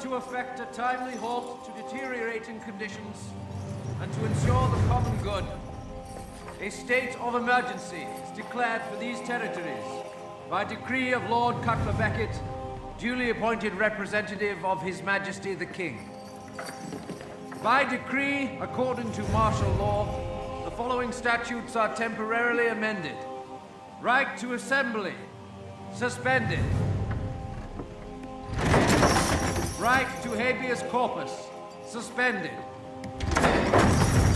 to 0.00 0.14
effect 0.14 0.60
a 0.60 0.66
timely 0.66 1.16
halt 1.16 1.64
to 1.64 1.82
deteriorating 1.82 2.60
conditions 2.60 3.30
and 4.00 4.12
to 4.12 4.24
ensure 4.26 4.68
the 4.68 4.86
common 4.86 5.16
good, 5.22 5.44
a 6.60 6.70
state 6.70 7.16
of 7.20 7.34
emergency 7.34 8.06
is 8.24 8.36
declared 8.36 8.82
for 8.82 8.96
these 8.96 9.20
territories 9.20 9.84
by 10.48 10.62
decree 10.62 11.12
of 11.12 11.28
Lord 11.28 11.60
Cutler 11.62 11.92
Beckett, 11.94 12.40
duly 12.98 13.30
appointed 13.30 13.74
representative 13.74 14.64
of 14.64 14.80
His 14.82 15.02
Majesty 15.02 15.54
the 15.54 15.66
King. 15.66 16.10
By 17.62 17.82
decree, 17.82 18.56
according 18.60 19.10
to 19.12 19.22
martial 19.30 19.72
law, 19.74 20.62
the 20.64 20.70
following 20.70 21.10
statutes 21.10 21.74
are 21.74 21.94
temporarily 21.94 22.68
amended. 22.68 23.16
Right 24.00 24.38
to 24.38 24.54
assembly, 24.54 25.14
suspended. 25.92 26.64
Right 29.78 30.08
to 30.24 30.30
habeas 30.30 30.82
corpus, 30.90 31.30
suspended. 31.86 32.50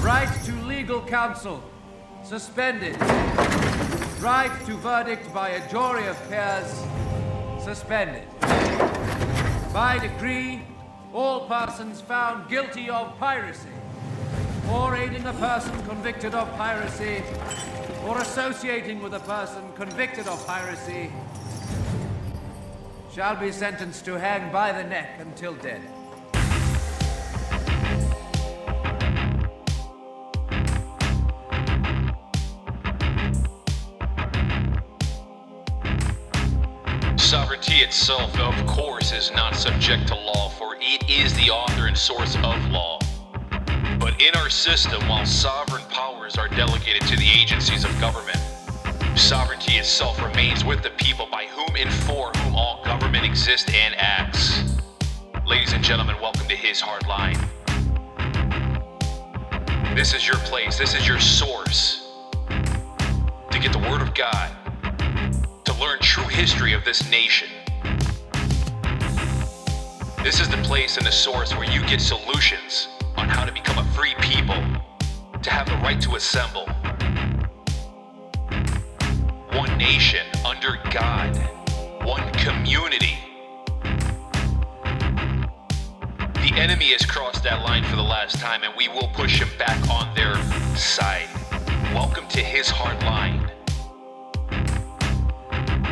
Right 0.01 0.31
to 0.45 0.53
legal 0.67 1.01
counsel, 1.03 1.61
suspended. 2.23 2.97
Right 4.21 4.53
to 4.67 4.77
verdict 4.77 5.35
by 5.35 5.49
a 5.49 5.69
jury 5.69 6.07
of 6.07 6.17
peers, 6.29 6.85
suspended. 7.61 8.23
By 9.73 9.99
decree, 10.01 10.63
all 11.13 11.49
persons 11.49 12.01
found 12.01 12.49
guilty 12.49 12.89
of 12.89 13.19
piracy, 13.19 13.75
or 14.71 14.95
aiding 14.95 15.27
a 15.27 15.33
person 15.33 15.75
convicted 15.89 16.37
of 16.37 16.49
piracy, 16.57 17.21
or 18.07 18.17
associating 18.19 19.03
with 19.03 19.15
a 19.15 19.21
person 19.21 19.73
convicted 19.75 20.29
of 20.29 20.47
piracy, 20.47 21.11
shall 23.15 23.37
be 23.37 23.53
sentenced 23.53 24.07
to 24.07 24.19
hang 24.19 24.51
by 24.51 24.73
the 24.73 24.83
neck 24.85 25.21
until 25.21 25.55
dead. 25.57 25.83
Sovereignty 37.19 37.77
itself, 37.81 38.39
of 38.39 38.67
course, 38.67 39.13
is 39.13 39.31
not 39.33 39.57
subject 39.57 40.09
to 40.09 40.15
law, 40.15 40.49
for 40.49 40.77
it 40.81 41.11
is 41.11 41.35
the 41.35 41.51
author 41.51 41.89
and 41.89 41.97
source 41.97 42.37
of 42.37 42.71
law. 42.71 42.99
But 43.99 44.21
in 44.23 44.35
our 44.37 44.49
system, 44.49 45.07
while 45.07 45.27
sovereign 45.27 45.85
powers 45.91 46.39
are 46.39 46.49
delegated 46.49 47.03
to 47.09 47.17
the 47.17 47.29
agencies 47.29 47.85
of 47.85 47.91
government, 48.01 48.39
sovereignty 49.17 49.75
itself 49.75 50.23
remains 50.23 50.65
with 50.65 50.83
the 50.83 50.91
people 50.91 51.29
by 51.31 51.47
whom 51.47 51.77
and 51.77 51.93
for 51.93 52.31
whom 52.37 52.55
all 52.55 52.83
government 52.85 53.25
exists 53.25 53.71
and 53.75 53.95
acts. 53.97 54.79
Ladies 55.47 55.73
and 55.73 55.85
gentlemen, 55.85 56.17
welcome 56.21 56.47
to 56.49 56.57
His 56.57 56.81
Hard 56.81 57.07
Line. 57.07 57.37
This 59.95 60.15
is 60.15 60.27
your 60.27 60.37
place, 60.39 60.79
this 60.79 60.95
is 60.95 61.07
your 61.07 61.21
source 61.21 62.09
to 63.51 63.59
get 63.59 63.73
the 63.73 63.79
Word 63.91 64.01
of 64.01 64.15
God 64.15 64.51
to 65.65 65.75
learn 65.75 65.99
true 66.01 66.25
history 66.25 66.73
of 66.73 66.85
this 66.85 67.11
nation. 67.11 67.49
This 70.23 70.41
is 70.41 70.49
the 70.49 70.61
place 70.63 70.97
and 70.97 71.07
the 71.07 71.13
source 71.13 71.55
where 71.55 71.71
you 71.71 71.85
get 71.87 72.01
solutions 72.01 72.89
on 73.17 73.29
how 73.29 73.45
to 73.45 73.53
become 73.53 73.79
a 73.79 73.85
free 73.93 74.15
people, 74.21 74.63
to 75.43 75.51
have 75.51 75.67
the 75.67 75.77
right 75.83 76.01
to 76.01 76.15
assemble. 76.15 76.67
One 79.55 79.77
nation 79.77 80.27
under 80.47 80.79
God, 80.91 81.37
one 82.03 82.33
community. 82.33 83.19
The 86.35 86.53
enemy 86.57 86.93
has 86.93 87.05
crossed 87.05 87.43
that 87.43 87.63
line 87.63 87.85
for 87.85 87.97
the 87.97 88.03
last 88.03 88.39
time, 88.39 88.63
and 88.63 88.73
we 88.79 88.89
will 88.89 89.09
push 89.09 89.43
him 89.43 89.49
back 89.59 89.79
on 89.91 90.15
their 90.15 90.37
side. 90.75 91.29
Welcome 91.93 92.27
to 92.29 92.41
his 92.41 92.71
hard 92.71 93.03
line. 93.03 93.51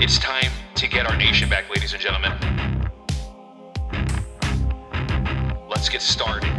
It's 0.00 0.18
time 0.18 0.52
to 0.76 0.88
get 0.88 1.06
our 1.06 1.16
nation 1.18 1.50
back, 1.50 1.68
ladies 1.68 1.92
and 1.92 2.00
gentlemen. 2.00 2.32
Let's 5.68 5.90
get 5.90 6.00
started. 6.00 6.50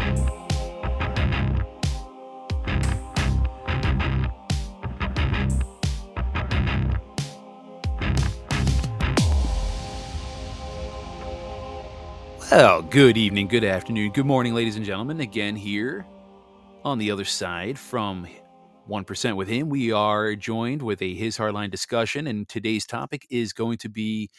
Well, 12.51 12.81
good 12.81 13.16
evening, 13.16 13.47
good 13.47 13.63
afternoon, 13.63 14.12
good 14.12 14.25
morning, 14.25 14.53
ladies 14.53 14.75
and 14.75 14.85
gentlemen. 14.85 15.22
Again, 15.22 15.56
here 15.56 16.06
on 16.84 16.97
the 16.97 17.09
other 17.09 17.23
side 17.23 17.79
from 17.79 18.28
1% 18.89 19.38
with 19.38 19.47
him, 19.47 19.69
we 19.69 19.94
are 19.94 20.35
joined 20.35 20.81
with 20.81 21.01
a 21.01 21.13
His 21.16 21.38
Hardline 21.38 21.72
discussion, 21.72 22.28
and 22.28 22.50
today's 22.50 22.85
topic 22.85 23.25
is 23.29 23.53
going 23.53 23.78
to 23.78 23.88
be 23.88 24.29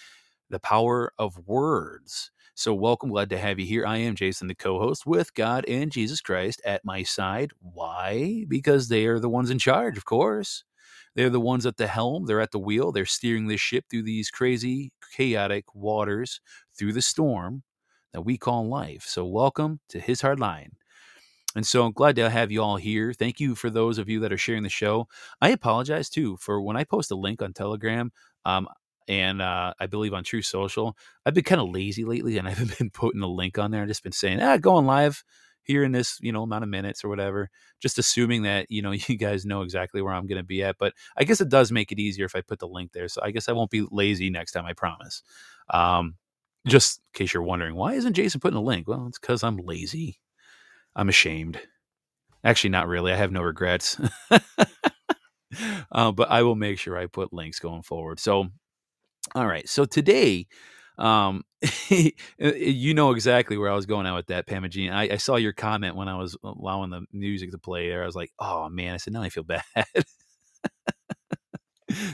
the 0.51 0.61
power 0.61 1.15
of 1.19 1.39
words. 1.47 2.31
So, 2.55 2.75
welcome, 2.75 3.09
glad 3.09 3.31
to 3.31 3.39
have 3.39 3.59
you 3.59 3.65
here. 3.65 3.87
I 3.87 3.97
am 3.97 4.15
Jason, 4.15 4.47
the 4.47 4.55
co 4.55 4.79
host, 4.79 5.07
with 5.07 5.33
God 5.33 5.65
and 5.67 5.91
Jesus 5.91 6.21
Christ 6.21 6.61
at 6.67 6.85
my 6.85 7.05
side. 7.05 7.53
Why? 7.63 8.45
Because 8.47 8.89
they 8.89 9.07
are 9.07 9.21
the 9.21 9.31
ones 9.31 9.49
in 9.49 9.59
charge, 9.59 9.97
of 9.97 10.05
course. 10.05 10.65
They're 11.15 11.31
the 11.31 11.41
ones 11.41 11.65
at 11.65 11.79
the 11.79 11.87
helm, 11.87 12.27
they're 12.27 12.43
at 12.43 12.51
the 12.51 12.59
wheel, 12.59 12.93
they're 12.93 13.07
steering 13.07 13.47
this 13.47 13.63
ship 13.63 13.87
through 13.91 14.03
these 14.03 14.29
crazy, 14.29 14.93
chaotic 15.17 15.75
waters, 15.75 16.43
through 16.77 16.93
the 16.93 17.01
storm 17.01 17.63
that 18.13 18.23
we 18.23 18.37
call 18.37 18.69
life. 18.69 19.05
So, 19.07 19.25
welcome 19.25 19.81
to 19.89 20.01
His 20.01 20.21
Hard 20.21 20.41
Line. 20.41 20.73
And 21.55 21.67
so 21.67 21.85
I'm 21.85 21.93
glad 21.93 22.17
to 22.17 22.31
have 22.31 22.51
you 22.51 22.63
all 22.63 22.77
here. 22.77 23.13
Thank 23.13 23.39
you 23.39 23.55
for 23.55 23.69
those 23.69 23.99
of 23.99 24.09
you 24.09 24.21
that 24.21 24.33
are 24.33 24.39
sharing 24.39 24.63
the 24.63 24.69
show. 24.69 25.07
I 25.41 25.51
apologize 25.51 26.09
too 26.09 26.37
for 26.39 26.63
when 26.63 26.77
I 26.77 26.85
post 26.85 27.11
a 27.11 27.15
link 27.15 27.43
on 27.43 27.53
Telegram 27.53 28.11
um, 28.45 28.69
and 29.07 29.43
uh, 29.43 29.75
I 29.79 29.87
believe 29.87 30.15
on 30.15 30.25
Truth 30.25 30.47
Social. 30.47 30.97
I've 31.27 31.35
been 31.35 31.45
kind 31.45 31.61
of 31.61 31.71
lazy 31.71 32.05
lately 32.05 32.39
and 32.39 32.49
I 32.49 32.53
haven't 32.53 32.79
been 32.79 32.91
putting 32.91 33.23
a 33.23 33.27
link 33.27 33.59
on 33.59 33.71
there. 33.71 33.83
I've 33.83 33.89
just 33.89 34.03
been 34.03 34.13
saying, 34.13 34.41
ah, 34.41 34.57
going 34.57 34.87
live 34.87 35.23
here 35.65 35.85
in 35.85 35.93
this, 35.93 36.19
you 36.21 36.33
know, 36.33 36.43
amount 36.43 36.65
of 36.65 36.71
minutes 36.71 37.05
or 37.05 37.09
whatever, 37.09 37.49
just 37.81 37.99
assuming 37.99 38.43
that, 38.43 38.67
you 38.71 38.83
know, 38.83 38.93
you 39.09 39.17
guys 39.17 39.45
know 39.45 39.63
exactly 39.63 40.01
where 40.01 40.15
I'm 40.15 40.27
going 40.27 40.41
to 40.41 40.47
be 40.47 40.63
at. 40.63 40.77
But 40.79 40.95
I 41.17 41.25
guess 41.25 41.41
it 41.41 41.51
does 41.51 41.71
make 41.71 41.93
it 41.93 41.99
easier 41.99 42.25
if 42.25 42.35
I 42.35 42.41
put 42.41 42.61
the 42.61 42.69
link 42.69 42.93
there. 42.93 43.09
So 43.09 43.21
I 43.23 43.31
guess 43.31 43.49
I 43.49 43.53
won't 43.53 43.71
be 43.71 43.87
lazy 43.91 44.31
next 44.31 44.53
time, 44.53 44.65
I 44.65 44.73
promise. 44.73 45.23
Um, 45.69 46.17
just 46.67 46.99
in 46.99 47.19
case 47.19 47.35
you're 47.35 47.43
wondering, 47.43 47.75
why 47.75 47.95
isn't 47.95 48.15
Jason 48.15 48.41
putting 48.41 48.59
a 48.59 48.63
link? 48.63 48.89
Well, 48.89 49.07
it's 49.09 49.19
because 49.19 49.43
I'm 49.43 49.57
lazy. 49.57 50.21
I'm 50.95 51.09
ashamed. 51.09 51.61
Actually, 52.45 52.71
not 52.71 52.89
really. 52.89 53.13
I 53.13 53.17
have 53.17 53.33
no 53.33 53.43
regrets. 53.43 54.01
uh, 55.93 56.13
but 56.13 56.31
I 56.31 56.43
will 56.43 56.57
make 56.57 56.79
sure 56.79 56.97
I 56.97 57.07
put 57.07 57.33
links 57.33 57.59
going 57.59 57.83
forward. 57.83 58.21
So, 58.21 58.49
all 59.35 59.47
right. 59.47 59.69
So 59.69 59.85
today, 59.85 60.47
um, 60.99 61.43
you 61.89 62.95
know 62.95 63.13
exactly 63.13 63.57
where 63.57 63.71
I 63.71 63.75
was 63.75 63.87
going 63.87 64.07
out 64.07 64.17
with 64.17 64.27
that, 64.27 64.47
Pamagine. 64.47 64.93
I, 64.93 65.15
I 65.15 65.17
saw 65.17 65.37
your 65.37 65.53
comment 65.53 65.97
when 65.97 66.09
I 66.09 66.17
was 66.17 66.37
allowing 66.43 66.91
the 66.91 67.03
music 67.13 67.53
to 67.53 67.59
play 67.59 67.89
there. 67.89 68.03
I 68.03 68.07
was 68.07 68.17
like, 68.17 68.33
oh 68.39 68.69
man. 68.69 68.95
I 68.95 68.97
said, 68.99 69.13
now 69.13 69.23
I 69.23 69.29
feel 69.29 69.45
bad. 69.45 69.63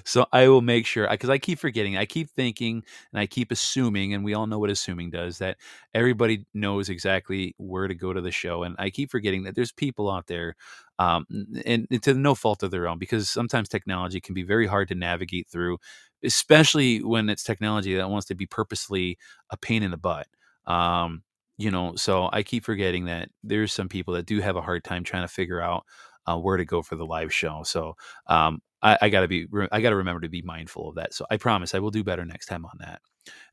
So 0.04 0.26
I 0.32 0.48
will 0.48 0.62
make 0.62 0.86
sure 0.86 1.08
because 1.10 1.30
I 1.30 1.38
keep 1.38 1.58
forgetting. 1.58 1.96
I 1.96 2.06
keep 2.06 2.30
thinking 2.30 2.82
and 3.12 3.20
I 3.20 3.26
keep 3.26 3.50
assuming, 3.52 4.14
and 4.14 4.24
we 4.24 4.34
all 4.34 4.46
know 4.46 4.58
what 4.58 4.70
assuming 4.70 5.10
does 5.10 5.38
that 5.38 5.56
everybody 5.94 6.46
knows 6.54 6.88
exactly 6.88 7.54
where 7.58 7.88
to 7.88 7.94
go 7.94 8.12
to 8.12 8.20
the 8.20 8.30
show, 8.30 8.62
and 8.64 8.74
I 8.78 8.90
keep 8.90 9.10
forgetting 9.10 9.44
that 9.44 9.54
there's 9.54 9.72
people 9.72 10.10
out 10.10 10.26
there, 10.26 10.54
um, 10.98 11.26
and, 11.64 11.86
to 12.02 12.14
no 12.14 12.34
fault 12.34 12.62
of 12.62 12.70
their 12.70 12.88
own, 12.88 12.98
because 12.98 13.28
sometimes 13.30 13.68
technology 13.68 14.20
can 14.20 14.34
be 14.34 14.42
very 14.42 14.66
hard 14.66 14.88
to 14.88 14.94
navigate 14.94 15.48
through, 15.48 15.78
especially 16.24 17.02
when 17.02 17.28
it's 17.28 17.42
technology 17.44 17.94
that 17.96 18.10
wants 18.10 18.26
to 18.26 18.34
be 18.34 18.46
purposely 18.46 19.18
a 19.50 19.56
pain 19.56 19.82
in 19.82 19.90
the 19.90 19.96
butt. 19.96 20.26
Um, 20.66 21.22
you 21.56 21.70
know, 21.70 21.94
so 21.96 22.28
I 22.32 22.42
keep 22.44 22.64
forgetting 22.64 23.06
that 23.06 23.30
there's 23.42 23.72
some 23.72 23.88
people 23.88 24.14
that 24.14 24.26
do 24.26 24.40
have 24.40 24.56
a 24.56 24.60
hard 24.62 24.84
time 24.84 25.02
trying 25.04 25.22
to 25.24 25.28
figure 25.28 25.60
out 25.60 25.84
uh, 26.28 26.36
where 26.36 26.56
to 26.56 26.64
go 26.64 26.82
for 26.82 26.96
the 26.96 27.06
live 27.06 27.32
show. 27.32 27.62
So 27.64 27.96
um, 28.26 28.60
I, 28.82 28.98
I, 29.02 29.08
gotta 29.08 29.28
be, 29.28 29.46
I 29.72 29.80
gotta 29.80 29.96
remember 29.96 30.20
to 30.20 30.28
be 30.28 30.42
mindful 30.42 30.90
of 30.90 30.96
that. 30.96 31.14
So 31.14 31.24
I 31.30 31.36
promise 31.36 31.74
I 31.74 31.78
will 31.78 31.90
do 31.90 32.04
better 32.04 32.24
next 32.24 32.46
time 32.46 32.64
on 32.64 32.76
that, 32.80 33.00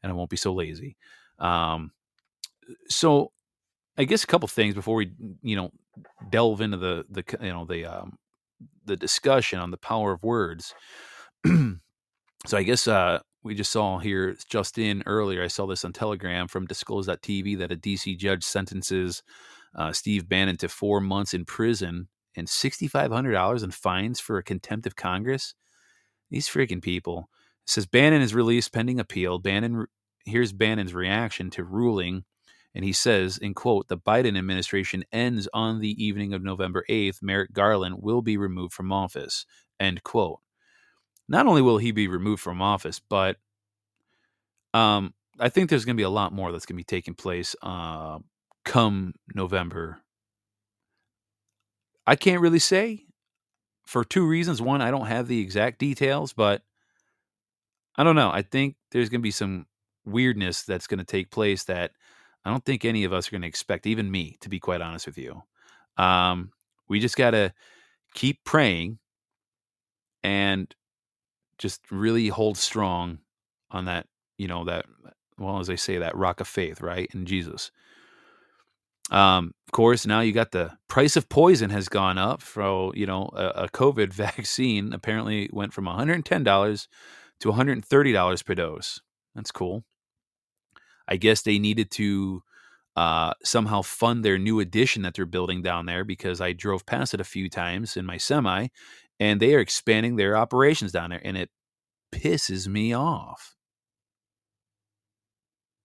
and 0.03 0.11
I 0.11 0.15
won't 0.15 0.29
be 0.29 0.37
so 0.37 0.53
lazy. 0.53 0.97
Um, 1.39 1.91
so 2.89 3.31
I 3.97 4.03
guess 4.03 4.23
a 4.23 4.27
couple 4.27 4.47
things 4.47 4.75
before 4.75 4.95
we, 4.95 5.11
you 5.41 5.55
know, 5.55 5.71
delve 6.29 6.61
into 6.61 6.77
the 6.77 7.05
the 7.09 7.23
you 7.41 7.53
know 7.53 7.65
the 7.65 7.85
um, 7.85 8.17
the 8.85 8.97
discussion 8.97 9.59
on 9.59 9.71
the 9.71 9.77
power 9.77 10.11
of 10.11 10.23
words. 10.23 10.73
so 11.45 12.57
I 12.57 12.63
guess 12.63 12.87
uh, 12.87 13.19
we 13.43 13.55
just 13.55 13.71
saw 13.71 13.99
here 13.99 14.35
just 14.49 14.77
in 14.77 15.03
earlier. 15.05 15.43
I 15.43 15.47
saw 15.47 15.65
this 15.65 15.85
on 15.85 15.93
Telegram 15.93 16.47
from 16.47 16.65
Disclose.tv 16.65 17.57
that 17.59 17.71
a 17.71 17.77
DC 17.77 18.17
judge 18.17 18.43
sentences 18.43 19.23
uh, 19.75 19.93
Steve 19.93 20.27
Bannon 20.27 20.57
to 20.57 20.69
four 20.69 20.99
months 20.99 21.33
in 21.33 21.45
prison 21.45 22.07
and 22.35 22.47
$6,500 22.47 23.63
in 23.63 23.71
fines 23.71 24.19
for 24.19 24.37
a 24.37 24.43
contempt 24.43 24.87
of 24.87 24.95
Congress. 24.95 25.53
These 26.31 26.49
freaking 26.49 26.81
people. 26.81 27.29
It 27.65 27.69
says 27.69 27.85
Bannon 27.85 28.21
is 28.21 28.35
released 28.35 28.73
pending 28.73 28.99
appeal. 28.99 29.39
Bannon, 29.39 29.85
here's 30.25 30.53
Bannon's 30.53 30.93
reaction 30.93 31.49
to 31.51 31.63
ruling 31.63 32.25
And 32.75 32.83
he 32.83 32.93
says, 32.93 33.37
in 33.37 33.53
quote, 33.53 33.87
the 33.87 33.97
Biden 33.97 34.37
administration 34.37 35.05
ends 35.11 35.47
on 35.53 35.79
the 35.79 36.03
evening 36.03 36.33
of 36.33 36.43
November 36.43 36.85
8th. 36.89 37.23
Merrick 37.23 37.53
Garland 37.53 37.97
will 38.01 38.21
be 38.21 38.37
removed 38.37 38.73
from 38.73 38.91
office, 38.91 39.45
end 39.79 40.03
quote. 40.03 40.39
Not 41.27 41.47
only 41.47 41.61
will 41.61 41.77
he 41.79 41.91
be 41.91 42.07
removed 42.07 42.41
from 42.41 42.61
office, 42.61 42.99
but 42.99 43.37
um, 44.73 45.13
I 45.39 45.49
think 45.49 45.69
there's 45.69 45.85
going 45.85 45.95
to 45.95 46.01
be 46.01 46.03
a 46.03 46.09
lot 46.09 46.33
more 46.33 46.51
that's 46.51 46.65
going 46.65 46.75
to 46.75 46.79
be 46.79 46.83
taking 46.83 47.13
place 47.15 47.55
uh, 47.63 48.19
come 48.65 49.13
November. 49.33 50.01
I 52.07 52.15
can't 52.15 52.41
really 52.41 52.59
say 52.59 53.05
for 53.85 54.03
two 54.03 54.27
reasons. 54.27 54.61
One, 54.61 54.81
I 54.81 54.91
don't 54.91 55.07
have 55.07 55.27
the 55.27 55.39
exact 55.39 55.79
details, 55.79 56.33
but 56.33 56.63
I 57.97 58.03
don't 58.03 58.15
know. 58.15 58.31
I 58.31 58.41
think 58.41 58.75
there's 58.91 59.09
going 59.09 59.21
to 59.21 59.23
be 59.23 59.31
some 59.31 59.67
weirdness 60.05 60.63
that's 60.63 60.87
going 60.87 60.99
to 60.99 61.05
take 61.05 61.31
place 61.31 61.63
that 61.65 61.91
I 62.43 62.51
don't 62.51 62.63
think 62.63 62.85
any 62.85 63.03
of 63.05 63.13
us 63.13 63.27
are 63.27 63.31
going 63.31 63.41
to 63.41 63.47
expect, 63.47 63.87
even 63.87 64.11
me, 64.11 64.37
to 64.41 64.49
be 64.49 64.59
quite 64.59 64.81
honest 64.81 65.07
with 65.07 65.17
you. 65.17 65.41
Um, 65.97 66.51
we 66.87 66.99
just 66.99 67.17
got 67.17 67.31
to 67.31 67.53
keep 68.13 68.43
praying 68.43 68.99
and 70.23 70.73
just 71.57 71.89
really 71.91 72.27
hold 72.27 72.57
strong 72.57 73.19
on 73.71 73.85
that, 73.85 74.07
you 74.37 74.47
know, 74.47 74.65
that, 74.65 74.85
well, 75.37 75.59
as 75.59 75.69
I 75.69 75.75
say, 75.75 75.97
that 75.97 76.15
rock 76.15 76.39
of 76.39 76.47
faith, 76.47 76.81
right? 76.81 77.09
In 77.13 77.25
Jesus. 77.25 77.71
Um, 79.11 79.53
of 79.67 79.71
course, 79.71 80.05
now 80.05 80.21
you 80.21 80.31
got 80.31 80.51
the 80.51 80.71
price 80.87 81.15
of 81.15 81.29
poison 81.29 81.69
has 81.69 81.89
gone 81.89 82.17
up. 82.17 82.41
For 82.41 82.91
you 82.95 83.05
know, 83.05 83.29
a, 83.33 83.45
a 83.63 83.69
COVID 83.69 84.13
vaccine 84.13 84.93
apparently 84.93 85.49
went 85.51 85.73
from 85.73 85.85
$110 85.85 86.87
to 87.39 87.51
$130 87.51 88.45
per 88.45 88.55
dose. 88.55 89.01
That's 89.35 89.51
cool. 89.51 89.83
I 91.07 91.17
guess 91.17 91.41
they 91.41 91.59
needed 91.59 91.91
to 91.91 92.41
uh, 92.95 93.33
somehow 93.43 93.81
fund 93.81 94.23
their 94.23 94.37
new 94.37 94.59
addition 94.59 95.01
that 95.03 95.13
they're 95.13 95.25
building 95.25 95.61
down 95.61 95.85
there 95.85 96.03
because 96.03 96.41
I 96.41 96.53
drove 96.53 96.85
past 96.85 97.13
it 97.13 97.21
a 97.21 97.25
few 97.25 97.49
times 97.49 97.97
in 97.97 98.05
my 98.05 98.17
semi, 98.17 98.67
and 99.19 99.39
they 99.39 99.53
are 99.53 99.59
expanding 99.59 100.15
their 100.15 100.37
operations 100.37 100.91
down 100.91 101.09
there, 101.09 101.21
and 101.23 101.37
it 101.37 101.49
pisses 102.11 102.67
me 102.67 102.93
off. 102.93 103.55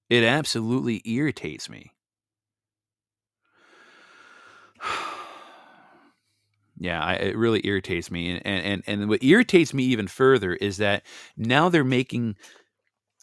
It 0.09 0.25
absolutely 0.25 1.03
irritates 1.05 1.69
me. 1.69 1.93
Yeah, 6.83 7.05
I, 7.05 7.13
it 7.17 7.37
really 7.37 7.61
irritates 7.65 8.11
me, 8.11 8.31
and, 8.31 8.47
and 8.47 8.83
and 8.87 9.09
what 9.11 9.23
irritates 9.23 9.75
me 9.75 9.85
even 9.85 10.07
further 10.09 10.55
is 10.55 10.79
that 10.79 11.03
now 11.37 11.69
they're 11.69 11.85
making. 11.85 12.37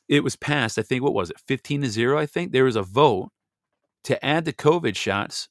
It 0.08 0.24
was 0.24 0.36
passed, 0.36 0.78
I 0.78 0.84
think. 0.84 1.02
What 1.02 1.16
was 1.16 1.32
it, 1.32 1.40
fifteen 1.40 1.82
to 1.82 1.90
zero? 1.90 2.20
I 2.20 2.28
think 2.28 2.52
there 2.52 2.66
was 2.66 2.76
a 2.76 2.84
vote 2.84 3.32
to 4.04 4.24
add 4.24 4.46
the 4.46 4.54
COVID 4.54 4.96
shots 4.96 5.50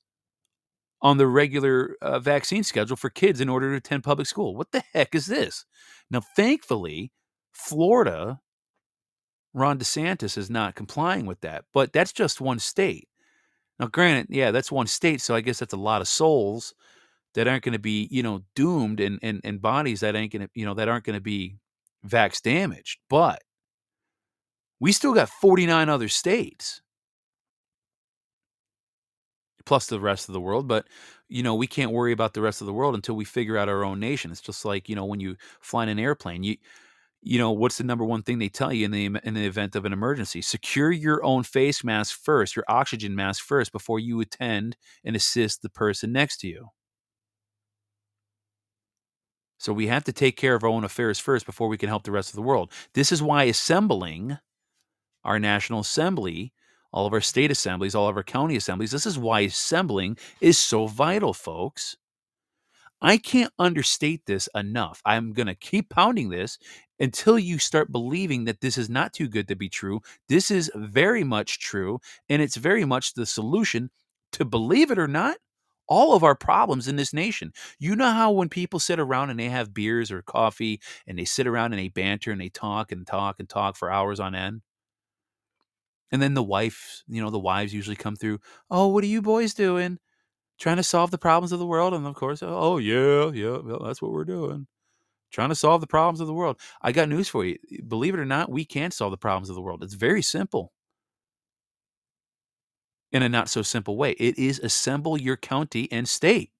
on 1.03 1.19
the 1.19 1.27
regular 1.27 1.97
uh, 2.01 2.19
vaccine 2.19 2.63
schedule 2.63 2.97
for 2.97 3.11
kids 3.11 3.41
in 3.41 3.49
order 3.49 3.71
to 3.71 3.77
attend 3.77 4.05
public 4.05 4.27
school. 4.27 4.57
What 4.57 4.73
the 4.73 4.83
heck 4.93 5.15
is 5.15 5.27
this? 5.27 5.65
Now, 6.11 6.21
thankfully, 6.21 7.13
Florida, 7.53 8.41
Ron 9.53 9.79
DeSantis 9.79 10.39
is 10.39 10.49
not 10.49 10.75
complying 10.75 11.27
with 11.27 11.41
that, 11.41 11.65
but 11.75 11.93
that's 11.93 12.13
just 12.13 12.41
one 12.41 12.59
state. 12.59 13.09
Now, 13.79 13.87
granted, 13.89 14.29
yeah, 14.31 14.51
that's 14.51 14.73
one 14.73 14.87
state, 14.87 15.21
so 15.21 15.35
I 15.35 15.41
guess 15.41 15.59
that's 15.59 15.75
a 15.75 15.79
lot 15.79 16.01
of 16.01 16.09
souls 16.09 16.75
that 17.35 17.47
aren't 17.47 17.65
going 17.65 17.75
to 17.75 17.79
be, 17.79 18.09
you 18.11 18.23
know, 18.23 18.43
doomed 18.55 19.01
and, 19.01 19.19
and, 19.23 19.41
and 19.45 19.61
bodies 19.61 20.01
that 20.01 20.17
ain't 20.17 20.33
going 20.33 20.43
to, 20.43 20.51
you 20.55 20.65
know, 20.65 20.75
that 20.75 20.89
aren't 20.89 21.05
going 21.05 21.17
to 21.17 21.23
be 21.23 21.57
vax 22.07 22.41
damaged. 22.41 22.99
But 23.11 23.43
we 24.81 24.93
still 24.93 25.13
got 25.13 25.29
49 25.29 25.89
other 25.89 26.09
states 26.09 26.81
plus 29.67 29.87
the 29.87 30.01
rest 30.01 30.29
of 30.29 30.33
the 30.33 30.41
world. 30.41 30.67
But, 30.67 30.87
you 31.29 31.43
know, 31.43 31.55
we 31.55 31.67
can't 31.67 31.91
worry 31.91 32.13
about 32.13 32.33
the 32.33 32.41
rest 32.41 32.63
of 32.63 32.67
the 32.67 32.73
world 32.73 32.95
until 32.95 33.17
we 33.17 33.25
figure 33.25 33.59
out 33.59 33.69
our 33.69 33.85
own 33.85 34.01
nation. 34.01 34.31
It's 34.31 34.41
just 34.41 34.65
like, 34.65 34.89
you 34.89 34.97
know, 34.97 35.05
when 35.05 35.21
you 35.21 35.37
fly 35.61 35.83
in 35.83 35.89
an 35.91 35.99
airplane, 35.99 36.43
you, 36.43 36.57
you 37.23 37.39
know 37.39 37.51
what's 37.51 37.79
the 37.79 37.85
number 37.85 38.05
one 38.05 38.23
thing 38.23 38.39
they 38.39 38.49
tell 38.49 38.73
you 38.73 38.85
in 38.85 38.91
the 38.91 39.07
in 39.25 39.35
the 39.35 39.47
event 39.47 39.75
of 39.75 39.85
an 39.85 39.93
emergency 39.93 40.41
secure 40.43 40.93
your 40.93 41.25
own 41.25 41.43
face 41.43 41.83
mask 41.83 42.19
first 42.23 42.55
your 42.57 42.65
oxygen 42.69 43.15
mask 43.15 43.45
first 43.45 43.73
before 43.73 43.99
you 43.99 44.21
attend 44.21 44.77
and 45.05 45.17
assist 45.17 45.63
the 45.63 45.71
person 45.71 46.13
next 46.13 46.39
to 46.39 46.49
you 46.49 46.69
so 49.59 49.73
we 49.73 49.87
have 49.87 50.05
to 50.05 50.13
take 50.13 50.37
care 50.37 50.55
of 50.55 50.63
our 50.63 50.71
own 50.71 50.85
affairs 50.85 51.19
first 51.19 51.47
before 51.47 51.69
we 51.69 51.79
can 51.79 51.89
help 51.89 52.03
the 52.05 52.11
rest 52.11 52.31
of 52.31 52.37
the 52.37 52.43
world. 52.43 52.73
This 52.95 53.11
is 53.11 53.23
why 53.23 53.45
assembling 53.45 54.39
our 55.25 55.39
National 55.39 55.81
Assembly, 55.81 56.53
all 56.93 57.07
of 57.07 57.13
our 57.13 57.21
state 57.21 57.51
assemblies, 57.51 57.95
all 57.95 58.09
of 58.09 58.17
our 58.17 58.23
county 58.23 58.57
assemblies, 58.57 58.91
this 58.91 59.07
is 59.07 59.19
why 59.19 59.41
assembling 59.41 60.19
is 60.41 60.59
so 60.59 60.87
vital, 60.87 61.33
folks. 61.33 61.97
I 63.01 63.19
can't 63.19 63.53
understate 63.59 64.25
this 64.27 64.49
enough. 64.55 65.03
I'm 65.05 65.33
going 65.33 65.47
to 65.47 65.55
keep 65.55 65.91
pounding 65.91 66.31
this 66.31 66.59
until 66.99 67.39
you 67.39 67.59
start 67.59 67.93
believing 67.93 68.45
that 68.45 68.61
this 68.61 68.79
is 68.79 68.89
not 68.89 69.13
too 69.13 69.29
good 69.29 69.49
to 69.49 69.57
be 69.57 69.69
true. 69.69 70.01
This 70.29 70.51
is 70.51 70.71
very 70.75 71.23
much 71.25 71.61
true, 71.61 72.01
and 72.29 72.41
it's 72.41 72.57
very 72.57 72.85
much 72.85 73.15
the 73.15 73.27
solution 73.27 73.91
to 74.33 74.45
believe 74.45 74.91
it 74.91 74.99
or 74.99 75.09
not 75.09 75.37
all 75.89 76.15
of 76.17 76.25
our 76.25 76.35
problems 76.35 76.89
in 76.89 76.97
this 76.97 77.13
nation. 77.13 77.53
You 77.79 77.95
know 77.95 78.11
how 78.11 78.33
when 78.33 78.49
people 78.49 78.81
sit 78.81 78.99
around 78.99 79.31
and 79.31 79.39
they 79.39 79.49
have 79.51 79.73
beers 79.75 80.11
or 80.11 80.21
coffee 80.23 80.81
and 81.07 81.17
they 81.19 81.25
sit 81.25 81.47
around 81.47 81.73
and 81.73 81.81
they 81.81 81.89
banter 81.89 82.33
and 82.33 82.41
they 82.41 82.49
talk 82.49 82.91
and 82.91 83.07
talk 83.07 83.37
and 83.39 83.49
talk 83.49 83.77
for 83.77 83.91
hours 83.91 84.19
on 84.19 84.35
end? 84.35 84.63
And 86.13 86.23
then 86.23 86.35
the 86.35 86.43
wife, 86.43 87.03
you 87.09 87.21
know, 87.23 87.31
the 87.31 87.39
wives 87.39 87.75
usually 87.75 87.97
come 87.97 88.17
through, 88.17 88.41
"Oh, 88.71 88.89
what 88.89 89.05
are 89.05 89.09
you 89.09 89.23
boys 89.23 89.55
doing? 89.55 89.99
Trying 90.59 90.77
to 90.79 90.83
solve 90.83 91.11
the 91.11 91.19
problems 91.19 91.53
of 91.53 91.59
the 91.59 91.67
world?" 91.67 91.95
And 91.95 92.07
of 92.07 92.15
course, 92.15 92.43
oh, 92.43 92.49
"Oh, 92.49 92.79
yeah, 92.79 93.31
yeah, 93.33 93.59
well, 93.59 93.83
that's 93.85 94.03
what 94.03 94.13
we're 94.13 94.25
doing." 94.25 94.67
Trying 95.33 95.51
to 95.51 95.55
solve 95.55 95.81
the 95.81 95.87
problems 95.87 96.21
of 96.21 96.27
the 96.27 96.35
world. 96.35 96.61
I 96.83 96.93
got 96.93 97.09
news 97.09 97.29
for 97.29 97.45
you. 97.45 97.59
Believe 97.87 98.15
it 98.15 98.21
or 98.21 98.25
not, 98.25 98.51
we 98.51 98.65
can 98.65 98.91
solve 98.91 99.11
the 99.11 99.19
problems 99.19 99.49
of 99.51 99.57
the 99.57 99.63
world. 99.63 99.83
It's 99.83 99.95
very 99.95 100.23
simple 100.23 100.73
in 103.13 103.23
a 103.23 103.29
not 103.29 103.49
so 103.49 103.63
simple 103.63 103.97
way. 103.97 104.13
It 104.13 104.39
is 104.39 104.59
assemble 104.61 105.19
your 105.19 105.37
county 105.37 105.91
and 105.93 106.09
state. 106.09 106.51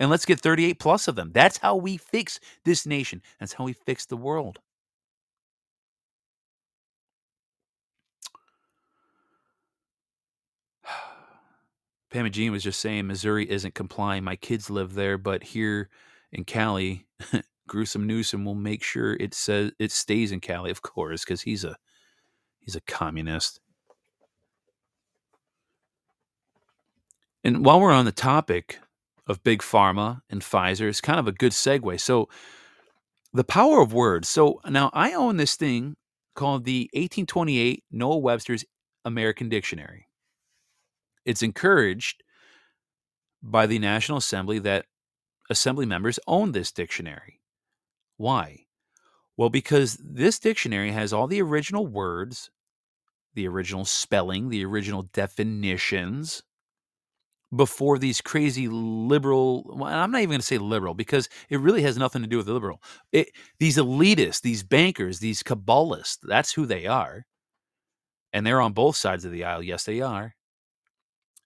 And 0.00 0.10
let's 0.10 0.24
get 0.24 0.40
38 0.40 0.78
plus 0.80 1.08
of 1.08 1.16
them. 1.16 1.30
That's 1.32 1.58
how 1.58 1.76
we 1.76 1.96
fix 1.96 2.40
this 2.64 2.86
nation. 2.86 3.22
That's 3.38 3.54
how 3.54 3.64
we 3.64 3.72
fix 3.72 4.06
the 4.06 4.16
world. 4.16 4.60
Pam 12.14 12.26
and 12.26 12.32
Jean 12.32 12.52
was 12.52 12.62
just 12.62 12.78
saying 12.78 13.08
Missouri 13.08 13.50
isn't 13.50 13.74
complying. 13.74 14.22
My 14.22 14.36
kids 14.36 14.70
live 14.70 14.94
there, 14.94 15.18
but 15.18 15.42
here 15.42 15.90
in 16.30 16.44
Cali, 16.44 17.08
Gruesome 17.66 18.06
Newsom 18.06 18.44
will 18.44 18.54
make 18.54 18.84
sure 18.84 19.14
it 19.14 19.34
says 19.34 19.72
it 19.80 19.90
stays 19.90 20.30
in 20.30 20.38
Cali, 20.38 20.70
of 20.70 20.80
course, 20.80 21.24
because 21.24 21.42
he's 21.42 21.64
a 21.64 21.74
he's 22.60 22.76
a 22.76 22.80
communist. 22.82 23.58
And 27.42 27.64
while 27.64 27.80
we're 27.80 27.90
on 27.90 28.04
the 28.04 28.12
topic 28.12 28.78
of 29.26 29.42
big 29.42 29.60
pharma 29.60 30.20
and 30.30 30.40
Pfizer, 30.40 30.88
it's 30.88 31.00
kind 31.00 31.18
of 31.18 31.26
a 31.26 31.32
good 31.32 31.50
segue. 31.50 32.00
So, 32.00 32.28
the 33.32 33.42
power 33.42 33.82
of 33.82 33.92
words. 33.92 34.28
So, 34.28 34.60
now 34.68 34.88
I 34.92 35.14
own 35.14 35.36
this 35.36 35.56
thing 35.56 35.96
called 36.36 36.64
the 36.64 36.88
1828 36.92 37.82
Noah 37.90 38.18
Webster's 38.18 38.64
American 39.04 39.48
Dictionary. 39.48 40.06
It's 41.24 41.42
encouraged 41.42 42.22
by 43.42 43.66
the 43.66 43.78
National 43.78 44.18
Assembly 44.18 44.58
that 44.60 44.86
assembly 45.50 45.86
members 45.86 46.18
own 46.26 46.52
this 46.52 46.72
dictionary. 46.72 47.40
Why? 48.16 48.64
Well, 49.36 49.50
because 49.50 49.98
this 50.00 50.38
dictionary 50.38 50.92
has 50.92 51.12
all 51.12 51.26
the 51.26 51.42
original 51.42 51.86
words, 51.86 52.50
the 53.34 53.48
original 53.48 53.84
spelling, 53.84 54.48
the 54.48 54.64
original 54.64 55.02
definitions, 55.12 56.42
before 57.54 57.98
these 57.98 58.20
crazy 58.20 58.68
liberal 58.68 59.64
well, 59.66 59.92
i'm 59.92 60.10
not 60.10 60.18
even 60.18 60.30
going 60.30 60.40
to 60.40 60.46
say 60.46 60.58
liberal 60.58 60.94
because 60.94 61.28
it 61.48 61.60
really 61.60 61.82
has 61.82 61.96
nothing 61.96 62.22
to 62.22 62.28
do 62.28 62.36
with 62.36 62.46
the 62.46 62.52
liberal 62.52 62.82
it, 63.12 63.28
these 63.58 63.76
elitists 63.76 64.40
these 64.40 64.62
bankers 64.62 65.20
these 65.20 65.42
cabalists, 65.42 66.18
that's 66.22 66.52
who 66.52 66.66
they 66.66 66.86
are 66.86 67.26
and 68.32 68.46
they're 68.46 68.60
on 68.60 68.72
both 68.72 68.96
sides 68.96 69.24
of 69.24 69.32
the 69.32 69.44
aisle 69.44 69.62
yes 69.62 69.84
they 69.84 70.00
are 70.00 70.34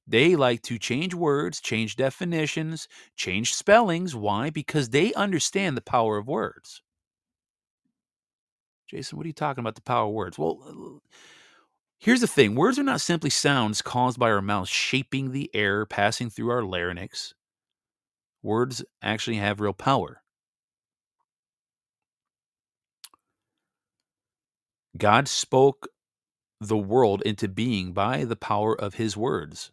they 0.08 0.36
like 0.36 0.62
to 0.62 0.78
change 0.78 1.14
words 1.14 1.60
change 1.60 1.96
definitions 1.96 2.88
change 3.16 3.54
spellings 3.54 4.14
why 4.16 4.50
because 4.50 4.90
they 4.90 5.12
understand 5.14 5.76
the 5.76 5.82
power 5.82 6.18
of 6.18 6.28
words 6.28 6.82
jason 8.88 9.18
what 9.18 9.24
are 9.24 9.28
you 9.28 9.34
talking 9.34 9.62
about 9.62 9.74
the 9.76 9.82
power 9.82 10.06
of 10.08 10.12
words 10.14 10.38
well 10.38 11.00
Here's 12.00 12.20
the 12.20 12.28
thing 12.28 12.54
words 12.54 12.78
are 12.78 12.84
not 12.84 13.00
simply 13.00 13.30
sounds 13.30 13.82
caused 13.82 14.20
by 14.20 14.30
our 14.30 14.40
mouths 14.40 14.70
shaping 14.70 15.32
the 15.32 15.50
air 15.52 15.84
passing 15.84 16.30
through 16.30 16.50
our 16.50 16.62
larynx. 16.62 17.34
Words 18.42 18.84
actually 19.02 19.38
have 19.38 19.60
real 19.60 19.72
power. 19.72 20.22
God 24.96 25.26
spoke 25.28 25.88
the 26.60 26.76
world 26.76 27.22
into 27.22 27.48
being 27.48 27.92
by 27.92 28.24
the 28.24 28.36
power 28.36 28.80
of 28.80 28.94
his 28.94 29.16
words. 29.16 29.72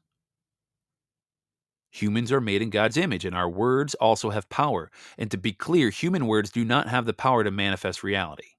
Humans 1.95 2.31
are 2.33 2.41
made 2.41 2.61
in 2.61 2.69
God's 2.71 2.97
image, 2.97 3.23
and 3.23 3.33
our 3.35 3.49
words 3.49 3.95
also 3.95 4.29
have 4.29 4.49
power. 4.49 4.91
And 5.17 5.31
to 5.31 5.37
be 5.37 5.53
clear, 5.53 5.89
human 5.89 6.27
words 6.27 6.51
do 6.51 6.65
not 6.65 6.89
have 6.89 7.05
the 7.05 7.13
power 7.13 7.43
to 7.43 7.51
manifest 7.51 8.03
reality. 8.03 8.49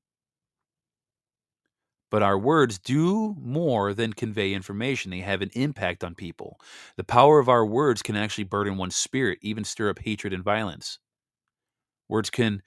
But 2.11 2.23
our 2.23 2.39
words 2.39 2.79
do 2.79 3.37
more 3.39 3.93
than 3.93 4.15
convey 4.15 4.55
information. 4.55 5.11
They 5.11 5.21
have 5.21 5.43
an 5.43 5.51
impact 5.53 6.03
on 6.03 6.15
people. 6.15 6.59
The 6.97 7.05
power 7.05 7.39
of 7.39 7.51
our 7.51 7.67
words 7.67 8.01
can 8.01 8.17
actually 8.17 8.45
burden 8.45 8.79
one's 8.79 8.97
spirit, 8.97 9.39
even 9.43 9.65
stir 9.65 9.91
up 9.91 9.99
hatred 9.99 10.33
and 10.33 10.43
violence. 10.43 10.99
Words 12.09 12.31
can 12.31 12.63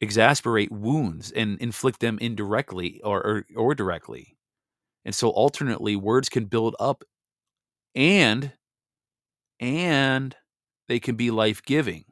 exasperate 0.00 0.72
wounds 0.72 1.30
and 1.30 1.60
inflict 1.60 2.00
them 2.00 2.18
indirectly 2.22 3.02
or, 3.04 3.18
or, 3.18 3.46
or 3.54 3.74
directly. 3.74 4.38
And 5.04 5.14
so 5.14 5.28
alternately, 5.28 5.94
words 5.94 6.30
can 6.30 6.46
build 6.46 6.74
up 6.80 7.04
and 7.94 8.52
and 9.60 10.36
they 10.88 11.00
can 11.00 11.16
be 11.16 11.30
life-giving. 11.30 12.04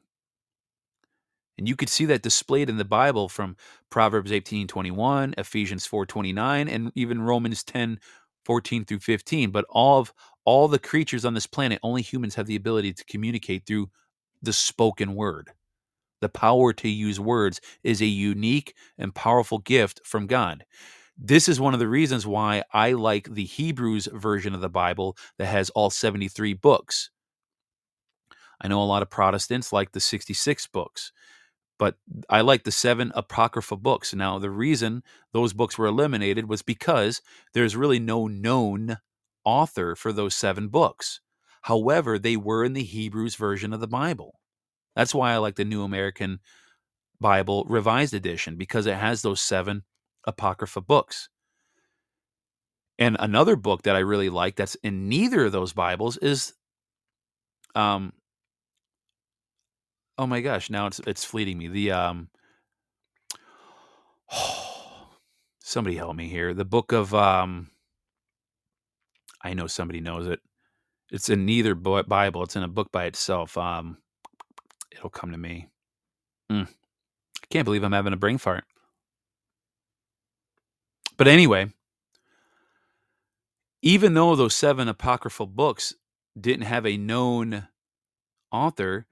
And 1.57 1.67
you 1.67 1.75
could 1.75 1.89
see 1.89 2.05
that 2.05 2.21
displayed 2.21 2.69
in 2.69 2.77
the 2.77 2.85
Bible 2.85 3.29
from 3.29 3.55
Proverbs 3.89 4.31
18 4.31 4.67
21, 4.67 5.33
Ephesians 5.37 5.85
4 5.85 6.05
29, 6.05 6.67
and 6.67 6.91
even 6.95 7.21
Romans 7.21 7.63
10 7.63 7.99
14 8.45 8.85
through 8.85 8.99
15. 8.99 9.51
But 9.51 9.65
all 9.69 9.99
of 9.99 10.13
all 10.45 10.67
the 10.67 10.79
creatures 10.79 11.25
on 11.25 11.33
this 11.33 11.47
planet, 11.47 11.79
only 11.83 12.01
humans 12.01 12.35
have 12.35 12.45
the 12.45 12.55
ability 12.55 12.93
to 12.93 13.05
communicate 13.05 13.65
through 13.65 13.89
the 14.41 14.53
spoken 14.53 15.15
word. 15.15 15.51
The 16.21 16.29
power 16.29 16.73
to 16.73 16.87
use 16.87 17.19
words 17.19 17.59
is 17.83 18.01
a 18.01 18.05
unique 18.05 18.73
and 18.97 19.13
powerful 19.13 19.59
gift 19.59 20.01
from 20.03 20.27
God. 20.27 20.65
This 21.17 21.49
is 21.49 21.59
one 21.59 21.73
of 21.73 21.79
the 21.79 21.87
reasons 21.87 22.27
why 22.27 22.63
I 22.71 22.93
like 22.93 23.33
the 23.33 23.45
Hebrews 23.45 24.07
version 24.13 24.53
of 24.53 24.61
the 24.61 24.69
Bible 24.69 25.17
that 25.37 25.47
has 25.47 25.69
all 25.71 25.89
73 25.89 26.53
books. 26.53 27.09
I 28.61 28.67
know 28.67 28.81
a 28.81 28.85
lot 28.85 29.01
of 29.01 29.09
Protestants 29.09 29.73
like 29.73 29.91
the 29.91 29.99
66 29.99 30.67
books 30.67 31.11
but 31.77 31.95
I 32.29 32.41
like 32.41 32.63
the 32.63 32.71
seven 32.71 33.11
apocrypha 33.15 33.77
books. 33.77 34.13
Now, 34.13 34.39
the 34.39 34.49
reason 34.49 35.03
those 35.33 35.53
books 35.53 35.77
were 35.77 35.85
eliminated 35.85 36.49
was 36.49 36.61
because 36.61 37.21
there's 37.53 37.75
really 37.75 37.99
no 37.99 38.27
known 38.27 38.97
author 39.43 39.95
for 39.95 40.11
those 40.11 40.35
seven 40.35 40.69
books. 40.69 41.21
However, 41.63 42.17
they 42.17 42.37
were 42.37 42.63
in 42.63 42.73
the 42.73 42.83
Hebrews 42.83 43.35
version 43.35 43.73
of 43.73 43.79
the 43.79 43.87
Bible. 43.87 44.39
That's 44.95 45.13
why 45.13 45.33
I 45.33 45.37
like 45.37 45.55
the 45.55 45.65
New 45.65 45.83
American 45.83 46.39
Bible 47.19 47.65
Revised 47.67 48.13
Edition 48.13 48.55
because 48.55 48.85
it 48.85 48.95
has 48.95 49.21
those 49.21 49.41
seven 49.41 49.83
apocrypha 50.25 50.81
books. 50.81 51.29
And 52.99 53.15
another 53.19 53.55
book 53.55 53.83
that 53.83 53.95
I 53.95 53.99
really 53.99 54.29
like 54.29 54.55
that's 54.55 54.75
in 54.75 55.07
neither 55.07 55.45
of 55.45 55.51
those 55.51 55.73
Bibles 55.73 56.17
is 56.17 56.53
um 57.75 58.13
Oh 60.17 60.25
my 60.25 60.41
gosh, 60.41 60.69
now 60.69 60.87
it's 60.87 60.99
it's 61.05 61.23
fleeting 61.23 61.57
me. 61.57 61.67
The 61.67 61.91
um 61.91 62.29
somebody 65.59 65.95
help 65.95 66.15
me 66.15 66.27
here. 66.27 66.53
The 66.53 66.65
book 66.65 66.91
of 66.91 67.13
um 67.13 67.69
I 69.41 69.53
know 69.53 69.67
somebody 69.67 69.99
knows 70.01 70.27
it. 70.27 70.39
It's 71.11 71.29
in 71.29 71.45
neither 71.45 71.75
Bible. 71.75 72.43
It's 72.43 72.55
in 72.55 72.63
a 72.63 72.67
book 72.67 72.91
by 72.91 73.05
itself. 73.05 73.57
Um 73.57 73.97
it'll 74.91 75.09
come 75.09 75.31
to 75.31 75.37
me. 75.37 75.69
Mm. 76.51 76.67
I 76.67 77.45
can't 77.49 77.65
believe 77.65 77.83
I'm 77.83 77.91
having 77.91 78.13
a 78.13 78.17
brain 78.17 78.39
fart. 78.39 78.65
But 81.15 81.27
anyway, 81.27 81.71
even 83.81 84.13
though 84.13 84.35
those 84.35 84.55
seven 84.55 84.87
apocryphal 84.87 85.47
books 85.47 85.93
didn't 86.39 86.65
have 86.65 86.85
a 86.85 86.97
known 86.97 87.67
author, 88.51 89.07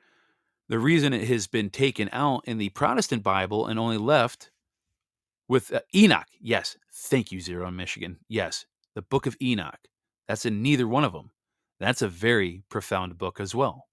the 0.67 0.79
reason 0.79 1.13
it 1.13 1.27
has 1.27 1.48
been 1.48 1.69
taken 1.69 2.10
out 2.12 2.41
in 2.45 2.57
the 2.57 2.69
Protestant 2.69 3.24
Bible 3.24 3.67
and 3.67 3.79
only 3.79 3.98
left 3.98 4.51
with 5.48 5.74
uh, 5.74 5.81
Enoch. 5.93 6.27
Yes, 6.39 6.77
thank 6.93 7.31
you, 7.31 7.39
Zero 7.39 7.67
in 7.67 7.75
Michigan. 7.75 8.17
Yes, 8.27 8.65
the 8.95 9.01
book 9.01 9.25
of 9.25 9.38
Enoch. 9.41 9.79
That's 10.27 10.45
in 10.45 10.62
neither 10.62 10.88
one 10.88 11.03
of 11.03 11.13
them. 11.13 11.31
That's 11.79 12.01
a 12.01 12.07
very 12.07 12.63
profound 12.69 13.17
book 13.17 13.39
as 13.39 13.53
well. 13.53 13.86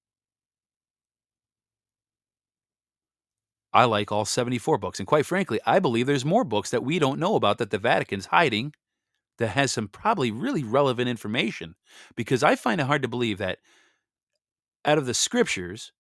I 3.72 3.84
like 3.84 4.12
all 4.12 4.24
74 4.24 4.78
books. 4.78 4.98
And 4.98 5.06
quite 5.06 5.26
frankly, 5.26 5.58
I 5.66 5.78
believe 5.78 6.06
there's 6.06 6.24
more 6.24 6.44
books 6.44 6.70
that 6.70 6.84
we 6.84 6.98
don't 6.98 7.18
know 7.18 7.36
about 7.36 7.58
that 7.58 7.70
the 7.70 7.78
Vatican's 7.78 8.26
hiding 8.26 8.74
that 9.38 9.48
has 9.48 9.72
some 9.72 9.88
probably 9.88 10.30
really 10.30 10.62
relevant 10.62 11.08
information. 11.08 11.74
Because 12.14 12.42
I 12.42 12.54
find 12.54 12.80
it 12.80 12.86
hard 12.86 13.02
to 13.02 13.08
believe 13.08 13.38
that 13.38 13.58
out 14.84 14.98
of 14.98 15.06
the 15.06 15.14
scriptures, 15.14 15.92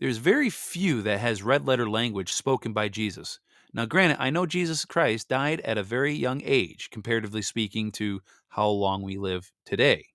there's 0.00 0.18
very 0.18 0.50
few 0.50 1.02
that 1.02 1.20
has 1.20 1.42
red 1.42 1.66
letter 1.66 1.88
language 1.88 2.32
spoken 2.32 2.72
by 2.72 2.88
Jesus. 2.88 3.40
Now, 3.72 3.84
granted, 3.84 4.16
I 4.20 4.30
know 4.30 4.46
Jesus 4.46 4.84
Christ 4.84 5.28
died 5.28 5.60
at 5.60 5.78
a 5.78 5.82
very 5.82 6.14
young 6.14 6.40
age, 6.44 6.88
comparatively 6.90 7.42
speaking 7.42 7.92
to 7.92 8.20
how 8.48 8.68
long 8.68 9.02
we 9.02 9.18
live 9.18 9.52
today. 9.66 10.06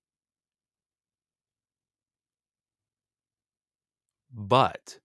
But 4.32 4.98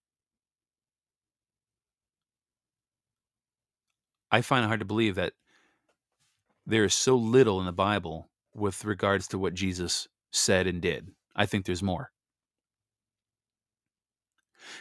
I 4.31 4.41
find 4.41 4.63
it 4.63 4.67
hard 4.67 4.79
to 4.79 4.85
believe 4.85 5.15
that 5.15 5.33
there 6.65 6.83
is 6.83 6.93
so 6.93 7.15
little 7.15 7.59
in 7.59 7.65
the 7.65 7.71
Bible 7.71 8.29
with 8.53 8.85
regards 8.85 9.27
to 9.27 9.39
what 9.39 9.53
Jesus 9.53 10.07
said 10.31 10.67
and 10.67 10.81
did. 10.81 11.09
I 11.35 11.45
think 11.45 11.65
there's 11.65 11.83
more. 11.83 12.11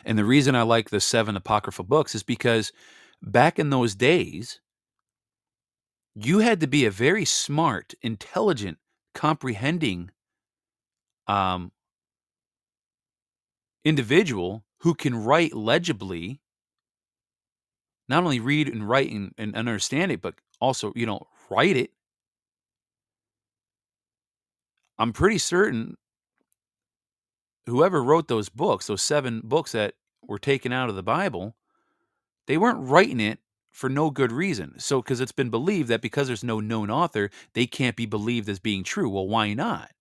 And 0.05 0.19
the 0.19 0.25
reason 0.25 0.55
I 0.55 0.62
like 0.62 0.90
the 0.90 1.00
seven 1.00 1.37
apocryphal 1.37 1.85
books 1.85 2.14
is 2.14 2.23
because 2.23 2.73
back 3.23 3.59
in 3.59 3.71
those 3.71 3.95
days, 3.95 4.61
you 6.14 6.40
had 6.40 6.61
to 6.61 6.67
be 6.67 6.85
a 6.85 6.90
very 6.90 7.25
smart, 7.25 7.95
intelligent, 8.02 8.78
comprehending 9.14 10.11
um, 11.26 11.73
individual 13.85 14.64
who 14.81 14.95
can 14.95 15.14
write 15.14 15.55
legibly, 15.55 16.40
not 18.09 18.25
only 18.25 18.40
read 18.40 18.69
and 18.69 18.88
write 18.88 19.11
and, 19.11 19.33
and 19.38 19.55
understand 19.55 20.12
it, 20.12 20.21
but 20.23 20.35
also, 20.61 20.93
you 20.97 21.07
know, 21.07 21.26
write 21.50 21.76
it. 21.76 21.90
I'm 24.99 25.12
pretty 25.12 25.38
certain 25.38 25.97
whoever 27.69 28.03
wrote 28.03 28.29
those 28.29 28.49
books, 28.49 28.87
those 28.87 29.03
seven 29.03 29.41
books 29.45 29.73
that 29.73 29.95
were 30.27 30.39
taken 30.39 30.73
out 30.73 30.89
of 30.89 30.97
the 30.97 31.03
Bible, 31.03 31.57
they 32.47 32.59
weren't 32.59 32.89
writing 32.89 33.21
it 33.21 33.41
for 33.73 33.89
no 33.89 34.11
good 34.11 34.33
reason. 34.33 34.79
So, 34.79 35.03
because 35.03 35.21
it's 35.21 35.33
been 35.33 35.51
believed 35.51 35.89
that 35.89 36.03
because 36.03 36.27
there's 36.27 36.45
no 36.45 36.61
known 36.61 36.91
author, 36.91 37.31
they 37.55 37.67
can't 37.67 37.97
be 37.97 38.07
believed 38.07 38.49
as 38.49 38.59
being 38.59 38.85
true. 38.85 39.09
Well, 39.09 39.29
why 39.29 39.55
not? 39.55 39.93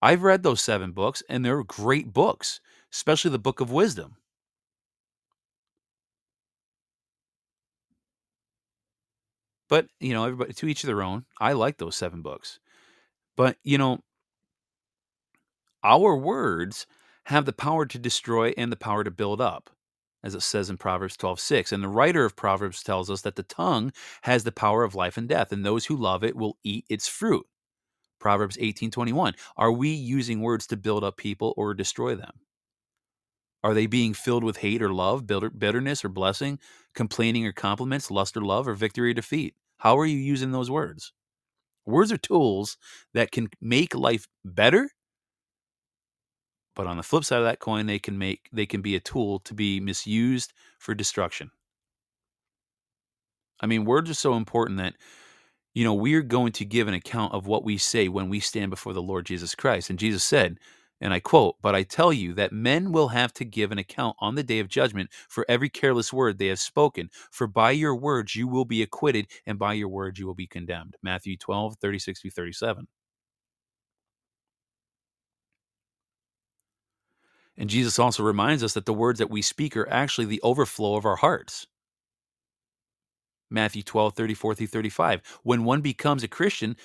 I've 0.00 0.22
read 0.22 0.44
those 0.44 0.62
seven 0.62 0.92
books, 0.92 1.22
and 1.28 1.44
they're 1.44 1.64
great 1.64 2.12
books, 2.12 2.60
especially 2.92 3.32
the 3.32 3.38
Book 3.40 3.60
of 3.60 3.72
Wisdom. 3.72 4.18
But, 9.68 9.88
you 10.00 10.12
know, 10.12 10.24
everybody 10.24 10.52
to 10.52 10.66
each 10.68 10.84
of 10.84 10.88
their 10.88 11.02
own. 11.02 11.24
I 11.40 11.52
like 11.52 11.78
those 11.78 11.96
seven 11.96 12.22
books. 12.22 12.58
But, 13.36 13.58
you 13.64 13.78
know, 13.78 14.00
our 15.84 16.16
words 16.16 16.86
have 17.26 17.44
the 17.44 17.52
power 17.52 17.86
to 17.86 17.98
destroy 17.98 18.52
and 18.56 18.72
the 18.72 18.76
power 18.76 19.04
to 19.04 19.10
build 19.10 19.40
up, 19.40 19.70
as 20.22 20.34
it 20.34 20.42
says 20.42 20.70
in 20.70 20.78
Proverbs 20.78 21.16
12 21.16 21.38
6. 21.38 21.72
And 21.72 21.82
the 21.82 21.88
writer 21.88 22.24
of 22.24 22.36
Proverbs 22.36 22.82
tells 22.82 23.10
us 23.10 23.22
that 23.22 23.36
the 23.36 23.42
tongue 23.42 23.92
has 24.22 24.44
the 24.44 24.52
power 24.52 24.82
of 24.82 24.94
life 24.94 25.16
and 25.16 25.28
death, 25.28 25.52
and 25.52 25.64
those 25.64 25.86
who 25.86 25.96
love 25.96 26.24
it 26.24 26.36
will 26.36 26.58
eat 26.64 26.86
its 26.88 27.06
fruit. 27.06 27.46
Proverbs 28.18 28.56
18 28.60 28.90
21. 28.90 29.34
Are 29.56 29.72
we 29.72 29.90
using 29.90 30.40
words 30.40 30.66
to 30.68 30.76
build 30.76 31.04
up 31.04 31.16
people 31.18 31.54
or 31.56 31.74
destroy 31.74 32.14
them? 32.14 32.40
Are 33.62 33.74
they 33.74 33.86
being 33.86 34.12
filled 34.12 34.44
with 34.44 34.58
hate 34.58 34.82
or 34.82 34.92
love, 34.92 35.26
bitterness 35.26 36.04
or 36.04 36.08
blessing, 36.10 36.58
complaining 36.94 37.46
or 37.46 37.52
compliments, 37.52 38.10
lust 38.10 38.36
or 38.36 38.42
love, 38.42 38.68
or 38.68 38.74
victory 38.74 39.10
or 39.10 39.14
defeat? 39.14 39.54
How 39.78 39.98
are 39.98 40.06
you 40.06 40.18
using 40.18 40.52
those 40.52 40.70
words? 40.70 41.12
Words 41.86 42.12
are 42.12 42.18
tools 42.18 42.76
that 43.14 43.30
can 43.30 43.48
make 43.60 43.94
life 43.94 44.26
better 44.44 44.90
but 46.74 46.86
on 46.86 46.96
the 46.96 47.02
flip 47.02 47.24
side 47.24 47.38
of 47.38 47.44
that 47.44 47.60
coin, 47.60 47.86
they 47.86 47.98
can 47.98 48.18
make 48.18 48.48
they 48.52 48.66
can 48.66 48.82
be 48.82 48.96
a 48.96 49.00
tool 49.00 49.38
to 49.40 49.54
be 49.54 49.80
misused 49.80 50.52
for 50.78 50.94
destruction. 50.94 51.50
I 53.60 53.66
mean, 53.66 53.84
words 53.84 54.10
are 54.10 54.14
so 54.14 54.34
important 54.34 54.78
that 54.78 54.94
you 55.74 55.84
know 55.84 55.94
we're 55.94 56.22
going 56.22 56.52
to 56.52 56.64
give 56.64 56.88
an 56.88 56.94
account 56.94 57.34
of 57.34 57.46
what 57.46 57.64
we 57.64 57.78
say 57.78 58.08
when 58.08 58.28
we 58.28 58.40
stand 58.40 58.70
before 58.70 58.92
the 58.92 59.02
Lord 59.02 59.26
Jesus 59.26 59.54
Christ. 59.54 59.90
And 59.90 59.98
Jesus 59.98 60.24
said, 60.24 60.58
And 61.00 61.12
I 61.12 61.20
quote, 61.20 61.56
But 61.62 61.74
I 61.74 61.82
tell 61.84 62.12
you 62.12 62.34
that 62.34 62.52
men 62.52 62.92
will 62.92 63.08
have 63.08 63.32
to 63.34 63.44
give 63.44 63.72
an 63.72 63.78
account 63.78 64.16
on 64.20 64.34
the 64.34 64.42
day 64.42 64.58
of 64.58 64.68
judgment 64.68 65.10
for 65.28 65.46
every 65.48 65.68
careless 65.68 66.12
word 66.12 66.38
they 66.38 66.48
have 66.48 66.60
spoken. 66.60 67.10
For 67.30 67.46
by 67.46 67.70
your 67.72 67.94
words 67.96 68.36
you 68.36 68.48
will 68.48 68.64
be 68.64 68.82
acquitted, 68.82 69.28
and 69.46 69.58
by 69.58 69.74
your 69.74 69.88
words 69.88 70.18
you 70.18 70.26
will 70.26 70.34
be 70.34 70.46
condemned. 70.46 70.96
Matthew 71.02 71.36
12, 71.36 71.76
36 71.80 72.20
through 72.20 72.30
37. 72.30 72.88
And 77.56 77.70
Jesus 77.70 77.98
also 77.98 78.22
reminds 78.22 78.64
us 78.64 78.74
that 78.74 78.86
the 78.86 78.92
words 78.92 79.18
that 79.18 79.30
we 79.30 79.42
speak 79.42 79.76
are 79.76 79.88
actually 79.88 80.26
the 80.26 80.42
overflow 80.42 80.96
of 80.96 81.04
our 81.04 81.16
hearts. 81.16 81.66
Matthew 83.50 83.82
12, 83.82 84.14
34 84.14 84.54
through 84.54 84.66
35. 84.66 85.22
When 85.44 85.64
one 85.64 85.80
becomes 85.80 86.24
a 86.24 86.28
Christian, 86.28 86.76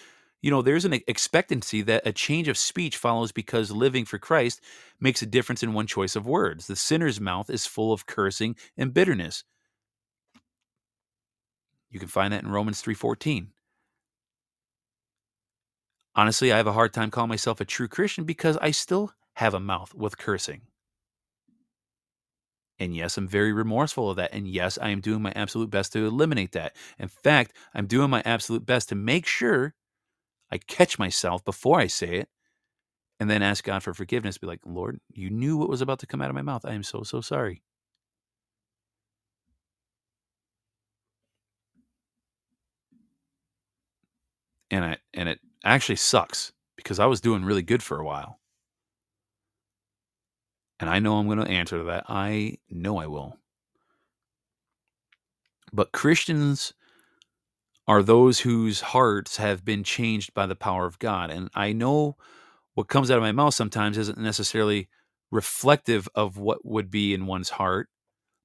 you 0.41 0.51
know, 0.51 0.61
there's 0.61 0.85
an 0.85 0.93
expectancy 1.07 1.81
that 1.81 2.05
a 2.05 2.13
change 2.13 2.47
of 2.47 2.57
speech 2.57 2.97
follows 2.97 3.31
because 3.31 3.71
living 3.71 4.05
for 4.05 4.17
Christ 4.17 4.61
makes 4.99 5.21
a 5.21 5.25
difference 5.25 5.63
in 5.63 5.73
one 5.73 5.87
choice 5.87 6.15
of 6.15 6.27
words. 6.27 6.67
The 6.67 6.75
sinner's 6.75 7.19
mouth 7.19 7.49
is 7.49 7.65
full 7.65 7.91
of 7.91 8.05
cursing 8.05 8.55
and 8.77 8.93
bitterness. 8.93 9.43
You 11.89 11.99
can 11.99 12.07
find 12.07 12.31
that 12.31 12.43
in 12.43 12.51
Romans 12.51 12.81
3:14. 12.81 13.51
Honestly, 16.15 16.51
I 16.51 16.57
have 16.57 16.67
a 16.67 16.73
hard 16.73 16.93
time 16.93 17.11
calling 17.11 17.29
myself 17.29 17.59
a 17.59 17.65
true 17.65 17.87
Christian 17.87 18.23
because 18.23 18.57
I 18.57 18.71
still 18.71 19.13
have 19.39 19.53
a 19.53 19.59
mouth 19.59 19.93
with 19.95 20.17
cursing. 20.17 20.61
And 22.79 22.95
yes, 22.95 23.17
I'm 23.17 23.27
very 23.27 23.51
remorseful 23.51 24.09
of 24.09 24.15
that. 24.17 24.33
And 24.33 24.47
yes, 24.47 24.77
I 24.81 24.89
am 24.89 25.01
doing 25.01 25.21
my 25.21 25.33
absolute 25.35 25.69
best 25.69 25.93
to 25.93 26.05
eliminate 26.05 26.53
that. 26.53 26.75
In 26.97 27.09
fact, 27.09 27.53
I'm 27.73 27.87
doing 27.87 28.09
my 28.09 28.21
absolute 28.25 28.65
best 28.65 28.89
to 28.89 28.95
make 28.95 29.25
sure 29.25 29.73
I 30.51 30.59
catch 30.59 30.99
myself 30.99 31.43
before 31.45 31.79
I 31.79 31.87
say 31.87 32.15
it 32.15 32.29
and 33.19 33.29
then 33.29 33.43
ask 33.43 33.63
God 33.63 33.83
for 33.83 33.93
forgiveness. 33.93 34.37
Be 34.39 34.47
like, 34.47 34.61
Lord, 34.65 34.99
you 35.13 35.29
knew 35.29 35.57
what 35.57 35.69
was 35.69 35.81
about 35.81 35.99
to 35.99 36.07
come 36.07 36.21
out 36.21 36.29
of 36.29 36.35
my 36.35 36.41
mouth. 36.43 36.65
I 36.65 36.73
am 36.73 36.83
so, 36.83 37.03
so 37.03 37.21
sorry. 37.21 37.63
And 44.71 44.83
I 44.85 44.97
and 45.13 45.29
it 45.29 45.39
actually 45.63 45.95
sucks 45.97 46.51
because 46.75 46.99
I 46.99 47.05
was 47.05 47.21
doing 47.21 47.43
really 47.45 47.61
good 47.63 47.83
for 47.83 47.99
a 47.99 48.05
while. 48.05 48.38
And 50.79 50.89
I 50.89 50.99
know 50.99 51.17
I'm 51.17 51.27
going 51.27 51.39
to 51.39 51.51
answer 51.51 51.77
to 51.77 51.83
that. 51.85 52.05
I 52.07 52.57
know 52.69 52.97
I 52.97 53.07
will. 53.07 53.37
But 55.73 55.91
Christians 55.91 56.73
are 57.87 58.03
those 58.03 58.39
whose 58.39 58.81
hearts 58.81 59.37
have 59.37 59.65
been 59.65 59.83
changed 59.83 60.33
by 60.33 60.45
the 60.45 60.55
power 60.55 60.85
of 60.85 60.99
God. 60.99 61.31
And 61.31 61.49
I 61.55 61.73
know 61.73 62.15
what 62.75 62.87
comes 62.87 63.11
out 63.11 63.17
of 63.17 63.23
my 63.23 63.31
mouth 63.31 63.53
sometimes 63.53 63.97
isn't 63.97 64.17
necessarily 64.17 64.87
reflective 65.31 66.07
of 66.15 66.37
what 66.37 66.63
would 66.65 66.89
be 66.89 67.13
in 67.13 67.25
one's 67.25 67.49
heart. 67.49 67.89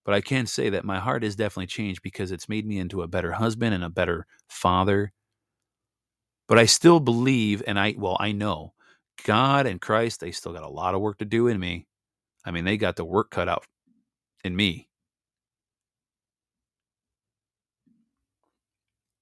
But 0.05 0.15
I 0.15 0.21
can 0.21 0.47
say 0.47 0.71
that 0.71 0.85
my 0.85 0.99
heart 0.99 1.25
is 1.25 1.37
definitely 1.37 1.67
changed 1.67 2.03
because 2.03 2.33
it's 2.33 2.49
made 2.49 2.67
me 2.67 2.79
into 2.79 3.03
a 3.03 3.09
better 3.09 3.33
husband 3.33 3.75
and 3.75 3.85
a 3.85 3.91
better 3.91 4.27
father. 4.49 5.13
But 6.47 6.59
I 6.59 6.67
still 6.67 7.01
believe, 7.01 7.63
and 7.67 7.79
I, 7.79 7.95
well, 7.97 8.17
I 8.21 8.33
know 8.33 8.75
God 9.25 9.67
and 9.67 9.81
Christ, 9.81 10.21
they 10.21 10.31
still 10.31 10.53
got 10.53 10.63
a 10.63 10.69
lot 10.69 10.95
of 10.95 11.01
work 11.01 11.19
to 11.19 11.25
do 11.25 11.49
in 11.49 11.59
me. 11.59 11.87
I 12.45 12.51
mean, 12.51 12.65
they 12.65 12.77
got 12.77 12.97
the 12.97 13.05
work 13.05 13.31
cut 13.31 13.49
out 13.49 13.65
in 14.45 14.55
me. 14.55 14.89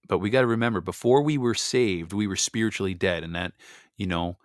But 0.08 0.18
we 0.18 0.30
got 0.30 0.42
to 0.42 0.46
remember 0.46 0.80
before 0.80 1.22
we 1.22 1.38
were 1.38 1.54
saved, 1.54 2.12
we 2.12 2.26
were 2.26 2.36
spiritually 2.36 2.94
dead. 2.94 3.22
And 3.22 3.34
that, 3.34 3.52
you 3.96 4.06
know, 4.06 4.36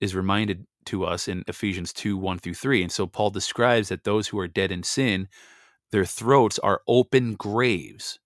is 0.00 0.14
reminded 0.14 0.66
to 0.86 1.04
us 1.04 1.26
in 1.26 1.42
Ephesians 1.48 1.92
2 1.92 2.16
1 2.16 2.38
through 2.38 2.54
3. 2.54 2.82
And 2.82 2.92
so 2.92 3.06
Paul 3.06 3.30
describes 3.30 3.88
that 3.88 4.04
those 4.04 4.28
who 4.28 4.38
are 4.38 4.48
dead 4.48 4.70
in 4.70 4.82
sin, 4.82 5.28
their 5.90 6.04
throats 6.04 6.58
are 6.60 6.82
open 6.86 7.34
graves. 7.34 8.18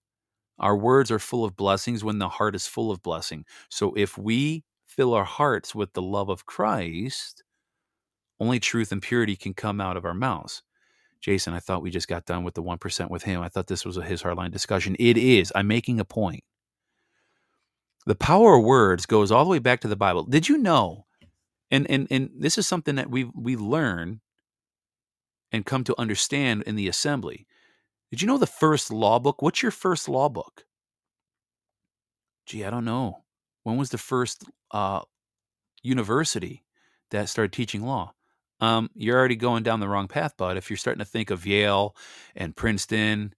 Our 0.59 0.77
words 0.77 1.09
are 1.09 1.19
full 1.19 1.43
of 1.43 1.55
blessings 1.55 2.03
when 2.03 2.19
the 2.19 2.29
heart 2.29 2.55
is 2.55 2.67
full 2.67 2.91
of 2.91 3.01
blessing. 3.01 3.45
So 3.69 3.93
if 3.95 4.17
we 4.17 4.63
fill 4.85 5.13
our 5.13 5.23
hearts 5.23 5.73
with 5.73 5.93
the 5.93 6.01
love 6.03 6.29
of 6.29 6.45
Christ, 6.45 7.43
only 8.41 8.59
truth 8.59 8.91
and 8.91 9.01
purity 9.01 9.35
can 9.35 9.53
come 9.53 9.79
out 9.79 9.95
of 9.95 10.03
our 10.03 10.15
mouths. 10.15 10.63
Jason, 11.21 11.53
I 11.53 11.59
thought 11.59 11.83
we 11.83 11.91
just 11.91 12.07
got 12.07 12.25
done 12.25 12.43
with 12.43 12.55
the 12.55 12.63
1% 12.63 13.09
with 13.11 13.23
him. 13.23 13.41
I 13.41 13.49
thought 13.49 13.67
this 13.67 13.85
was 13.85 13.97
a 13.97 14.01
his 14.01 14.23
hardline 14.23 14.51
discussion. 14.51 14.95
It 14.97 15.15
is. 15.15 15.53
I'm 15.53 15.67
making 15.67 15.99
a 15.99 16.05
point. 16.05 16.43
The 18.07 18.15
power 18.15 18.55
of 18.57 18.65
words 18.65 19.05
goes 19.05 19.31
all 19.31 19.43
the 19.45 19.51
way 19.51 19.59
back 19.59 19.81
to 19.81 19.87
the 19.87 19.95
Bible. 19.95 20.23
Did 20.23 20.49
you 20.49 20.57
know? 20.57 21.05
And 21.69 21.89
and 21.89 22.07
and 22.09 22.31
this 22.35 22.57
is 22.57 22.67
something 22.67 22.95
that 22.95 23.11
we 23.11 23.25
we 23.35 23.55
learn 23.55 24.21
and 25.51 25.65
come 25.65 25.83
to 25.83 25.99
understand 25.99 26.63
in 26.63 26.75
the 26.75 26.87
assembly. 26.87 27.45
Did 28.09 28.21
you 28.21 28.27
know 28.27 28.39
the 28.39 28.47
first 28.47 28.91
law 28.91 29.19
book? 29.19 29.43
What's 29.43 29.61
your 29.61 29.71
first 29.71 30.09
law 30.09 30.27
book? 30.27 30.65
Gee, 32.47 32.65
I 32.65 32.71
don't 32.71 32.85
know. 32.85 33.23
When 33.63 33.77
was 33.77 33.91
the 33.91 33.99
first 33.99 34.43
uh, 34.71 35.01
university 35.83 36.65
that 37.11 37.29
started 37.29 37.53
teaching 37.53 37.83
law? 37.83 38.13
Um, 38.61 38.89
you're 38.95 39.17
already 39.17 39.35
going 39.35 39.63
down 39.63 39.79
the 39.79 39.89
wrong 39.89 40.07
path, 40.07 40.37
bud. 40.37 40.55
If 40.55 40.69
you're 40.69 40.77
starting 40.77 40.99
to 40.99 41.05
think 41.05 41.31
of 41.31 41.45
Yale 41.45 41.95
and 42.35 42.55
Princeton, 42.55 43.33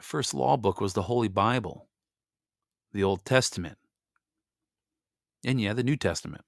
first 0.00 0.34
law 0.34 0.56
book 0.56 0.80
was 0.80 0.94
the 0.94 1.02
Holy 1.02 1.28
Bible, 1.28 1.88
the 2.92 3.04
Old 3.04 3.24
Testament, 3.24 3.78
and 5.44 5.60
yeah, 5.60 5.72
the 5.72 5.84
New 5.84 5.96
Testament. 5.96 6.44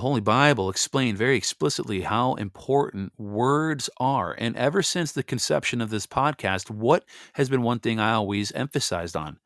The 0.00 0.08
Holy 0.08 0.22
Bible 0.22 0.70
explained 0.70 1.18
very 1.18 1.36
explicitly 1.36 2.00
how 2.00 2.32
important 2.36 3.12
words 3.18 3.90
are. 3.98 4.34
And 4.38 4.56
ever 4.56 4.82
since 4.82 5.12
the 5.12 5.22
conception 5.22 5.82
of 5.82 5.90
this 5.90 6.06
podcast, 6.06 6.70
what 6.70 7.04
has 7.34 7.50
been 7.50 7.60
one 7.60 7.80
thing 7.80 8.00
I 8.00 8.14
always 8.14 8.50
emphasized 8.52 9.14
on? 9.14 9.38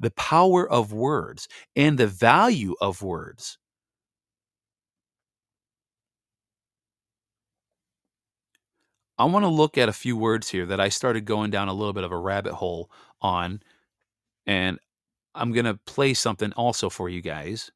The 0.00 0.10
power 0.10 0.68
of 0.68 0.92
words 0.92 1.46
and 1.76 1.96
the 1.96 2.08
value 2.08 2.74
of 2.80 3.02
words. 3.02 3.56
I 9.16 9.26
want 9.26 9.44
to 9.44 9.48
look 9.48 9.78
at 9.78 9.88
a 9.88 9.92
few 9.92 10.16
words 10.16 10.48
here 10.48 10.66
that 10.66 10.80
I 10.80 10.88
started 10.88 11.24
going 11.24 11.52
down 11.52 11.68
a 11.68 11.72
little 11.72 11.92
bit 11.92 12.02
of 12.02 12.10
a 12.10 12.18
rabbit 12.18 12.54
hole 12.54 12.90
on. 13.22 13.62
And 14.44 14.80
I'm 15.36 15.52
going 15.52 15.66
to 15.66 15.78
play 15.86 16.14
something 16.14 16.52
also 16.54 16.90
for 16.90 17.08
you 17.08 17.22
guys. 17.22 17.70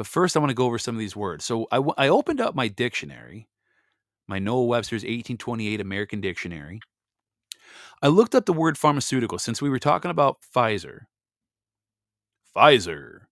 But 0.00 0.06
first, 0.06 0.34
I 0.34 0.40
want 0.40 0.48
to 0.48 0.54
go 0.54 0.64
over 0.64 0.78
some 0.78 0.94
of 0.94 0.98
these 0.98 1.14
words. 1.14 1.44
So 1.44 1.68
I, 1.70 1.76
I 1.98 2.08
opened 2.08 2.40
up 2.40 2.54
my 2.54 2.68
dictionary, 2.68 3.50
my 4.26 4.38
Noah 4.38 4.64
Webster's 4.64 5.02
1828 5.02 5.78
American 5.78 6.22
Dictionary. 6.22 6.80
I 8.00 8.08
looked 8.08 8.34
up 8.34 8.46
the 8.46 8.54
word 8.54 8.78
pharmaceutical 8.78 9.38
since 9.38 9.60
we 9.60 9.68
were 9.68 9.78
talking 9.78 10.10
about 10.10 10.38
Pfizer. 10.56 11.00
Pfizer. 12.56 13.24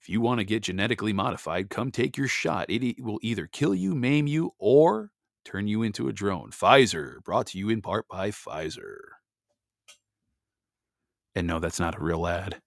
If 0.00 0.08
you 0.08 0.20
want 0.20 0.38
to 0.38 0.44
get 0.44 0.62
genetically 0.62 1.12
modified, 1.12 1.70
come 1.70 1.90
take 1.90 2.16
your 2.16 2.28
shot. 2.28 2.70
It 2.70 3.02
will 3.02 3.18
either 3.20 3.48
kill 3.48 3.74
you, 3.74 3.96
maim 3.96 4.28
you, 4.28 4.52
or 4.60 5.10
turn 5.44 5.66
you 5.66 5.82
into 5.82 6.06
a 6.06 6.12
drone. 6.12 6.52
Pfizer, 6.52 7.20
brought 7.24 7.48
to 7.48 7.58
you 7.58 7.68
in 7.68 7.82
part 7.82 8.06
by 8.06 8.30
Pfizer. 8.30 8.98
And 11.34 11.48
no, 11.48 11.58
that's 11.58 11.80
not 11.80 11.98
a 11.98 12.00
real 12.00 12.28
ad 12.28 12.60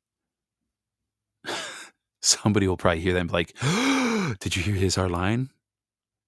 somebody 2.22 2.68
will 2.68 2.78
probably 2.78 3.02
hear 3.02 3.14
be 3.14 3.30
like, 3.30 3.56
Did 4.40 4.56
you 4.56 4.64
hear 4.64 4.76
his 4.76 4.96
hard 4.96 5.12
line? 5.12 5.50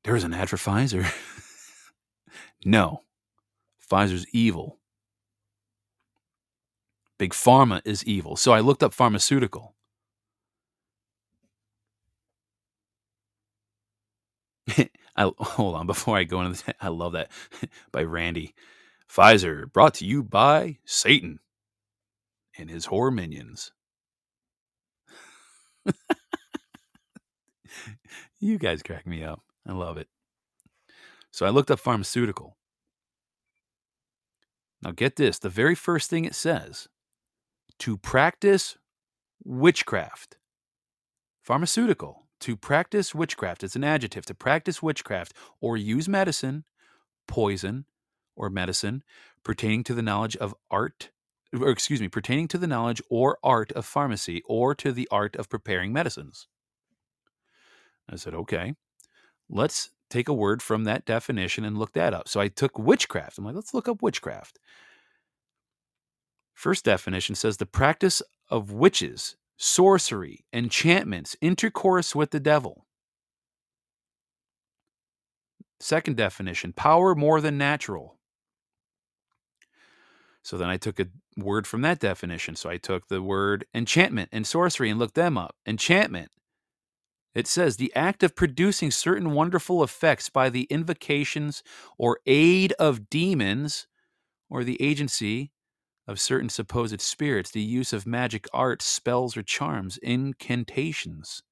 There 0.03 0.13
was 0.13 0.23
an 0.23 0.33
ad 0.33 0.49
for 0.49 0.57
Pfizer. 0.57 1.05
no, 2.65 3.03
Pfizer's 3.91 4.25
evil. 4.31 4.79
Big 7.17 7.33
Pharma 7.33 7.81
is 7.83 8.03
evil. 8.05 8.37
So 8.37 8.53
I 8.53 8.61
looked 8.61 8.81
up 8.81 8.93
pharmaceutical. 8.93 9.75
I, 15.15 15.31
hold 15.37 15.75
on 15.75 15.85
before 15.85 16.17
I 16.17 16.23
go 16.23 16.39
into 16.41 16.51
this. 16.51 16.63
I 16.79 16.87
love 16.87 17.11
that 17.13 17.29
by 17.91 18.03
Randy. 18.03 18.55
Pfizer 19.11 19.71
brought 19.71 19.95
to 19.95 20.05
you 20.05 20.23
by 20.23 20.77
Satan 20.85 21.39
and 22.57 22.69
his 22.69 22.85
horror 22.85 23.11
minions. 23.11 23.71
You 28.39 28.57
guys 28.57 28.83
crack 28.83 29.05
me 29.07 29.23
up. 29.23 29.41
I 29.67 29.73
love 29.73 29.97
it. 29.97 30.07
So 31.31 31.45
I 31.45 31.49
looked 31.49 31.71
up 31.71 31.79
pharmaceutical. 31.79 32.57
Now, 34.81 34.91
get 34.91 35.17
this 35.17 35.39
the 35.39 35.49
very 35.49 35.75
first 35.75 36.09
thing 36.09 36.25
it 36.25 36.35
says 36.35 36.87
to 37.79 37.97
practice 37.97 38.77
witchcraft. 39.43 40.37
Pharmaceutical, 41.41 42.27
to 42.41 42.55
practice 42.55 43.13
witchcraft. 43.13 43.63
It's 43.63 43.75
an 43.75 43.83
adjective 43.83 44.25
to 44.25 44.33
practice 44.33 44.81
witchcraft 44.81 45.33
or 45.59 45.75
use 45.77 46.07
medicine, 46.07 46.63
poison, 47.27 47.85
or 48.35 48.49
medicine 48.49 49.03
pertaining 49.43 49.83
to 49.85 49.93
the 49.93 50.01
knowledge 50.01 50.35
of 50.37 50.55
art, 50.71 51.09
or 51.57 51.69
excuse 51.69 52.01
me, 52.01 52.07
pertaining 52.07 52.47
to 52.49 52.57
the 52.57 52.67
knowledge 52.67 53.01
or 53.09 53.37
art 53.43 53.71
of 53.73 53.85
pharmacy 53.85 54.43
or 54.45 54.75
to 54.75 54.91
the 54.91 55.07
art 55.11 55.35
of 55.35 55.49
preparing 55.49 55.91
medicines. 55.91 56.47
I 58.09 58.15
said, 58.15 58.33
okay, 58.33 58.75
let's 59.49 59.91
take 60.09 60.27
a 60.27 60.33
word 60.33 60.61
from 60.61 60.83
that 60.83 61.05
definition 61.05 61.63
and 61.63 61.77
look 61.77 61.93
that 61.93 62.13
up. 62.13 62.27
So 62.27 62.39
I 62.39 62.47
took 62.47 62.77
witchcraft. 62.77 63.37
I'm 63.37 63.45
like, 63.45 63.55
let's 63.55 63.73
look 63.73 63.87
up 63.87 64.01
witchcraft. 64.01 64.59
First 66.53 66.85
definition 66.85 67.35
says 67.35 67.57
the 67.57 67.65
practice 67.65 68.21
of 68.49 68.71
witches, 68.71 69.37
sorcery, 69.57 70.45
enchantments, 70.51 71.35
intercourse 71.41 72.15
with 72.15 72.31
the 72.31 72.39
devil. 72.39 72.85
Second 75.79 76.17
definition 76.17 76.73
power 76.73 77.15
more 77.15 77.39
than 77.39 77.57
natural. 77.57 78.18
So 80.49 80.57
then 80.57 80.67
I 80.67 80.77
took 80.77 80.99
a 80.99 81.05
word 81.37 81.67
from 81.67 81.81
that 81.83 81.99
definition. 81.99 82.55
So 82.55 82.71
I 82.71 82.77
took 82.77 83.07
the 83.07 83.21
word 83.21 83.67
enchantment 83.71 84.29
and 84.31 84.47
sorcery 84.47 84.89
and 84.89 84.97
looked 84.97 85.13
them 85.13 85.37
up. 85.37 85.55
Enchantment. 85.67 86.31
It 87.35 87.45
says 87.45 87.77
the 87.77 87.93
act 87.95 88.23
of 88.23 88.35
producing 88.35 88.89
certain 88.89 89.33
wonderful 89.33 89.83
effects 89.83 90.27
by 90.31 90.49
the 90.49 90.63
invocations 90.63 91.61
or 91.99 92.17
aid 92.25 92.73
of 92.79 93.11
demons 93.11 93.85
or 94.49 94.63
the 94.63 94.81
agency 94.81 95.51
of 96.07 96.19
certain 96.19 96.49
supposed 96.49 96.99
spirits, 96.99 97.51
the 97.51 97.61
use 97.61 97.93
of 97.93 98.07
magic 98.07 98.47
arts, 98.51 98.85
spells, 98.85 99.37
or 99.37 99.43
charms, 99.43 99.99
incantations. 100.01 101.43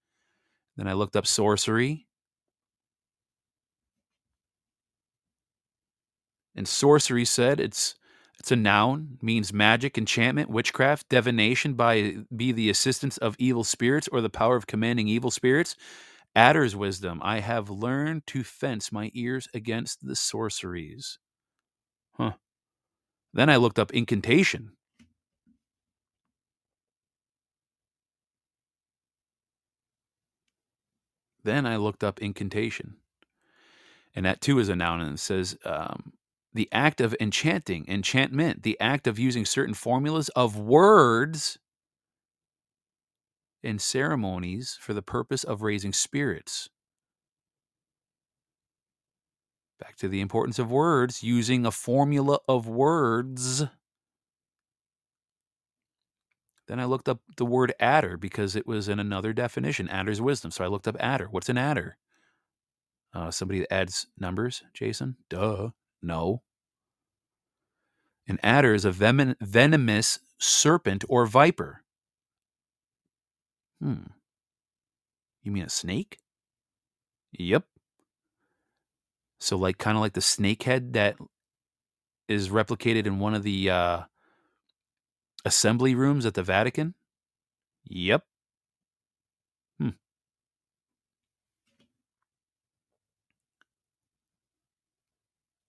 Then 0.76 0.88
I 0.88 0.94
looked 0.94 1.16
up 1.16 1.28
sorcery. 1.28 2.08
And 6.56 6.68
sorcery 6.68 7.26
said 7.26 7.60
it's 7.60 7.94
it's 8.40 8.52
a 8.52 8.56
noun, 8.56 9.18
means 9.22 9.52
magic, 9.52 9.98
enchantment, 9.98 10.50
witchcraft, 10.50 11.10
divination 11.10 11.74
by 11.74 12.18
be 12.36 12.52
the 12.52 12.70
assistance 12.70 13.18
of 13.18 13.36
evil 13.40 13.64
spirits 13.64 14.08
or 14.08 14.22
the 14.22 14.30
power 14.30 14.56
of 14.56 14.68
commanding 14.68 15.08
evil 15.08 15.32
spirits. 15.32 15.76
Adder's 16.36 16.76
wisdom, 16.76 17.20
I 17.24 17.40
have 17.40 17.70
learned 17.70 18.28
to 18.28 18.44
fence 18.44 18.92
my 18.92 19.10
ears 19.16 19.48
against 19.56 20.06
the 20.06 20.16
sorceries. 20.16 21.18
Huh. 22.14 22.34
Then 23.34 23.50
I 23.50 23.56
looked 23.56 23.80
up 23.80 23.92
incantation. 23.92 24.74
Then 31.44 31.66
I 31.66 31.78
looked 31.78 32.04
up 32.04 32.22
incantation. 32.22 32.98
And 34.16 34.26
that 34.26 34.42
too 34.42 34.60
is 34.60 34.70
a 34.70 34.76
noun 34.76 35.02
and 35.02 35.14
it 35.14 35.20
says 35.20 35.58
um, 35.64 36.14
the 36.58 36.68
act 36.72 37.00
of 37.00 37.16
enchanting, 37.20 37.86
enchantment, 37.88 38.64
the 38.64 38.80
act 38.80 39.06
of 39.06 39.20
using 39.20 39.46
certain 39.46 39.76
formulas 39.76 40.30
of 40.30 40.58
words 40.58 41.60
and 43.64 43.80
ceremonies 43.80 44.76
for 44.82 44.96
the 44.96 45.04
purpose 45.04 45.44
of 45.44 45.62
raising 45.62 45.94
spirits. 45.94 46.68
Back 49.80 49.98
to 49.98 50.08
the 50.08 50.20
importance 50.20 50.58
of 50.58 50.72
words, 50.72 51.22
using 51.22 51.64
a 51.64 51.72
formula 51.72 52.40
of 52.50 52.68
words. 52.68 53.64
Then 56.68 56.80
I 56.80 56.86
looked 56.86 57.08
up 57.08 57.20
the 57.38 57.46
word 57.46 57.72
adder 57.80 58.18
because 58.18 58.56
it 58.56 58.66
was 58.66 58.90
in 58.90 59.00
another 59.00 59.32
definition, 59.32 59.88
adder's 59.90 60.20
wisdom. 60.20 60.50
So 60.50 60.66
I 60.66 60.68
looked 60.68 60.88
up 60.88 60.98
adder. 61.00 61.28
What's 61.30 61.50
an 61.50 61.60
adder? 61.60 61.98
Uh, 63.14 63.30
somebody 63.30 63.60
that 63.60 63.72
adds 63.72 64.08
numbers, 64.18 64.64
Jason? 64.74 65.18
Duh. 65.30 65.70
No. 66.02 66.42
An 68.28 68.40
adder 68.44 68.76
is 68.76 68.86
a 68.86 68.92
venom- 68.92 69.36
venomous 69.42 70.20
serpent 70.38 71.04
or 71.10 71.26
viper. 71.26 71.84
Hmm. 73.82 74.08
You 75.42 75.52
mean 75.52 75.64
a 75.64 75.70
snake? 75.70 76.20
Yep. 77.40 77.66
So, 79.40 79.58
like, 79.58 79.78
kind 79.78 79.98
of 79.98 80.02
like 80.02 80.14
the 80.14 80.22
snake 80.22 80.64
head 80.64 80.94
that 80.94 81.18
is 82.28 82.50
replicated 82.50 83.06
in 83.06 83.20
one 83.20 83.34
of 83.34 83.44
the 83.44 83.70
uh, 83.70 84.02
assembly 85.46 85.96
rooms 85.96 86.26
at 86.28 86.36
the 86.36 86.44
Vatican? 86.44 86.94
Yep. 87.86 88.26
Hmm. 89.80 89.90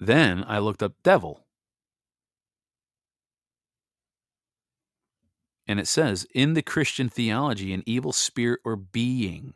Then 0.01 0.43
I 0.43 0.59
looked 0.59 0.83
up 0.83 1.01
devil. 1.05 1.47
And 5.69 5.79
it 5.79 5.87
says, 5.87 6.27
in 6.35 6.55
the 6.55 6.63
Christian 6.63 7.11
theology, 7.11 7.75
an 7.75 7.83
evil 7.85 8.13
spirit 8.13 8.61
or 8.65 8.75
being, 8.75 9.53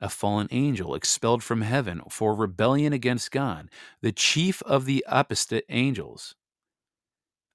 a 0.00 0.08
fallen 0.08 0.48
angel 0.50 0.96
expelled 0.96 1.44
from 1.44 1.60
heaven 1.60 2.02
for 2.10 2.34
rebellion 2.34 2.92
against 2.92 3.30
God, 3.30 3.70
the 4.00 4.10
chief 4.10 4.60
of 4.62 4.84
the 4.84 5.04
apostate 5.08 5.64
angels, 5.68 6.34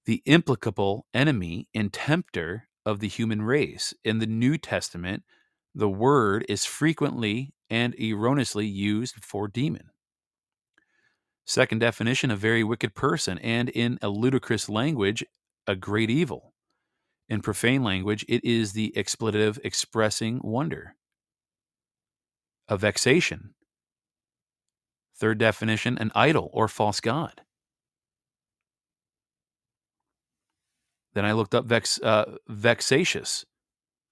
the 0.05 0.23
implicable 0.25 1.05
enemy 1.13 1.67
and 1.75 1.91
tempter 1.91 2.69
of 2.85 3.01
the 3.01 3.09
human 3.09 3.41
race. 3.41 3.93
In 4.05 4.19
the 4.19 4.25
New 4.25 4.57
Testament, 4.57 5.23
the 5.75 5.89
word 5.89 6.45
is 6.47 6.63
frequently 6.63 7.53
and 7.69 7.93
erroneously 7.99 8.65
used 8.65 9.15
for 9.21 9.49
demon. 9.49 9.89
Second 11.45 11.79
definition, 11.79 12.31
a 12.31 12.37
very 12.37 12.63
wicked 12.63 12.95
person, 12.95 13.37
and 13.39 13.67
in 13.67 13.99
a 14.01 14.07
ludicrous 14.07 14.69
language, 14.69 15.25
a 15.67 15.75
great 15.75 16.09
evil. 16.09 16.53
In 17.29 17.41
profane 17.41 17.83
language, 17.83 18.25
it 18.29 18.43
is 18.45 18.73
the 18.73 18.95
expletive 18.95 19.59
expressing 19.63 20.39
wonder. 20.43 20.95
A 22.69 22.77
vexation. 22.77 23.53
Third 25.15 25.37
definition, 25.37 25.97
an 25.97 26.11
idol 26.15 26.49
or 26.53 26.67
false 26.67 26.99
god. 26.99 27.41
Then 31.13 31.25
I 31.25 31.33
looked 31.33 31.55
up 31.55 31.65
vex, 31.65 31.99
uh, 32.01 32.37
vexatious. 32.47 33.45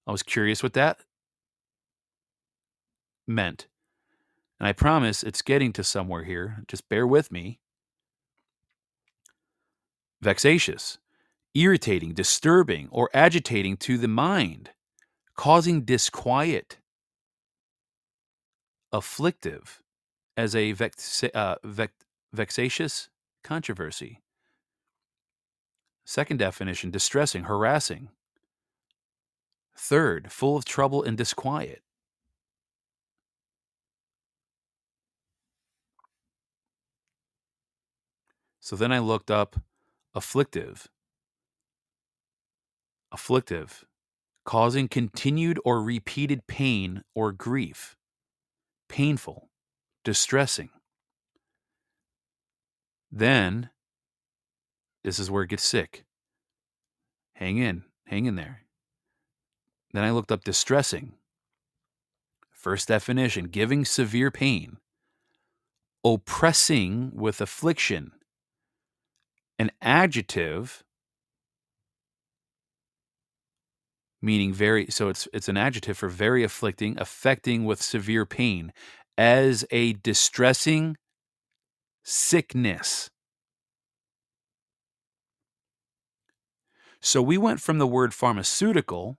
I 0.06 0.12
was 0.12 0.22
curious 0.22 0.62
what 0.62 0.72
that 0.74 1.00
meant. 3.26 3.68
And 4.58 4.66
I 4.66 4.72
promise 4.72 5.22
it's 5.22 5.42
getting 5.42 5.72
to 5.74 5.84
somewhere 5.84 6.24
here. 6.24 6.64
Just 6.66 6.88
bear 6.88 7.06
with 7.06 7.30
me. 7.30 7.60
Vexatious 10.20 10.98
irritating, 11.56 12.12
disturbing, 12.12 12.88
or 12.90 13.10
agitating 13.14 13.76
to 13.78 13.98
the 13.98 14.08
mind, 14.08 14.70
causing 15.36 15.82
disquiet, 15.82 16.78
afflictive, 18.92 19.82
as 20.36 20.54
a 20.54 20.72
vex- 20.72 21.24
uh, 21.24 21.56
vex- 21.64 22.04
vexatious 22.32 23.08
controversy. 23.42 24.20
Second 26.04 26.38
definition 26.38 26.90
distressing, 26.90 27.44
harassing. 27.44 28.10
Third, 29.76 30.30
full 30.30 30.56
of 30.56 30.64
trouble 30.64 31.02
and 31.02 31.16
disquiet. 31.16 31.82
So 38.60 38.74
then 38.76 38.92
I 38.92 38.98
looked 38.98 39.30
up 39.30 39.56
afflictive, 40.14 40.88
afflictive, 43.12 43.84
causing 44.44 44.88
continued 44.88 45.58
or 45.64 45.82
repeated 45.82 46.46
pain 46.46 47.02
or 47.14 47.32
grief, 47.32 47.96
painful, 48.88 49.48
distressing. 50.04 50.70
Then, 53.10 53.70
this 55.04 55.18
is 55.18 55.30
where 55.30 55.44
it 55.44 55.50
gets 55.50 55.64
sick. 55.64 56.04
Hang 57.34 57.58
in, 57.58 57.84
hang 58.06 58.26
in 58.26 58.36
there. 58.36 58.62
Then 59.92 60.04
I 60.04 60.10
looked 60.10 60.32
up 60.32 60.44
distressing. 60.44 61.14
First 62.50 62.88
definition 62.88 63.44
giving 63.46 63.84
severe 63.84 64.30
pain, 64.30 64.78
oppressing 66.04 67.12
with 67.14 67.40
affliction. 67.40 68.12
An 69.58 69.70
adjective 69.80 70.82
meaning 74.22 74.52
very 74.52 74.86
so 74.90 75.08
it's 75.08 75.28
it's 75.32 75.48
an 75.48 75.56
adjective 75.56 75.98
for 75.98 76.08
very 76.08 76.42
afflicting 76.42 76.98
affecting 76.98 77.64
with 77.64 77.82
severe 77.82 78.26
pain 78.26 78.72
as 79.18 79.64
a 79.70 79.94
distressing 79.94 80.96
sickness. 82.02 83.10
So 87.00 87.22
we 87.22 87.38
went 87.38 87.60
from 87.60 87.78
the 87.78 87.86
word 87.86 88.14
pharmaceutical 88.14 89.16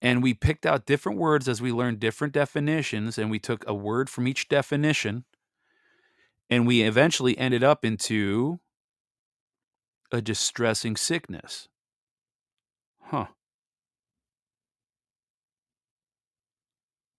and 0.00 0.22
we 0.22 0.34
picked 0.34 0.64
out 0.64 0.86
different 0.86 1.18
words 1.18 1.48
as 1.48 1.60
we 1.60 1.72
learned 1.72 2.00
different 2.00 2.32
definitions 2.32 3.18
and 3.18 3.30
we 3.30 3.38
took 3.38 3.66
a 3.66 3.74
word 3.74 4.08
from 4.08 4.28
each 4.28 4.48
definition 4.48 5.24
and 6.48 6.66
we 6.66 6.82
eventually 6.82 7.36
ended 7.36 7.62
up 7.62 7.84
into 7.84 8.60
a 10.10 10.20
distressing 10.20 10.96
sickness. 10.96 11.68
Huh. 13.00 13.26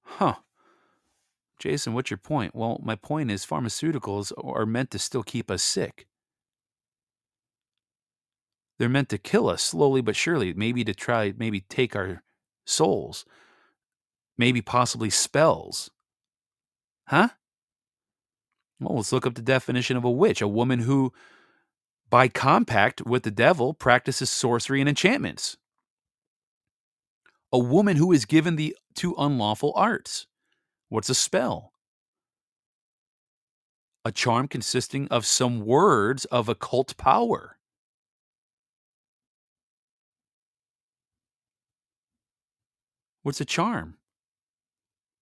Huh. 0.03 0.35
Jason, 1.59 1.93
what's 1.93 2.09
your 2.09 2.17
point? 2.17 2.55
Well, 2.55 2.79
my 2.83 2.95
point 2.95 3.31
is 3.31 3.45
pharmaceuticals 3.45 4.31
are 4.43 4.65
meant 4.65 4.91
to 4.91 4.99
still 4.99 5.23
keep 5.23 5.51
us 5.51 5.61
sick. 5.61 6.07
They're 8.77 8.87
meant 8.87 9.09
to 9.09 9.17
kill 9.17 9.49
us 9.49 9.61
slowly 9.61 10.01
but 10.01 10.15
surely, 10.15 10.53
maybe 10.53 10.85
to 10.85 10.93
try, 10.93 11.33
maybe 11.37 11.61
take 11.61 11.95
our 11.97 12.23
souls, 12.65 13.25
maybe 14.37 14.61
possibly 14.61 15.09
spells. 15.09 15.91
Huh? 17.07 17.29
Well, 18.79 18.95
let's 18.95 19.11
look 19.11 19.25
up 19.25 19.35
the 19.35 19.41
definition 19.41 19.97
of 19.97 20.05
a 20.05 20.11
witch 20.11 20.41
a 20.41 20.47
woman 20.47 20.79
who, 20.79 21.11
by 22.09 22.27
compact 22.27 23.05
with 23.05 23.23
the 23.23 23.31
devil, 23.31 23.73
practices 23.73 24.29
sorcery 24.29 24.79
and 24.79 24.89
enchantments. 24.89 25.57
A 27.51 27.59
woman 27.59 27.97
who 27.97 28.11
is 28.11 28.25
given 28.25 28.55
the 28.55 28.75
two 28.95 29.15
unlawful 29.17 29.73
arts. 29.75 30.27
What's 30.89 31.09
a 31.09 31.15
spell? 31.15 31.73
A 34.05 34.11
charm 34.11 34.47
consisting 34.47 35.07
of 35.09 35.25
some 35.25 35.65
words 35.65 36.25
of 36.25 36.49
occult 36.49 36.97
power. 36.97 37.57
What's 43.21 43.41
a 43.41 43.45
charm? 43.45 43.97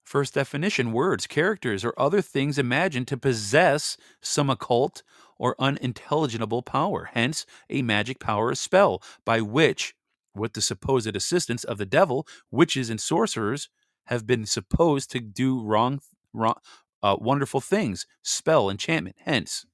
First 0.03 0.35
definition 0.35 0.93
words, 0.93 1.27
characters, 1.27 1.83
or 1.83 1.93
other 1.97 2.21
things 2.21 2.57
imagined 2.57 3.09
to 3.09 3.17
possess 3.17 3.97
some 4.21 4.49
occult 4.49 5.03
or 5.39 5.55
unintelligible 5.59 6.61
power, 6.61 7.09
hence 7.13 7.45
a 7.69 7.81
magic 7.81 8.19
power 8.19 8.51
a 8.51 8.55
spell, 8.55 9.01
by 9.25 9.41
which, 9.41 9.93
with 10.35 10.53
the 10.53 10.61
supposed 10.61 11.15
assistance 11.15 11.63
of 11.63 11.77
the 11.77 11.85
devil, 11.85 12.27
witches 12.51 12.89
and 12.89 13.01
sorcerers 13.01 13.69
have 14.05 14.25
been 14.25 14.45
supposed 14.45 15.11
to 15.11 15.19
do 15.19 15.61
wrong, 15.61 15.99
wrong 16.33 16.55
uh, 17.03 17.15
wonderful 17.19 17.61
things, 17.61 18.05
spell, 18.23 18.69
enchantment, 18.69 19.15
hence. 19.23 19.65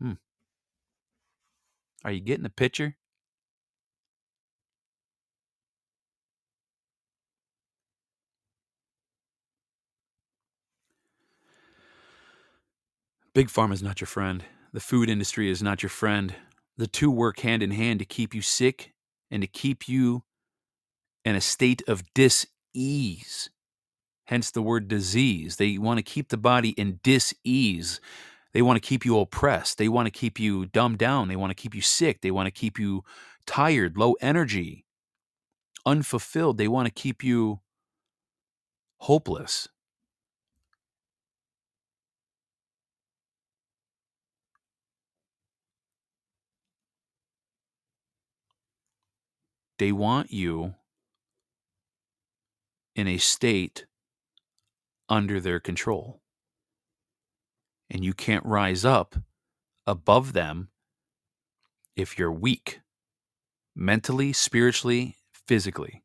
Hmm. 0.00 0.12
Are 2.04 2.12
you 2.12 2.20
getting 2.20 2.42
the 2.42 2.50
picture? 2.50 2.96
Big 13.36 13.48
Pharma 13.48 13.74
is 13.74 13.82
not 13.82 14.00
your 14.00 14.06
friend. 14.06 14.46
The 14.72 14.80
food 14.80 15.10
industry 15.10 15.50
is 15.50 15.62
not 15.62 15.82
your 15.82 15.90
friend. 15.90 16.34
The 16.78 16.86
two 16.86 17.10
work 17.10 17.40
hand 17.40 17.62
in 17.62 17.70
hand 17.70 17.98
to 17.98 18.06
keep 18.06 18.34
you 18.34 18.40
sick 18.40 18.94
and 19.30 19.42
to 19.42 19.46
keep 19.46 19.86
you 19.86 20.22
in 21.22 21.36
a 21.36 21.40
state 21.42 21.82
of 21.86 22.02
dis-ease. 22.14 23.50
Hence 24.24 24.50
the 24.50 24.62
word 24.62 24.88
disease. 24.88 25.56
They 25.56 25.76
want 25.76 25.98
to 25.98 26.02
keep 26.02 26.30
the 26.30 26.38
body 26.38 26.70
in 26.78 26.98
dis-ease. 27.02 28.00
They 28.54 28.62
want 28.62 28.78
to 28.78 28.88
keep 28.88 29.04
you 29.04 29.18
oppressed. 29.18 29.76
They 29.76 29.90
want 29.90 30.06
to 30.06 30.10
keep 30.10 30.40
you 30.40 30.64
dumbed 30.64 30.96
down. 30.96 31.28
They 31.28 31.36
want 31.36 31.50
to 31.50 31.62
keep 31.62 31.74
you 31.74 31.82
sick. 31.82 32.22
They 32.22 32.30
want 32.30 32.46
to 32.46 32.50
keep 32.50 32.78
you 32.78 33.04
tired, 33.46 33.98
low 33.98 34.14
energy, 34.22 34.86
unfulfilled. 35.84 36.56
They 36.56 36.68
want 36.68 36.86
to 36.86 36.90
keep 36.90 37.22
you 37.22 37.60
hopeless. 39.00 39.68
They 49.78 49.92
want 49.92 50.32
you 50.32 50.74
in 52.94 53.06
a 53.06 53.18
state 53.18 53.86
under 55.08 55.40
their 55.40 55.60
control. 55.60 56.20
And 57.90 58.04
you 58.04 58.14
can't 58.14 58.44
rise 58.44 58.84
up 58.84 59.16
above 59.86 60.32
them 60.32 60.68
if 61.94 62.18
you're 62.18 62.32
weak 62.32 62.80
mentally, 63.74 64.32
spiritually, 64.32 65.16
physically. 65.32 66.02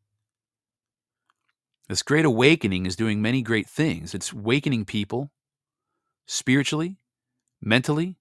This 1.87 2.03
great 2.03 2.25
awakening 2.25 2.85
is 2.85 2.95
doing 2.95 3.21
many 3.21 3.41
great 3.41 3.67
things. 3.67 4.13
It's 4.13 4.31
awakening 4.31 4.85
people 4.85 5.31
spiritually, 6.25 6.97
mentally. 7.61 8.17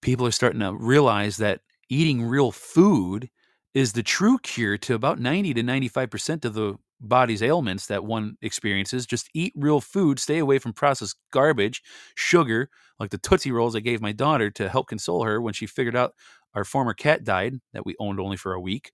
People 0.00 0.26
are 0.26 0.32
starting 0.32 0.60
to 0.60 0.72
realize 0.72 1.38
that 1.38 1.60
eating 1.88 2.22
real 2.22 2.52
food 2.52 3.30
is 3.78 3.92
the 3.92 4.02
true 4.02 4.38
cure 4.38 4.76
to 4.78 4.94
about 4.94 5.20
90 5.20 5.54
to 5.54 5.62
95% 5.62 6.44
of 6.44 6.54
the 6.54 6.76
body's 7.00 7.42
ailments 7.42 7.86
that 7.86 8.04
one 8.04 8.36
experiences. 8.42 9.06
Just 9.06 9.28
eat 9.34 9.52
real 9.56 9.80
food, 9.80 10.18
stay 10.18 10.38
away 10.38 10.58
from 10.58 10.72
processed 10.72 11.16
garbage, 11.32 11.82
sugar, 12.14 12.70
like 12.98 13.10
the 13.10 13.18
Tootsie 13.18 13.52
Rolls 13.52 13.76
I 13.76 13.80
gave 13.80 14.00
my 14.00 14.12
daughter 14.12 14.50
to 14.50 14.68
help 14.68 14.88
console 14.88 15.24
her 15.24 15.40
when 15.40 15.54
she 15.54 15.66
figured 15.66 15.96
out 15.96 16.14
our 16.54 16.64
former 16.64 16.94
cat 16.94 17.24
died 17.24 17.60
that 17.72 17.86
we 17.86 17.94
owned 18.00 18.18
only 18.18 18.36
for 18.36 18.52
a 18.52 18.60
week, 18.60 18.92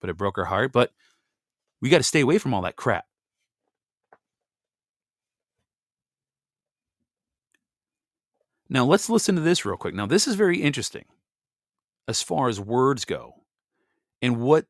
but 0.00 0.10
it 0.10 0.16
broke 0.16 0.36
her 0.36 0.44
heart. 0.44 0.72
But 0.72 0.92
we 1.80 1.88
got 1.88 1.98
to 1.98 2.04
stay 2.04 2.20
away 2.20 2.38
from 2.38 2.54
all 2.54 2.62
that 2.62 2.76
crap. 2.76 3.06
Now, 8.68 8.84
let's 8.84 9.10
listen 9.10 9.34
to 9.34 9.40
this 9.40 9.64
real 9.64 9.76
quick. 9.76 9.94
Now, 9.94 10.06
this 10.06 10.28
is 10.28 10.36
very 10.36 10.62
interesting 10.62 11.06
as 12.06 12.22
far 12.22 12.48
as 12.48 12.60
words 12.60 13.04
go 13.04 13.39
and 14.22 14.40
what 14.40 14.66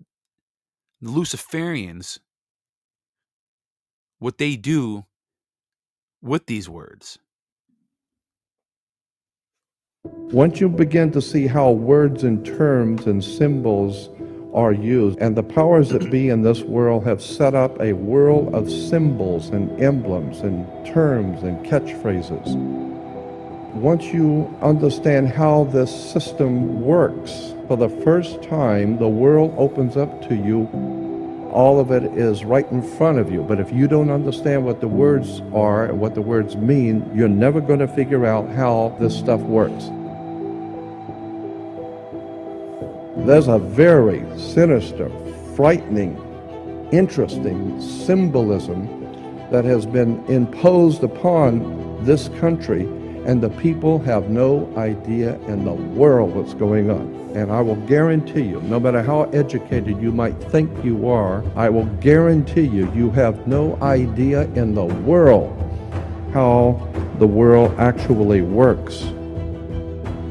the 1.00 1.10
Luciferians, 1.10 2.18
what 4.18 4.38
they 4.38 4.56
do 4.56 5.06
with 6.22 6.46
these 6.46 6.68
words. 6.68 7.18
Once 10.04 10.60
you 10.60 10.68
begin 10.68 11.10
to 11.10 11.20
see 11.20 11.46
how 11.46 11.70
words 11.70 12.22
and 12.24 12.44
terms 12.44 13.06
and 13.06 13.22
symbols 13.22 14.08
are 14.54 14.72
used, 14.72 15.18
and 15.20 15.36
the 15.36 15.42
powers 15.42 15.88
that 15.90 16.10
be 16.10 16.28
in 16.28 16.42
this 16.42 16.62
world 16.62 17.04
have 17.04 17.22
set 17.22 17.54
up 17.54 17.80
a 17.80 17.92
world 17.92 18.54
of 18.54 18.70
symbols 18.70 19.48
and 19.50 19.80
emblems 19.80 20.40
and 20.40 20.66
terms 20.86 21.42
and 21.42 21.64
catchphrases. 21.66 22.46
Once 23.74 24.06
you 24.06 24.52
understand 24.62 25.28
how 25.28 25.64
this 25.64 25.94
system 26.12 26.82
works, 26.82 27.54
for 27.68 27.76
the 27.76 27.88
first 27.88 28.42
time, 28.42 28.98
the 28.98 29.08
world 29.08 29.54
opens 29.56 29.96
up 29.96 30.28
to 30.28 30.34
you. 30.34 30.68
All 31.52 31.78
of 31.78 31.92
it 31.92 32.02
is 32.02 32.44
right 32.44 32.68
in 32.72 32.82
front 32.82 33.18
of 33.18 33.30
you. 33.30 33.42
But 33.42 33.60
if 33.60 33.72
you 33.72 33.86
don't 33.86 34.10
understand 34.10 34.64
what 34.64 34.80
the 34.80 34.88
words 34.88 35.40
are 35.54 35.84
and 35.84 36.00
what 36.00 36.16
the 36.16 36.20
words 36.20 36.56
mean, 36.56 37.08
you're 37.14 37.28
never 37.28 37.60
going 37.60 37.78
to 37.78 37.86
figure 37.86 38.26
out 38.26 38.48
how 38.48 38.96
this 38.98 39.16
stuff 39.16 39.40
works. 39.40 39.84
There's 43.24 43.46
a 43.46 43.58
very 43.58 44.24
sinister, 44.36 45.08
frightening, 45.54 46.18
interesting 46.90 47.80
symbolism 47.80 48.88
that 49.52 49.64
has 49.64 49.86
been 49.86 50.24
imposed 50.26 51.04
upon 51.04 52.04
this 52.04 52.28
country 52.40 52.88
and 53.26 53.42
the 53.42 53.50
people 53.50 53.98
have 54.00 54.30
no 54.30 54.72
idea 54.76 55.38
in 55.40 55.64
the 55.64 55.72
world 55.72 56.34
what's 56.34 56.54
going 56.54 56.90
on. 56.90 57.20
And 57.34 57.52
I 57.52 57.60
will 57.60 57.76
guarantee 57.86 58.42
you, 58.42 58.60
no 58.62 58.80
matter 58.80 59.02
how 59.02 59.24
educated 59.24 60.00
you 60.00 60.10
might 60.10 60.34
think 60.50 60.70
you 60.84 61.08
are, 61.08 61.44
I 61.54 61.68
will 61.68 61.86
guarantee 62.00 62.66
you, 62.66 62.90
you 62.92 63.10
have 63.10 63.46
no 63.46 63.80
idea 63.82 64.42
in 64.54 64.74
the 64.74 64.84
world 64.84 65.56
how 66.32 66.88
the 67.18 67.26
world 67.26 67.74
actually 67.78 68.40
works. 68.40 69.02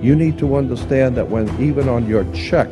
You 0.01 0.15
need 0.15 0.37
to 0.39 0.55
understand 0.55 1.15
that 1.17 1.29
when 1.29 1.47
even 1.61 1.87
on 1.87 2.07
your 2.07 2.23
check, 2.33 2.67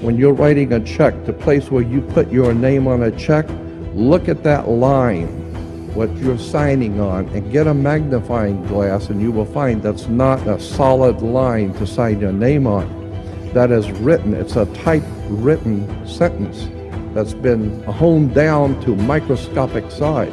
when 0.00 0.16
you're 0.16 0.32
writing 0.32 0.72
a 0.72 0.80
check, 0.80 1.24
the 1.24 1.32
place 1.32 1.70
where 1.70 1.82
you 1.82 2.00
put 2.00 2.30
your 2.30 2.54
name 2.54 2.86
on 2.86 3.02
a 3.02 3.10
check, 3.12 3.46
look 3.94 4.28
at 4.28 4.42
that 4.44 4.68
line 4.68 5.47
what 5.94 6.14
you're 6.16 6.38
signing 6.38 7.00
on 7.00 7.26
and 7.30 7.50
get 7.50 7.66
a 7.66 7.74
magnifying 7.74 8.64
glass 8.66 9.08
and 9.08 9.20
you 9.20 9.32
will 9.32 9.46
find 9.46 9.82
that's 9.82 10.08
not 10.08 10.46
a 10.46 10.60
solid 10.60 11.22
line 11.22 11.72
to 11.74 11.86
sign 11.86 12.20
your 12.20 12.32
name 12.32 12.66
on. 12.66 12.86
That 13.54 13.70
is 13.70 13.90
written, 13.92 14.34
it's 14.34 14.56
a 14.56 14.66
typewritten 14.74 16.06
sentence 16.06 16.68
that's 17.14 17.34
been 17.34 17.82
honed 17.84 18.34
down 18.34 18.80
to 18.82 18.94
microscopic 18.94 19.90
size. 19.90 20.32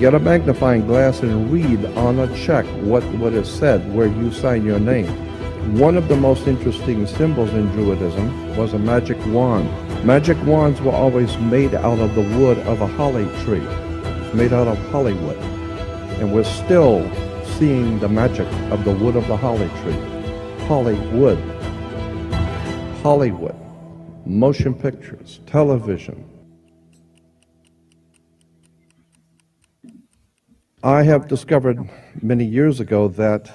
Get 0.00 0.14
a 0.14 0.18
magnifying 0.18 0.86
glass 0.86 1.20
and 1.20 1.52
read 1.52 1.84
on 1.96 2.18
a 2.18 2.36
check 2.36 2.64
what, 2.82 3.04
what 3.14 3.34
is 3.34 3.48
said 3.48 3.94
where 3.94 4.06
you 4.06 4.32
sign 4.32 4.64
your 4.64 4.80
name. 4.80 5.06
One 5.78 5.96
of 5.96 6.08
the 6.08 6.16
most 6.16 6.48
interesting 6.48 7.06
symbols 7.06 7.50
in 7.50 7.68
Druidism 7.70 8.56
was 8.56 8.72
a 8.72 8.78
magic 8.78 9.18
wand. 9.26 9.70
Magic 10.04 10.42
wands 10.44 10.80
were 10.80 10.90
always 10.92 11.38
made 11.38 11.74
out 11.74 12.00
of 12.00 12.14
the 12.14 12.38
wood 12.38 12.58
of 12.60 12.80
a 12.80 12.86
holly 12.86 13.26
tree 13.44 13.64
made 14.34 14.52
out 14.52 14.68
of 14.68 14.78
Hollywood. 14.90 15.36
And 16.18 16.32
we're 16.32 16.44
still 16.44 17.10
seeing 17.58 17.98
the 17.98 18.08
magic 18.08 18.46
of 18.70 18.84
the 18.84 18.92
wood 18.92 19.16
of 19.16 19.26
the 19.28 19.36
holly 19.36 19.70
tree. 19.82 20.66
Hollywood. 20.66 21.38
Hollywood, 23.02 23.56
motion 24.24 24.74
pictures, 24.74 25.40
television. 25.46 26.24
I 30.84 31.02
have 31.02 31.28
discovered 31.28 31.88
many 32.22 32.44
years 32.44 32.80
ago 32.80 33.08
that 33.08 33.50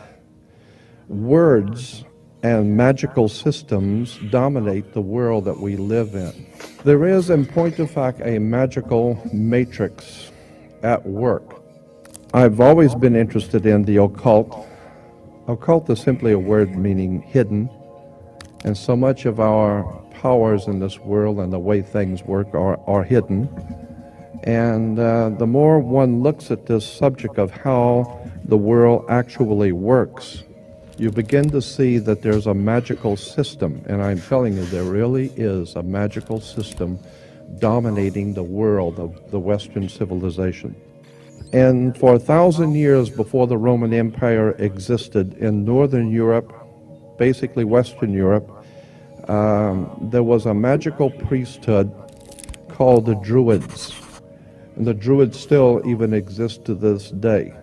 words 1.07 2.03
and 2.43 2.77
magical 2.77 3.29
systems 3.29 4.19
dominate 4.29 4.93
the 4.93 5.01
world 5.01 5.45
that 5.45 5.59
we 5.59 5.75
live 5.75 6.13
in. 6.13 6.45
There 6.83 7.05
is, 7.05 7.29
in 7.29 7.45
point 7.45 7.79
of 7.79 7.89
fact, 7.89 8.21
a 8.21 8.39
magical 8.39 9.19
matrix 9.33 10.31
at 10.83 11.05
work. 11.05 11.61
I've 12.33 12.59
always 12.59 12.93
been 12.93 13.15
interested 13.15 13.65
in 13.65 13.83
the 13.83 13.97
occult. 13.97 14.67
Occult 15.47 15.89
is 15.89 15.99
simply 15.99 16.33
a 16.33 16.39
word 16.39 16.75
meaning 16.75 17.21
hidden, 17.21 17.69
and 18.63 18.77
so 18.77 18.95
much 18.95 19.25
of 19.25 19.39
our 19.39 19.83
powers 20.11 20.67
in 20.67 20.79
this 20.79 20.99
world 20.99 21.39
and 21.39 21.53
the 21.53 21.59
way 21.59 21.81
things 21.81 22.23
work 22.23 22.53
are, 22.53 22.79
are 22.87 23.03
hidden. 23.03 23.47
And 24.43 24.99
uh, 24.99 25.29
the 25.29 25.47
more 25.47 25.79
one 25.79 26.21
looks 26.21 26.51
at 26.51 26.65
this 26.65 26.85
subject 26.85 27.37
of 27.37 27.51
how 27.51 28.19
the 28.45 28.57
world 28.57 29.05
actually 29.09 29.71
works, 29.71 30.43
you 30.97 31.11
begin 31.11 31.49
to 31.51 31.61
see 31.61 31.97
that 31.99 32.21
there's 32.21 32.47
a 32.47 32.53
magical 32.53 33.15
system. 33.15 33.83
And 33.87 34.01
I'm 34.01 34.19
telling 34.21 34.55
you, 34.55 34.65
there 34.65 34.83
really 34.83 35.31
is 35.35 35.75
a 35.75 35.83
magical 35.83 36.41
system 36.41 36.99
dominating 37.59 38.33
the 38.33 38.43
world 38.43 38.99
of 38.99 39.31
the 39.31 39.39
Western 39.39 39.89
civilization. 39.89 40.75
And 41.53 41.97
for 41.97 42.15
a 42.15 42.19
thousand 42.19 42.75
years 42.75 43.09
before 43.09 43.47
the 43.47 43.57
Roman 43.57 43.93
Empire 43.93 44.51
existed 44.59 45.33
in 45.35 45.63
Northern 45.63 46.11
Europe, 46.11 46.53
basically 47.17 47.63
Western 47.63 48.11
Europe, 48.11 48.51
um, 49.29 50.09
there 50.11 50.23
was 50.23 50.45
a 50.45 50.53
magical 50.53 51.09
priesthood 51.09 51.91
called 52.69 53.05
the 53.05 53.15
Druids. 53.15 53.93
And 54.75 54.85
the 54.85 54.93
Druids 54.93 55.39
still 55.39 55.81
even 55.85 56.13
exist 56.13 56.65
to 56.65 56.75
this 56.75 57.11
day. 57.11 57.53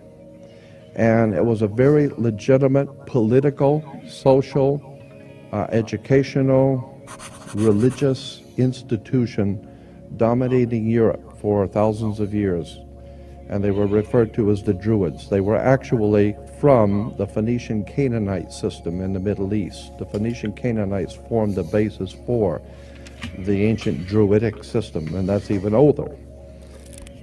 And 0.95 1.33
it 1.33 1.45
was 1.45 1.61
a 1.61 1.67
very 1.67 2.09
legitimate 2.09 3.05
political, 3.05 3.83
social, 4.07 4.81
uh, 5.51 5.67
educational, 5.69 6.91
religious 7.53 8.41
institution 8.57 9.67
dominating 10.17 10.89
Europe 10.89 11.39
for 11.39 11.67
thousands 11.67 12.19
of 12.19 12.33
years. 12.33 12.77
And 13.47 13.63
they 13.63 13.71
were 13.71 13.87
referred 13.87 14.33
to 14.35 14.49
as 14.51 14.63
the 14.63 14.73
Druids. 14.73 15.29
They 15.29 15.41
were 15.41 15.57
actually 15.57 16.35
from 16.59 17.13
the 17.17 17.27
Phoenician 17.27 17.83
Canaanite 17.85 18.51
system 18.51 19.01
in 19.01 19.13
the 19.13 19.19
Middle 19.19 19.53
East. 19.53 19.97
The 19.99 20.05
Phoenician 20.05 20.53
Canaanites 20.53 21.13
formed 21.29 21.55
the 21.55 21.63
basis 21.63 22.13
for 22.25 22.61
the 23.39 23.65
ancient 23.65 24.07
Druidic 24.07 24.63
system, 24.63 25.13
and 25.15 25.29
that's 25.29 25.51
even 25.51 25.75
older. 25.75 26.15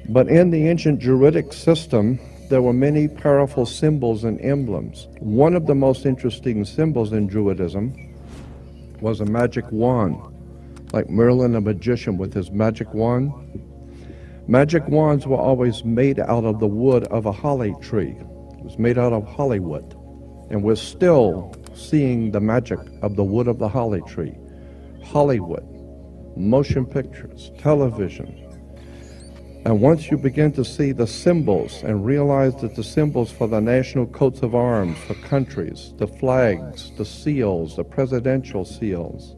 But 0.09 0.29
in 0.29 0.51
the 0.51 0.68
ancient 0.68 1.01
Druidic 1.01 1.53
system, 1.53 2.21
there 2.49 2.62
were 2.62 2.73
many 2.73 3.09
powerful 3.09 3.64
symbols 3.64 4.25
and 4.25 4.40
emblems. 4.40 5.09
One 5.21 5.55
of 5.55 5.66
the 5.66 5.75
most 5.75 6.07
interesting 6.07 6.64
symbols 6.64 7.12
in 7.12 7.29
Druidism 7.29 8.11
was 9.01 9.21
a 9.21 9.25
magic 9.25 9.64
wand, 9.73 10.21
like 10.92 11.09
Merlin, 11.09 11.55
a 11.55 11.61
magician 11.61 12.18
with 12.18 12.35
his 12.35 12.50
magic 12.50 12.92
wand. 12.92 13.33
Magic 14.46 14.87
wands 14.88 15.26
were 15.26 15.38
always 15.38 15.85
made 15.85 16.20
out 16.20 16.44
of 16.44 16.61
the 16.61 16.66
wood 16.66 17.05
of 17.05 17.26
a 17.26 17.33
holly 17.33 17.74
tree. 17.81 18.14
It 18.59 18.64
was 18.64 18.78
made 18.78 18.98
out 18.98 19.12
of 19.12 19.26
hollywood. 19.26 19.94
And 20.50 20.62
we're 20.62 20.76
still 20.76 21.55
seeing 21.74 22.33
the 22.33 22.40
magic 22.40 22.78
of 23.00 23.16
the 23.16 23.24
wood 23.24 23.48
of 23.48 23.59
the 23.59 23.68
holly 23.68 24.02
tree. 24.07 24.37
Hollywood, 25.02 25.64
motion 26.37 26.85
pictures, 26.85 27.50
television, 27.59 28.42
and 29.64 29.81
once 29.81 30.11
you 30.11 30.18
begin 30.18 30.50
to 30.52 30.64
see 30.64 30.90
the 30.90 31.07
symbols 31.07 31.85
and 31.85 32.05
realize 32.05 32.57
that 32.57 32.74
the 32.74 32.83
symbols 32.83 33.31
for 33.31 33.46
the 33.46 33.61
national 33.61 34.07
coats 34.07 34.42
of 34.42 34.57
arms 34.57 34.98
for 34.98 35.14
countries, 35.14 35.94
the 35.98 36.09
flags, 36.09 36.90
the 36.96 37.05
seals, 37.05 37.76
the 37.76 37.85
presidential 37.85 38.64
seals, 38.64 39.37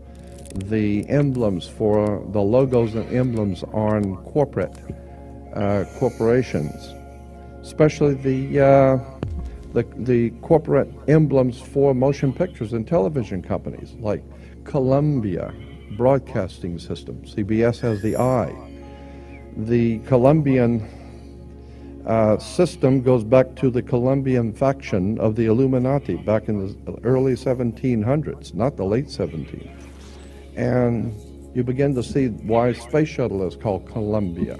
the 0.54 1.08
emblems 1.08 1.66
for 1.66 2.24
the 2.30 2.40
logos 2.40 2.94
and 2.94 3.10
emblems 3.12 3.62
on 3.72 4.16
corporate 4.24 4.74
uh, 5.54 5.84
corporations, 5.98 6.94
especially 7.62 8.14
the, 8.14 8.60
uh, 8.60 8.98
the, 9.72 9.84
the 9.98 10.30
corporate 10.42 10.90
emblems 11.08 11.60
for 11.60 11.94
motion 11.94 12.32
pictures 12.32 12.72
and 12.72 12.86
television 12.86 13.42
companies 13.42 13.92
like 14.00 14.22
Columbia 14.64 15.52
Broadcasting 15.96 16.78
System. 16.78 17.22
CBS 17.22 17.80
has 17.80 18.02
the 18.02 18.16
eye 18.16 18.54
the 19.56 19.98
Columbian 20.00 20.84
uh, 22.06 22.36
system 22.38 23.00
goes 23.00 23.24
back 23.24 23.54
to 23.56 23.70
the 23.70 23.82
Columbian 23.82 24.52
faction 24.52 25.18
of 25.18 25.36
the 25.36 25.46
Illuminati 25.46 26.16
back 26.16 26.48
in 26.48 26.58
the 26.84 26.98
early 27.04 27.32
1700s, 27.32 28.54
not 28.54 28.76
the 28.76 28.84
late 28.84 29.06
1700s. 29.06 29.83
And 30.56 31.14
you 31.54 31.64
begin 31.64 31.94
to 31.94 32.02
see 32.02 32.28
why 32.28 32.72
space 32.72 33.08
shuttle 33.08 33.46
is 33.46 33.56
called 33.56 33.86
Columbia. 33.86 34.58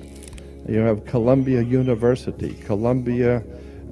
You 0.69 0.79
have 0.79 1.05
Columbia 1.05 1.63
University, 1.63 2.55
Columbia 2.65 3.43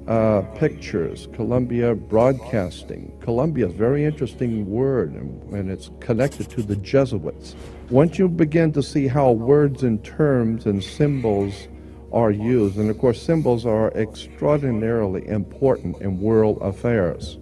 uh, 0.07 0.41
Pictures, 0.55 1.27
Columbia 1.33 1.95
Broadcasting. 1.95 3.11
Columbia 3.21 3.67
is 3.67 3.73
a 3.73 3.77
very 3.77 4.03
interesting 4.03 4.69
word, 4.69 5.13
and, 5.13 5.53
and 5.53 5.69
it's 5.69 5.91
connected 5.99 6.49
to 6.49 6.61
the 6.61 6.75
Jesuits. 6.77 7.55
Once 7.89 8.17
you 8.17 8.27
begin 8.27 8.71
to 8.73 8.83
see 8.83 9.07
how 9.07 9.31
words 9.31 9.83
and 9.83 10.03
terms 10.03 10.65
and 10.65 10.83
symbols 10.83 11.67
are 12.11 12.31
used, 12.31 12.77
and 12.77 12.89
of 12.89 12.97
course, 12.99 13.21
symbols 13.21 13.65
are 13.65 13.91
extraordinarily 13.91 15.25
important 15.27 16.01
in 16.01 16.19
world 16.19 16.57
affairs. 16.61 17.37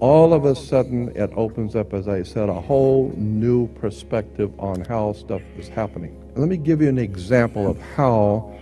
All 0.00 0.34
of 0.34 0.44
a 0.44 0.54
sudden, 0.54 1.08
it 1.16 1.30
opens 1.36 1.74
up, 1.74 1.94
as 1.94 2.06
I 2.06 2.22
said, 2.22 2.50
a 2.50 2.60
whole 2.60 3.14
new 3.16 3.66
perspective 3.68 4.52
on 4.60 4.82
how 4.82 5.14
stuff 5.14 5.40
is 5.56 5.68
happening. 5.68 6.14
Let 6.36 6.48
me 6.48 6.58
give 6.58 6.82
you 6.82 6.88
an 6.90 6.98
example 6.98 7.66
of 7.66 7.80
how 7.80 8.54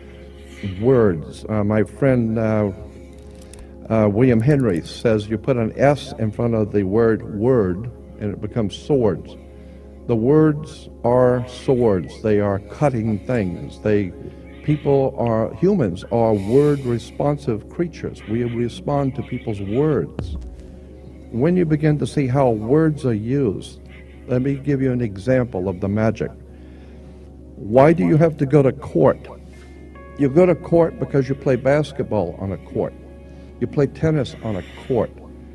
words. 0.80 1.44
Uh, 1.48 1.64
my 1.64 1.82
friend 1.82 2.38
uh, 2.38 2.70
uh, 3.90 4.08
William 4.08 4.40
Henry 4.40 4.80
says 4.82 5.28
you 5.28 5.36
put 5.36 5.56
an 5.56 5.72
S 5.76 6.14
in 6.18 6.30
front 6.30 6.54
of 6.54 6.72
the 6.72 6.84
word 6.84 7.34
word, 7.34 7.90
and 8.20 8.32
it 8.32 8.40
becomes 8.40 8.76
swords. 8.76 9.36
The 10.06 10.16
words 10.16 10.88
are 11.02 11.46
swords. 11.48 12.22
They 12.22 12.38
are 12.38 12.60
cutting 12.60 13.18
things. 13.26 13.80
They 13.80 14.12
people 14.62 15.14
are 15.18 15.52
humans 15.56 16.04
are 16.12 16.32
word 16.32 16.80
responsive 16.80 17.68
creatures. 17.68 18.22
We 18.28 18.44
respond 18.44 19.16
to 19.16 19.22
people's 19.22 19.60
words. 19.60 20.36
When 21.34 21.56
you 21.56 21.64
begin 21.64 21.98
to 21.98 22.06
see 22.06 22.28
how 22.28 22.50
words 22.50 23.04
are 23.04 23.12
used, 23.12 23.80
let 24.28 24.40
me 24.40 24.54
give 24.54 24.80
you 24.80 24.92
an 24.92 25.00
example 25.00 25.68
of 25.68 25.80
the 25.80 25.88
magic. 25.88 26.30
Why 27.56 27.92
do 27.92 28.06
you 28.06 28.16
have 28.16 28.36
to 28.36 28.46
go 28.46 28.62
to 28.62 28.70
court? 28.70 29.18
You 30.16 30.28
go 30.28 30.46
to 30.46 30.54
court 30.54 31.00
because 31.00 31.28
you 31.28 31.34
play 31.34 31.56
basketball 31.56 32.36
on 32.38 32.52
a 32.52 32.56
court. 32.58 32.94
You 33.58 33.66
play 33.66 33.88
tennis 33.88 34.36
on 34.44 34.54
a 34.54 34.62
court. 34.86 35.10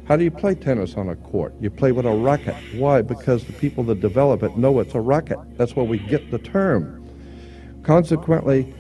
How 0.05 0.17
do 0.17 0.25
you 0.25 0.31
play 0.31 0.53
tennis 0.53 0.95
on 0.95 1.07
a 1.07 1.15
court? 1.15 1.53
You 1.61 1.69
play 1.69 1.93
with 1.93 2.05
a 2.05 2.13
racket. 2.13 2.57
Why? 2.75 3.01
Because 3.01 3.45
the 3.45 3.53
people 3.53 3.85
that 3.85 4.01
develop 4.01 4.43
it 4.43 4.57
know 4.57 4.81
it's 4.81 4.95
a 4.95 4.99
racket. 4.99 5.37
That's 5.57 5.77
where 5.77 5.85
we 5.85 5.97
get 5.97 6.29
the 6.29 6.39
term. 6.39 7.09
Consequently, 7.83 8.75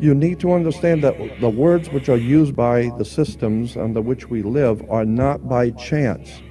you 0.00 0.14
need 0.14 0.40
to 0.40 0.52
understand 0.52 1.02
that 1.04 1.16
the 1.40 1.48
words 1.48 1.90
which 1.90 2.08
are 2.08 2.16
used 2.16 2.54
by 2.54 2.90
the 2.98 3.04
systems 3.04 3.76
under 3.76 4.00
which 4.00 4.28
we 4.28 4.42
live 4.42 4.82
are 4.90 5.04
not 5.04 5.48
by 5.48 5.70
chance. 5.70 6.42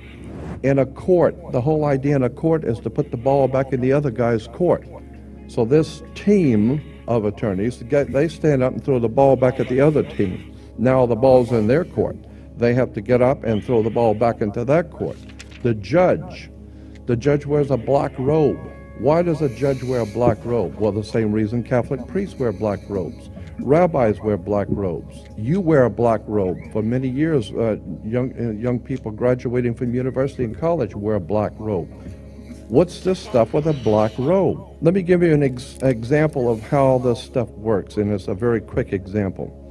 In 0.64 0.80
a 0.80 0.86
court, 0.86 1.36
the 1.52 1.62
whole 1.62 1.86
idea 1.86 2.16
in 2.16 2.24
a 2.24 2.30
court 2.30 2.64
is 2.64 2.80
to 2.82 2.89
put 2.89 3.12
the 3.12 3.18
ball 3.18 3.48
back 3.48 3.74
in 3.74 3.82
the 3.82 3.93
other 3.93 4.12
guy's 4.12 4.48
court. 4.48 4.86
So 5.48 5.66
this 5.66 6.04
team 6.16 6.82
of 7.08 7.26
attorneys, 7.26 7.80
they 7.80 8.28
stand 8.28 8.64
up 8.64 8.74
and 8.74 8.84
throw 8.84 9.00
the 9.00 9.08
ball 9.08 9.36
back 9.36 9.60
at 9.60 9.70
the 9.70 9.80
other 9.80 10.04
team. 10.04 10.54
Now 10.78 11.06
the 11.06 11.16
ball's 11.16 11.52
in 11.52 11.68
their 11.68 11.86
court 11.86 12.18
they 12.58 12.74
have 12.74 12.93
to 12.93 13.02
get 13.02 13.22
up 13.22 13.43
and 13.43 13.64
throw 13.64 13.84
the 13.84 13.89
ball 13.89 14.14
back 14.14 14.41
into 14.41 14.66
that 14.66 14.91
court. 14.91 15.18
The 15.64 15.76
judge, 15.76 16.50
the 17.06 17.16
judge 17.16 17.45
wears 17.45 17.72
a 17.72 17.78
black 17.78 18.12
robe. 18.18 18.60
Why 19.00 19.22
does 19.22 19.41
a 19.41 19.50
judge 19.50 19.84
wear 19.84 20.02
a 20.02 20.06
black 20.08 20.43
robe? 20.43 20.76
Well, 20.76 20.91
the 20.91 21.04
same 21.04 21.32
reason 21.32 21.64
Catholic 21.64 22.06
priests 22.08 22.38
wear 22.39 22.52
black 22.52 22.80
robes. 22.89 23.30
Rabbis 23.60 24.20
wear 24.22 24.38
black 24.38 24.68
robes. 24.70 25.24
You 25.36 25.60
wear 25.60 25.86
a 25.86 25.89
black 25.89 26.22
robe. 26.26 26.58
For 26.72 26.82
many 26.82 27.08
years, 27.08 27.51
uh, 27.51 27.78
young, 28.03 28.34
uh, 28.39 28.51
young 28.51 28.80
people 28.80 29.12
graduating 29.12 29.74
from 29.74 29.93
university 29.93 30.43
and 30.43 30.58
college 30.58 30.95
wear 30.95 31.16
a 31.16 31.20
black 31.20 31.51
robe. 31.58 31.89
What's 32.70 33.01
this 33.01 33.20
stuff 33.20 33.53
with 33.53 33.66
a 33.66 33.74
black 33.74 34.12
robe? 34.18 34.78
Let 34.82 34.93
me 34.93 35.01
give 35.01 35.24
you 35.24 35.34
an 35.34 35.43
ex- 35.43 35.78
example 35.82 36.51
of 36.51 36.62
how 36.62 36.97
this 36.99 37.22
stuff 37.22 37.49
works, 37.51 37.97
and 37.97 38.12
it's 38.12 38.28
a 38.28 38.34
very 38.34 38.62
quick 38.62 38.93
example. 38.93 39.64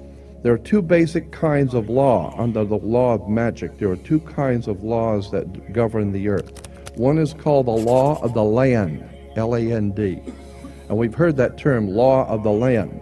There 0.43 0.53
are 0.53 0.59
two 0.59 0.83
basic 0.83 1.31
kinds 1.31 1.75
of 1.75 1.89
law 1.89 2.35
under 2.39 2.65
the 2.65 2.79
law 2.79 3.15
of 3.15 3.29
magic. 3.29 3.79
There 3.79 3.91
are 3.91 3.97
two 3.97 4.21
kinds 4.21 4.69
of 4.69 4.83
laws 4.83 5.31
that 5.31 5.73
govern 5.73 6.13
the 6.13 6.29
earth. 6.29 6.69
One 6.97 7.19
is 7.19 7.35
called 7.35 7.67
the 7.67 7.73
law 7.73 8.21
of 8.23 8.33
the 8.33 8.45
land, 8.45 9.05
L 9.37 9.55
A 9.55 9.61
N 9.61 9.91
D. 9.91 10.21
And 10.89 10.97
we've 10.97 11.15
heard 11.15 11.37
that 11.37 11.59
term, 11.59 11.89
law 11.89 12.27
of 12.29 12.43
the 12.43 12.53
land. 12.53 13.01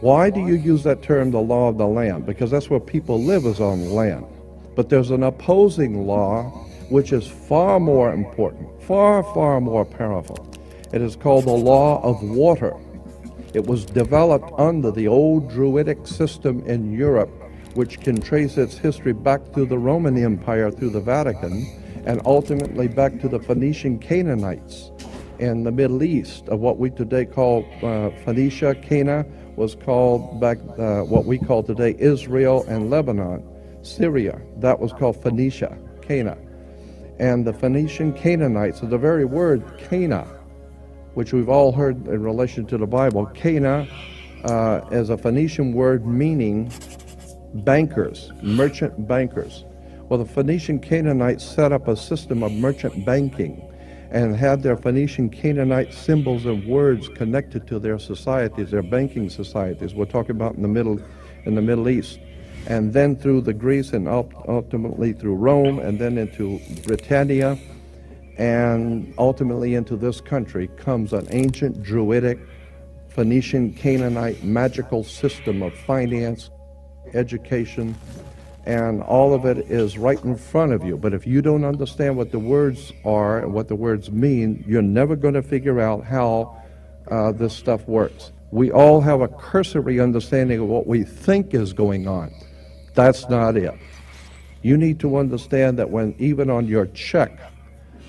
Why 0.00 0.30
do 0.30 0.40
you 0.40 0.54
use 0.54 0.82
that 0.84 1.02
term, 1.02 1.30
the 1.30 1.42
law 1.42 1.68
of 1.68 1.76
the 1.76 1.86
land? 1.86 2.24
Because 2.24 2.50
that's 2.50 2.70
where 2.70 2.80
people 2.80 3.22
live 3.22 3.44
is 3.44 3.60
on 3.60 3.90
land. 3.90 4.24
But 4.74 4.88
there's 4.88 5.10
an 5.10 5.22
opposing 5.22 6.06
law 6.06 6.44
which 6.88 7.12
is 7.12 7.26
far 7.26 7.78
more 7.78 8.10
important, 8.10 8.82
far, 8.82 9.22
far 9.34 9.60
more 9.60 9.84
powerful. 9.84 10.48
It 10.94 11.02
is 11.02 11.16
called 11.16 11.44
the 11.44 11.52
law 11.52 12.02
of 12.02 12.22
water. 12.22 12.74
It 13.52 13.66
was 13.66 13.84
developed 13.84 14.50
under 14.58 14.90
the 14.90 15.06
old 15.06 15.50
Druidic 15.50 16.06
system 16.06 16.64
in 16.66 16.94
Europe, 16.94 17.30
which 17.74 18.00
can 18.00 18.18
trace 18.22 18.56
its 18.56 18.78
history 18.78 19.12
back 19.12 19.52
through 19.52 19.66
the 19.66 19.78
Roman 19.78 20.16
Empire, 20.16 20.70
through 20.70 20.90
the 20.90 21.00
Vatican, 21.00 21.66
and 22.06 22.22
ultimately 22.24 22.88
back 22.88 23.20
to 23.20 23.28
the 23.28 23.38
Phoenician 23.38 23.98
Canaanites 23.98 24.92
in 25.38 25.62
the 25.62 25.72
Middle 25.72 26.02
East, 26.02 26.48
of 26.48 26.60
what 26.60 26.78
we 26.78 26.88
today 26.88 27.26
call 27.26 27.66
uh, 27.82 28.10
Phoenicia, 28.24 28.74
Cana, 28.76 29.26
was 29.60 29.74
called 29.74 30.40
back 30.40 30.56
uh, 30.78 31.02
what 31.02 31.26
we 31.26 31.38
call 31.38 31.62
today 31.62 31.94
Israel 31.98 32.64
and 32.66 32.88
Lebanon. 32.88 33.46
Syria, 33.82 34.40
that 34.56 34.80
was 34.80 34.90
called 34.90 35.22
Phoenicia, 35.22 35.76
Cana. 36.00 36.38
And 37.18 37.46
the 37.46 37.52
Phoenician 37.52 38.14
Canaanites, 38.14 38.80
so 38.80 38.86
the 38.86 38.96
very 38.96 39.26
word 39.26 39.62
Cana, 39.76 40.26
which 41.12 41.34
we've 41.34 41.50
all 41.50 41.72
heard 41.72 42.08
in 42.08 42.22
relation 42.22 42.64
to 42.68 42.78
the 42.78 42.86
Bible, 42.86 43.26
Cana 43.26 43.86
uh, 44.44 44.80
is 44.90 45.10
a 45.10 45.18
Phoenician 45.18 45.74
word 45.74 46.06
meaning 46.06 46.72
bankers, 47.52 48.32
merchant 48.40 49.06
bankers. 49.06 49.66
Well, 50.08 50.20
the 50.20 50.24
Phoenician 50.24 50.78
Canaanites 50.78 51.44
set 51.44 51.70
up 51.70 51.86
a 51.86 51.96
system 51.96 52.42
of 52.42 52.50
merchant 52.52 53.04
banking 53.04 53.69
and 54.10 54.34
had 54.34 54.62
their 54.62 54.76
Phoenician 54.76 55.30
Canaanite 55.30 55.94
symbols 55.94 56.44
and 56.44 56.66
words 56.66 57.08
connected 57.08 57.66
to 57.68 57.78
their 57.78 57.98
societies, 57.98 58.70
their 58.70 58.82
banking 58.82 59.30
societies. 59.30 59.94
We're 59.94 60.04
talking 60.04 60.32
about 60.32 60.56
in 60.56 60.62
the 60.62 60.68
Middle, 60.68 61.00
in 61.44 61.54
the 61.54 61.62
Middle 61.62 61.88
East, 61.88 62.18
and 62.66 62.92
then 62.92 63.16
through 63.16 63.42
the 63.42 63.54
Greece 63.54 63.92
and 63.92 64.08
ultimately 64.08 65.12
through 65.12 65.36
Rome, 65.36 65.78
and 65.78 65.98
then 65.98 66.18
into 66.18 66.60
Britannia, 66.82 67.56
and 68.36 69.14
ultimately 69.16 69.74
into 69.74 69.96
this 69.96 70.20
country 70.20 70.68
comes 70.76 71.12
an 71.12 71.26
ancient 71.30 71.82
Druidic, 71.82 72.38
Phoenician 73.08 73.72
Canaanite 73.74 74.42
magical 74.42 75.04
system 75.04 75.62
of 75.62 75.72
finance, 75.74 76.50
education, 77.14 77.94
and 78.70 79.02
all 79.02 79.34
of 79.34 79.46
it 79.46 79.58
is 79.68 79.98
right 79.98 80.22
in 80.22 80.36
front 80.36 80.72
of 80.72 80.84
you. 80.84 80.96
But 80.96 81.12
if 81.12 81.26
you 81.26 81.42
don't 81.42 81.64
understand 81.64 82.16
what 82.16 82.30
the 82.30 82.38
words 82.38 82.92
are 83.04 83.40
and 83.40 83.52
what 83.52 83.66
the 83.66 83.74
words 83.74 84.12
mean, 84.12 84.62
you're 84.64 84.80
never 84.80 85.16
going 85.16 85.34
to 85.34 85.42
figure 85.42 85.80
out 85.80 86.04
how 86.04 86.56
uh, 87.10 87.32
this 87.32 87.52
stuff 87.52 87.88
works. 87.88 88.30
We 88.52 88.70
all 88.70 89.00
have 89.00 89.22
a 89.22 89.28
cursory 89.28 89.98
understanding 89.98 90.60
of 90.60 90.68
what 90.68 90.86
we 90.86 91.02
think 91.02 91.52
is 91.52 91.72
going 91.72 92.06
on. 92.06 92.32
That's 92.94 93.28
not 93.28 93.56
it. 93.56 93.74
You 94.62 94.76
need 94.76 95.00
to 95.00 95.16
understand 95.16 95.76
that 95.80 95.90
when, 95.90 96.14
even 96.20 96.48
on 96.48 96.68
your 96.68 96.86
check, 96.86 97.40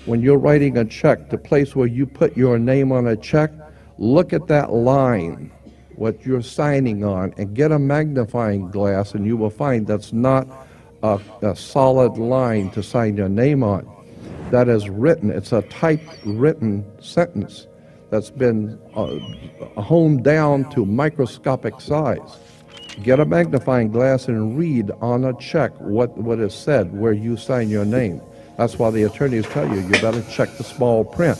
when 0.06 0.20
you're 0.20 0.38
writing 0.38 0.78
a 0.78 0.84
check, 0.84 1.28
the 1.30 1.38
place 1.38 1.74
where 1.74 1.88
you 1.88 2.06
put 2.06 2.36
your 2.36 2.56
name 2.56 2.92
on 2.92 3.08
a 3.08 3.16
check, 3.16 3.50
look 3.98 4.32
at 4.32 4.46
that 4.46 4.72
line 4.72 5.50
what 5.96 6.24
you're 6.24 6.42
signing 6.42 7.04
on 7.04 7.34
and 7.36 7.54
get 7.54 7.72
a 7.72 7.78
magnifying 7.78 8.70
glass, 8.70 9.14
and 9.14 9.26
you 9.26 9.36
will 9.36 9.50
find 9.50 9.86
that's 9.86 10.12
not 10.12 10.46
a, 11.02 11.20
a 11.42 11.56
solid 11.56 12.18
line 12.18 12.70
to 12.70 12.82
sign 12.82 13.16
your 13.16 13.28
name 13.28 13.62
on. 13.62 13.88
That 14.50 14.68
is 14.68 14.88
written, 14.88 15.30
it's 15.30 15.52
a 15.52 15.62
typewritten 15.62 16.84
sentence 17.00 17.66
that's 18.10 18.30
been 18.30 18.78
uh, 18.94 19.18
honed 19.80 20.22
down 20.22 20.68
to 20.70 20.84
microscopic 20.84 21.80
size. 21.80 22.36
Get 23.02 23.20
a 23.20 23.24
magnifying 23.24 23.90
glass 23.90 24.28
and 24.28 24.58
read 24.58 24.90
on 25.00 25.24
a 25.24 25.32
check 25.38 25.72
what, 25.80 26.16
what 26.18 26.38
is 26.38 26.54
said 26.54 26.92
where 26.92 27.14
you 27.14 27.38
sign 27.38 27.70
your 27.70 27.86
name. 27.86 28.20
That's 28.58 28.78
why 28.78 28.90
the 28.90 29.04
attorneys 29.04 29.46
tell 29.46 29.66
you 29.66 29.80
you 29.80 29.92
better 29.92 30.22
check 30.30 30.50
the 30.58 30.64
small 30.64 31.04
print. 31.04 31.38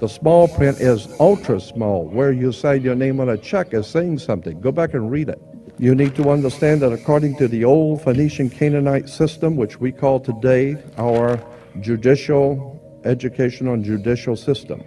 The 0.00 0.08
small 0.08 0.48
print 0.48 0.80
is 0.80 1.08
ultra 1.20 1.60
small. 1.60 2.06
Where 2.06 2.32
you 2.32 2.50
sign 2.50 2.82
your 2.82 2.96
name 2.96 3.20
on 3.20 3.28
a 3.28 3.38
check 3.38 3.72
is 3.74 3.86
saying 3.86 4.18
something. 4.18 4.60
Go 4.60 4.72
back 4.72 4.94
and 4.94 5.10
read 5.10 5.28
it. 5.28 5.40
You 5.78 5.94
need 5.94 6.14
to 6.16 6.30
understand 6.30 6.82
that 6.82 6.92
according 6.92 7.36
to 7.36 7.48
the 7.48 7.64
old 7.64 8.02
Phoenician 8.02 8.50
Canaanite 8.50 9.08
system, 9.08 9.56
which 9.56 9.80
we 9.80 9.92
call 9.92 10.20
today 10.20 10.76
our 10.98 11.40
judicial, 11.80 12.80
educational, 13.04 13.74
and 13.74 13.84
judicial 13.84 14.36
system, 14.36 14.82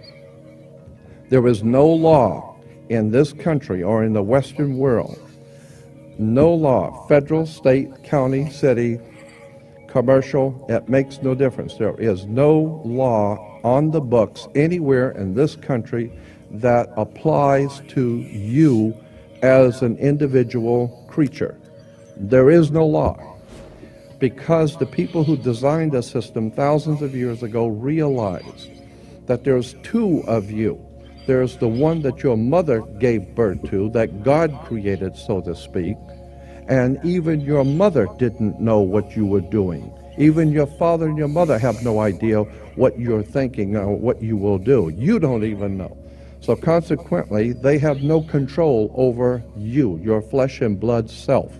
there 1.30 1.46
is 1.46 1.62
no 1.62 1.86
law 1.86 2.56
in 2.88 3.10
this 3.10 3.32
country 3.32 3.82
or 3.82 4.04
in 4.04 4.12
the 4.14 4.22
Western 4.22 4.78
world, 4.78 5.18
no 6.18 6.52
law, 6.52 7.06
federal, 7.06 7.46
state, 7.46 8.02
county, 8.02 8.50
city, 8.50 8.98
commercial, 9.88 10.66
it 10.68 10.88
makes 10.88 11.22
no 11.22 11.34
difference. 11.34 11.74
There 11.74 11.98
is 12.00 12.26
no 12.26 12.82
law 12.84 13.47
on 13.64 13.90
the 13.90 14.00
books 14.00 14.48
anywhere 14.54 15.10
in 15.10 15.34
this 15.34 15.56
country 15.56 16.12
that 16.50 16.90
applies 16.96 17.80
to 17.88 18.16
you 18.18 18.96
as 19.42 19.82
an 19.82 19.96
individual 19.98 21.04
creature. 21.08 21.58
There 22.16 22.50
is 22.50 22.70
no 22.70 22.86
law 22.86 23.36
because 24.18 24.76
the 24.76 24.86
people 24.86 25.22
who 25.24 25.36
designed 25.36 25.92
the 25.92 26.02
system 26.02 26.50
thousands 26.50 27.02
of 27.02 27.14
years 27.14 27.42
ago 27.42 27.68
realized 27.68 28.70
that 29.26 29.44
there's 29.44 29.74
two 29.82 30.24
of 30.26 30.50
you. 30.50 30.84
There's 31.26 31.58
the 31.58 31.68
one 31.68 32.02
that 32.02 32.22
your 32.22 32.36
mother 32.36 32.80
gave 32.98 33.34
birth 33.34 33.62
to, 33.70 33.90
that 33.90 34.24
God 34.24 34.58
created, 34.64 35.16
so 35.16 35.40
to 35.42 35.54
speak, 35.54 35.96
and 36.68 36.98
even 37.04 37.40
your 37.40 37.64
mother 37.64 38.08
didn't 38.16 38.60
know 38.60 38.80
what 38.80 39.14
you 39.14 39.26
were 39.26 39.42
doing. 39.42 39.92
Even 40.18 40.50
your 40.50 40.66
father 40.66 41.06
and 41.06 41.16
your 41.16 41.28
mother 41.28 41.58
have 41.58 41.82
no 41.84 42.00
idea 42.00 42.42
what 42.74 42.98
you're 42.98 43.22
thinking 43.22 43.76
or 43.76 43.94
what 43.94 44.20
you 44.20 44.36
will 44.36 44.58
do. 44.58 44.92
You 44.96 45.20
don't 45.20 45.44
even 45.44 45.78
know. 45.78 45.96
So 46.40 46.56
consequently, 46.56 47.52
they 47.52 47.78
have 47.78 48.02
no 48.02 48.22
control 48.22 48.92
over 48.96 49.42
you, 49.56 49.98
your 50.02 50.20
flesh 50.20 50.60
and 50.60 50.78
blood 50.78 51.08
self. 51.08 51.52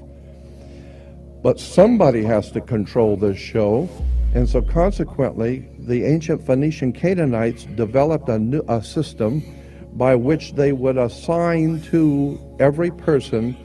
But 1.43 1.61
somebody 1.61 2.25
has 2.25 2.51
to 2.53 2.61
control 2.61 3.17
this 3.17 3.39
show, 3.39 3.89
and 4.35 4.49
so 4.49 4.61
consequently, 4.61 5.69
the 5.79 6.05
ancient 6.05 6.45
Phoenician 6.45 6.93
Canaanites 6.93 7.65
developed 7.65 8.29
a, 8.29 8.39
new, 8.39 8.63
a 8.69 8.83
system 8.83 9.43
by 9.93 10.15
which 10.15 10.55
they 10.55 10.73
would 10.73 10.97
assign 10.97 11.81
to 11.83 12.39
every 12.59 12.91
person 12.91 13.57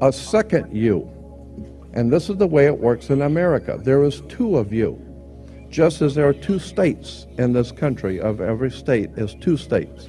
a 0.00 0.12
second 0.12 0.74
you. 0.74 1.10
And 1.92 2.12
this 2.12 2.30
is 2.30 2.36
the 2.36 2.46
way 2.46 2.66
it 2.66 2.78
works 2.78 3.10
in 3.10 3.22
America. 3.22 3.78
There 3.82 4.04
is 4.04 4.22
two 4.28 4.56
of 4.56 4.72
you. 4.72 4.98
Just 5.70 6.02
as 6.02 6.14
there 6.14 6.28
are 6.28 6.32
two 6.32 6.58
states 6.58 7.26
in 7.38 7.52
this 7.52 7.72
country, 7.72 8.20
of 8.20 8.40
every 8.40 8.70
state 8.70 9.10
is 9.16 9.34
two 9.36 9.56
states. 9.56 10.08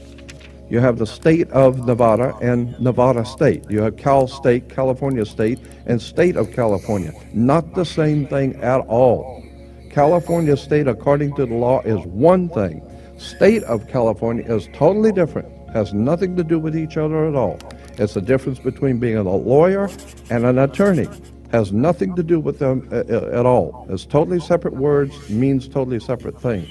You 0.70 0.80
have 0.80 0.98
the 0.98 1.06
state 1.06 1.50
of 1.52 1.86
Nevada 1.86 2.36
and 2.42 2.80
Nevada 2.80 3.26
State. 3.26 3.70
You 3.70 3.82
have 3.82 3.98
Cal 3.98 4.28
State, 4.28 4.70
California 4.70 5.26
State, 5.26 5.60
and 5.86 6.02
State 6.02 6.38
of 6.38 6.54
California. 6.54 7.12
Not 7.34 7.76
the 7.76 7.84
same 7.84 8.26
thing 8.28 8.56
at 8.62 8.80
all. 8.88 9.44
California 9.90 10.56
State, 10.56 10.88
according 10.88 11.36
to 11.36 11.46
the 11.46 11.56
law, 11.56 11.82
is 11.82 12.00
one 12.08 12.48
thing. 12.48 12.82
State 13.18 13.64
of 13.64 13.88
California 13.88 14.46
is 14.46 14.70
totally 14.74 15.12
different. 15.12 15.48
Has 15.72 15.94
nothing 15.94 16.36
to 16.38 16.44
do 16.44 16.58
with 16.58 16.76
each 16.76 16.96
other 16.96 17.28
at 17.28 17.36
all. 17.36 17.60
It's 17.98 18.14
the 18.14 18.22
difference 18.22 18.60
between 18.60 18.98
being 18.98 19.18
a 19.18 19.24
lawyer 19.24 19.90
and 20.30 20.46
an 20.46 20.58
attorney 20.58 21.08
has 21.52 21.74
nothing 21.74 22.16
to 22.16 22.24
do 22.24 22.39
with 22.39 22.60
them 22.60 22.88
uh, 22.91 23.04
uh, 23.10 23.39
at 23.39 23.45
all. 23.45 23.86
It's 23.89 24.06
totally 24.06 24.39
separate 24.39 24.76
words, 24.76 25.30
means 25.30 25.68
totally 25.68 25.99
separate 25.99 26.39
things. 26.39 26.70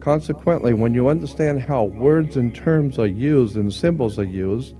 Consequently, 0.00 0.74
when 0.74 0.92
you 0.92 1.08
understand 1.08 1.62
how 1.62 1.84
words 1.84 2.36
and 2.36 2.54
terms 2.54 2.98
are 2.98 3.06
used 3.06 3.56
and 3.56 3.72
symbols 3.72 4.18
are 4.18 4.24
used, 4.24 4.74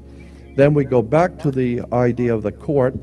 then 0.56 0.74
we 0.74 0.84
go 0.84 1.00
back 1.00 1.38
to 1.38 1.50
the 1.50 1.80
idea 1.92 2.34
of 2.34 2.42
the 2.42 2.52
court. 2.52 2.94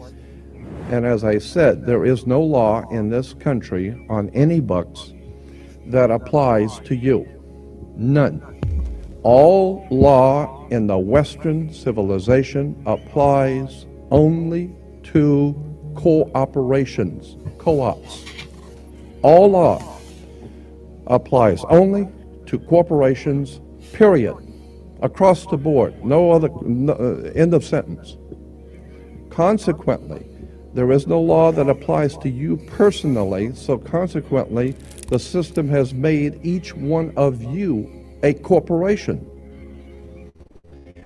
And 0.92 1.06
as 1.06 1.24
I 1.24 1.40
said, 1.40 1.86
there 1.86 2.06
is 2.06 2.28
no 2.28 2.42
law 2.42 2.88
in 2.92 3.10
this 3.10 3.34
country 3.34 4.06
on 4.08 4.30
any 4.30 4.60
books 4.60 5.14
that 5.88 6.12
applies 6.12 6.80
to 6.82 6.96
you. 6.96 7.28
None. 7.96 8.40
All 9.24 9.88
law 9.90 10.68
in 10.70 10.88
the 10.88 10.98
Western 10.98 11.74
civilization 11.74 12.82
applies 12.86 13.88
only 14.12 14.76
to 15.04 15.71
cooperations, 16.02 17.38
co-ops. 17.60 18.26
All 19.22 19.52
law 19.52 19.82
applies 21.08 21.64
only 21.66 22.08
to 22.48 22.58
corporations, 22.58 23.62
period, 23.94 24.36
across 25.02 25.46
the 25.46 25.58
board. 25.58 26.04
No 26.04 26.32
other, 26.32 26.50
no, 26.64 26.94
uh, 26.94 27.32
end 27.36 27.54
of 27.54 27.64
sentence. 27.64 28.18
Consequently, 29.30 30.26
there 30.74 30.92
is 30.92 31.06
no 31.06 31.22
law 31.22 31.52
that 31.52 31.70
applies 31.70 32.18
to 32.20 32.30
you 32.30 32.58
personally, 32.58 33.54
so 33.54 33.78
consequently, 33.78 34.76
The 35.12 35.20
system 35.20 35.68
has 35.68 35.94
made 35.94 36.40
each 36.42 36.74
one 36.74 37.12
of 37.18 37.44
you 37.44 37.92
a 38.24 38.34
corporation. 38.34 39.30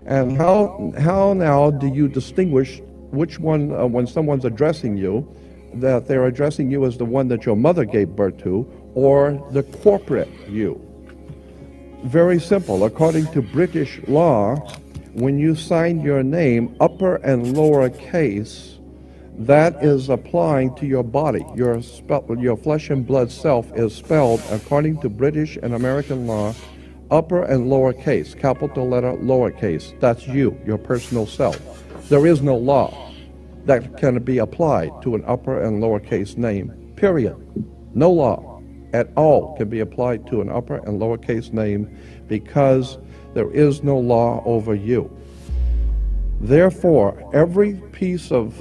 And 0.05 0.37
how, 0.37 0.93
how 0.99 1.33
now 1.33 1.71
do 1.71 1.87
you 1.87 2.07
distinguish 2.07 2.83
which 3.15 3.39
one, 3.39 3.73
uh, 3.73 3.85
when 3.85 4.07
someone's 4.07 4.45
addressing 4.45 4.97
you, 4.97 5.27
that 5.75 6.07
they're 6.07 6.25
addressing 6.25 6.71
you 6.71 6.85
as 6.85 6.97
the 6.97 7.05
one 7.05 7.27
that 7.27 7.45
your 7.45 7.55
mother 7.55 7.85
gave 7.85 8.09
birth 8.09 8.37
to 8.43 8.65
or 8.93 9.43
the 9.51 9.63
corporate 9.63 10.29
you? 10.49 10.81
Very 12.05 12.39
simple. 12.39 12.85
According 12.85 13.27
to 13.33 13.41
British 13.41 13.99
law, 14.07 14.55
when 15.13 15.39
you 15.39 15.55
sign 15.55 16.01
your 16.01 16.23
name, 16.23 16.75
upper 16.79 17.15
and 17.17 17.57
lower 17.57 17.89
case, 17.89 18.77
that 19.37 19.83
is 19.83 20.09
applying 20.09 20.73
to 20.75 20.85
your 20.85 21.03
body. 21.03 21.45
Your, 21.55 21.81
your 22.37 22.55
flesh 22.55 22.89
and 22.89 23.05
blood 23.05 23.31
self 23.31 23.69
is 23.75 23.93
spelled, 23.93 24.41
according 24.51 25.01
to 25.01 25.09
British 25.09 25.57
and 25.61 25.73
American 25.73 26.27
law, 26.27 26.53
upper 27.11 27.43
and 27.43 27.69
lower 27.69 27.91
case, 27.91 28.33
capital 28.33 28.87
letter, 28.87 29.13
lowercase. 29.13 29.99
That's 29.99 30.27
you, 30.27 30.57
your 30.65 30.77
personal 30.77 31.25
self. 31.27 31.59
There 32.07 32.27
is 32.27 32.41
no 32.41 32.55
law 32.55 33.04
that 33.65 33.97
can 33.97 34.23
be 34.23 34.37
applied 34.37 34.91
to 35.01 35.15
an 35.15 35.23
upper 35.25 35.61
and 35.61 35.81
lowercase 35.81 36.37
name, 36.37 36.71
period. 36.95 37.35
No 37.95 38.11
law 38.11 38.61
at 38.93 39.09
all 39.15 39.55
can 39.57 39.69
be 39.69 39.79
applied 39.79 40.25
to 40.27 40.41
an 40.41 40.49
upper 40.49 40.75
and 40.75 41.01
lowercase 41.01 41.51
name 41.51 41.97
because 42.27 42.97
there 43.33 43.51
is 43.51 43.83
no 43.83 43.97
law 43.97 44.41
over 44.45 44.73
you. 44.73 45.11
Therefore, 46.39 47.29
every 47.33 47.75
piece 47.91 48.31
of 48.31 48.55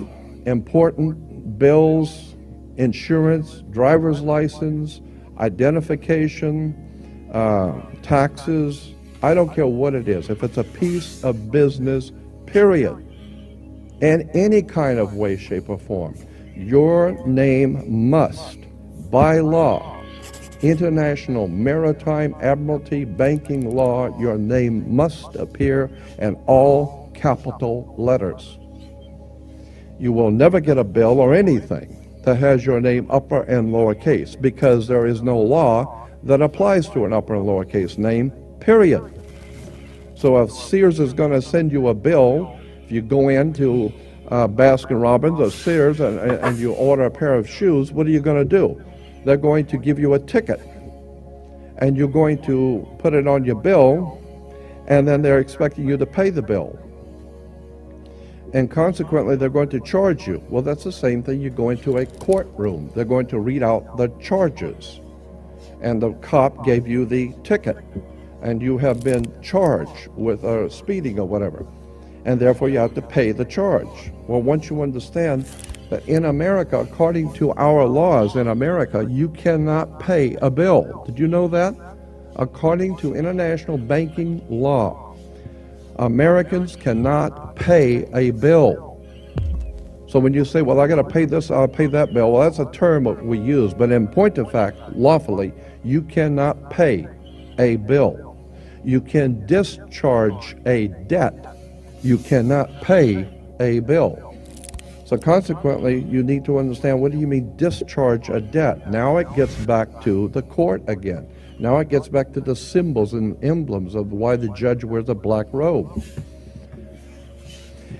important 0.46 1.58
bills, 1.58 2.34
insurance, 2.76 3.62
driver's 3.70 4.20
license, 4.20 5.00
identification, 5.38 6.74
uh, 7.32 7.80
taxes, 8.02 8.94
I 9.22 9.34
don't 9.34 9.52
care 9.54 9.66
what 9.66 9.94
it 9.94 10.08
is, 10.08 10.30
if 10.30 10.42
it's 10.42 10.56
a 10.56 10.64
piece 10.64 11.22
of 11.24 11.50
business, 11.50 12.12
period, 12.46 13.03
in 14.04 14.28
any 14.34 14.60
kind 14.60 14.98
of 14.98 15.14
way, 15.14 15.36
shape, 15.36 15.68
or 15.70 15.78
form, 15.78 16.14
your 16.54 17.12
name 17.26 18.10
must, 18.10 18.58
by 19.10 19.40
law, 19.40 20.02
international 20.60 21.48
maritime 21.48 22.34
admiralty 22.40 23.04
banking 23.04 23.74
law, 23.74 24.16
your 24.20 24.36
name 24.36 24.94
must 24.94 25.34
appear 25.36 25.90
in 26.18 26.34
all 26.46 27.10
capital 27.14 27.94
letters. 27.96 28.58
You 29.98 30.12
will 30.12 30.30
never 30.30 30.60
get 30.60 30.76
a 30.76 30.84
bill 30.84 31.18
or 31.18 31.34
anything 31.34 32.20
that 32.24 32.36
has 32.36 32.66
your 32.66 32.80
name 32.80 33.10
upper 33.10 33.42
and 33.44 33.70
lowercase 33.70 34.38
because 34.40 34.86
there 34.86 35.06
is 35.06 35.22
no 35.22 35.38
law 35.38 36.08
that 36.24 36.42
applies 36.42 36.88
to 36.90 37.06
an 37.06 37.12
upper 37.14 37.36
and 37.36 37.46
lowercase 37.46 37.96
name, 37.96 38.30
period. 38.60 39.02
So 40.14 40.42
if 40.42 40.50
Sears 40.50 41.00
is 41.00 41.12
going 41.12 41.32
to 41.32 41.40
send 41.40 41.72
you 41.72 41.88
a 41.88 41.94
bill, 41.94 42.58
you 42.94 43.02
go 43.02 43.28
into 43.28 43.92
uh, 44.28 44.48
Baskin 44.48 45.02
Robbins 45.02 45.40
or 45.40 45.50
Sears 45.50 46.00
and, 46.00 46.18
and 46.18 46.58
you 46.58 46.72
order 46.72 47.04
a 47.04 47.10
pair 47.10 47.34
of 47.34 47.48
shoes, 47.48 47.92
what 47.92 48.06
are 48.06 48.10
you 48.10 48.20
going 48.20 48.38
to 48.38 48.44
do? 48.44 48.82
they're 49.24 49.36
going 49.36 49.66
to 49.66 49.78
give 49.78 49.98
you 49.98 50.14
a 50.14 50.18
ticket 50.18 50.60
and 51.78 51.96
you're 51.96 52.08
going 52.08 52.40
to 52.42 52.86
put 52.98 53.14
it 53.14 53.26
on 53.26 53.44
your 53.44 53.56
bill 53.56 54.20
and 54.86 55.08
then 55.08 55.22
they're 55.22 55.40
expecting 55.40 55.88
you 55.88 55.96
to 55.96 56.06
pay 56.06 56.30
the 56.30 56.42
bill. 56.42 56.78
And 58.52 58.70
consequently, 58.70 59.34
they're 59.34 59.48
going 59.48 59.70
to 59.70 59.80
charge 59.80 60.28
you. 60.28 60.40
Well, 60.48 60.62
that's 60.62 60.84
the 60.84 60.92
same 60.92 61.24
thing. 61.24 61.40
You 61.40 61.50
go 61.50 61.70
into 61.70 61.96
a 61.96 62.06
courtroom, 62.06 62.92
they're 62.94 63.04
going 63.04 63.26
to 63.28 63.40
read 63.40 63.64
out 63.64 63.96
the 63.96 64.08
charges. 64.20 65.00
And 65.80 66.00
the 66.00 66.12
cop 66.14 66.64
gave 66.64 66.86
you 66.86 67.04
the 67.04 67.32
ticket, 67.42 67.78
and 68.42 68.62
you 68.62 68.78
have 68.78 69.02
been 69.02 69.24
charged 69.42 70.06
with 70.14 70.44
uh, 70.44 70.68
speeding 70.68 71.18
or 71.18 71.26
whatever. 71.26 71.66
And 72.24 72.40
therefore, 72.40 72.68
you 72.68 72.78
have 72.78 72.94
to 72.94 73.02
pay 73.02 73.32
the 73.32 73.44
charge. 73.44 74.12
Well, 74.26 74.40
once 74.40 74.70
you 74.70 74.82
understand 74.82 75.44
that 75.90 76.06
in 76.08 76.24
America, 76.24 76.78
according 76.78 77.32
to 77.34 77.52
our 77.52 77.84
laws 77.84 78.36
in 78.36 78.48
America, 78.48 79.06
you 79.08 79.28
cannot 79.30 80.00
pay 80.00 80.36
a 80.36 80.50
bill. 80.50 81.04
Did 81.06 81.18
you 81.18 81.28
know 81.28 81.48
that? 81.48 81.74
According 82.36 82.96
to 82.98 83.14
international 83.14 83.78
banking 83.78 84.44
law, 84.48 85.14
Americans 85.96 86.74
cannot 86.74 87.54
pay 87.54 88.04
a 88.14 88.30
bill. 88.32 89.00
So 90.08 90.18
when 90.18 90.32
you 90.32 90.44
say, 90.44 90.62
well, 90.62 90.80
I 90.80 90.86
got 90.86 90.96
to 90.96 91.04
pay 91.04 91.24
this, 91.24 91.50
I'll 91.50 91.68
pay 91.68 91.86
that 91.86 92.14
bill, 92.14 92.32
well, 92.32 92.42
that's 92.42 92.58
a 92.58 92.70
term 92.72 93.04
we 93.26 93.38
use. 93.38 93.74
But 93.74 93.92
in 93.92 94.08
point 94.08 94.38
of 94.38 94.50
fact, 94.50 94.78
lawfully, 94.92 95.52
you 95.84 96.02
cannot 96.02 96.70
pay 96.70 97.06
a 97.58 97.76
bill. 97.76 98.36
You 98.84 99.00
can 99.00 99.44
discharge 99.46 100.56
a 100.66 100.88
debt. 101.06 101.53
You 102.04 102.18
cannot 102.18 102.82
pay 102.82 103.26
a 103.60 103.80
bill. 103.80 104.36
So 105.06 105.16
consequently, 105.16 106.02
you 106.02 106.22
need 106.22 106.44
to 106.44 106.58
understand 106.58 107.00
what 107.00 107.12
do 107.12 107.18
you 107.18 107.26
mean 107.26 107.56
discharge 107.56 108.28
a 108.28 108.42
debt? 108.42 108.90
Now 108.90 109.16
it 109.16 109.26
gets 109.34 109.54
back 109.64 110.02
to 110.02 110.28
the 110.28 110.42
court 110.42 110.82
again. 110.86 111.26
Now 111.58 111.78
it 111.78 111.88
gets 111.88 112.08
back 112.08 112.34
to 112.34 112.42
the 112.42 112.54
symbols 112.54 113.14
and 113.14 113.42
emblems 113.42 113.94
of 113.94 114.12
why 114.12 114.36
the 114.36 114.48
judge 114.50 114.84
wears 114.84 115.08
a 115.08 115.14
black 115.14 115.46
robe. 115.50 116.04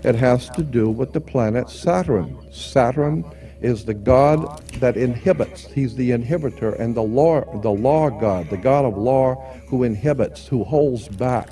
It 0.03 0.17
has 0.17 0.51
to 0.51 0.63
do 0.63 0.91
with 0.91 1.15
the 1.15 1.21
planet 1.21 1.71
Saturn. 1.71 2.37
Saturn 2.53 3.25
is 3.63 3.87
the 3.87 3.95
god 3.95 4.63
that 4.81 4.99
inhibits. 4.99 5.65
He's 5.65 5.95
the 5.95 6.11
inhibitor 6.11 6.79
and 6.79 6.95
the 6.95 7.03
law, 7.03 7.43
the 7.63 7.71
law 7.71 8.11
god, 8.11 8.51
the 8.51 8.59
god 8.59 8.85
of 8.85 8.99
law 8.99 9.37
who 9.69 9.83
inhibits, 9.83 10.47
who 10.47 10.63
holds 10.63 11.09
back. 11.09 11.49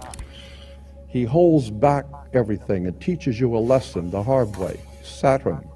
He 1.12 1.24
holds 1.24 1.70
back 1.70 2.06
everything 2.32 2.86
and 2.86 2.98
teaches 2.98 3.38
you 3.38 3.54
a 3.54 3.58
lesson 3.58 4.10
the 4.10 4.22
hard 4.22 4.56
way. 4.56 4.80
Saturn. 5.02 5.68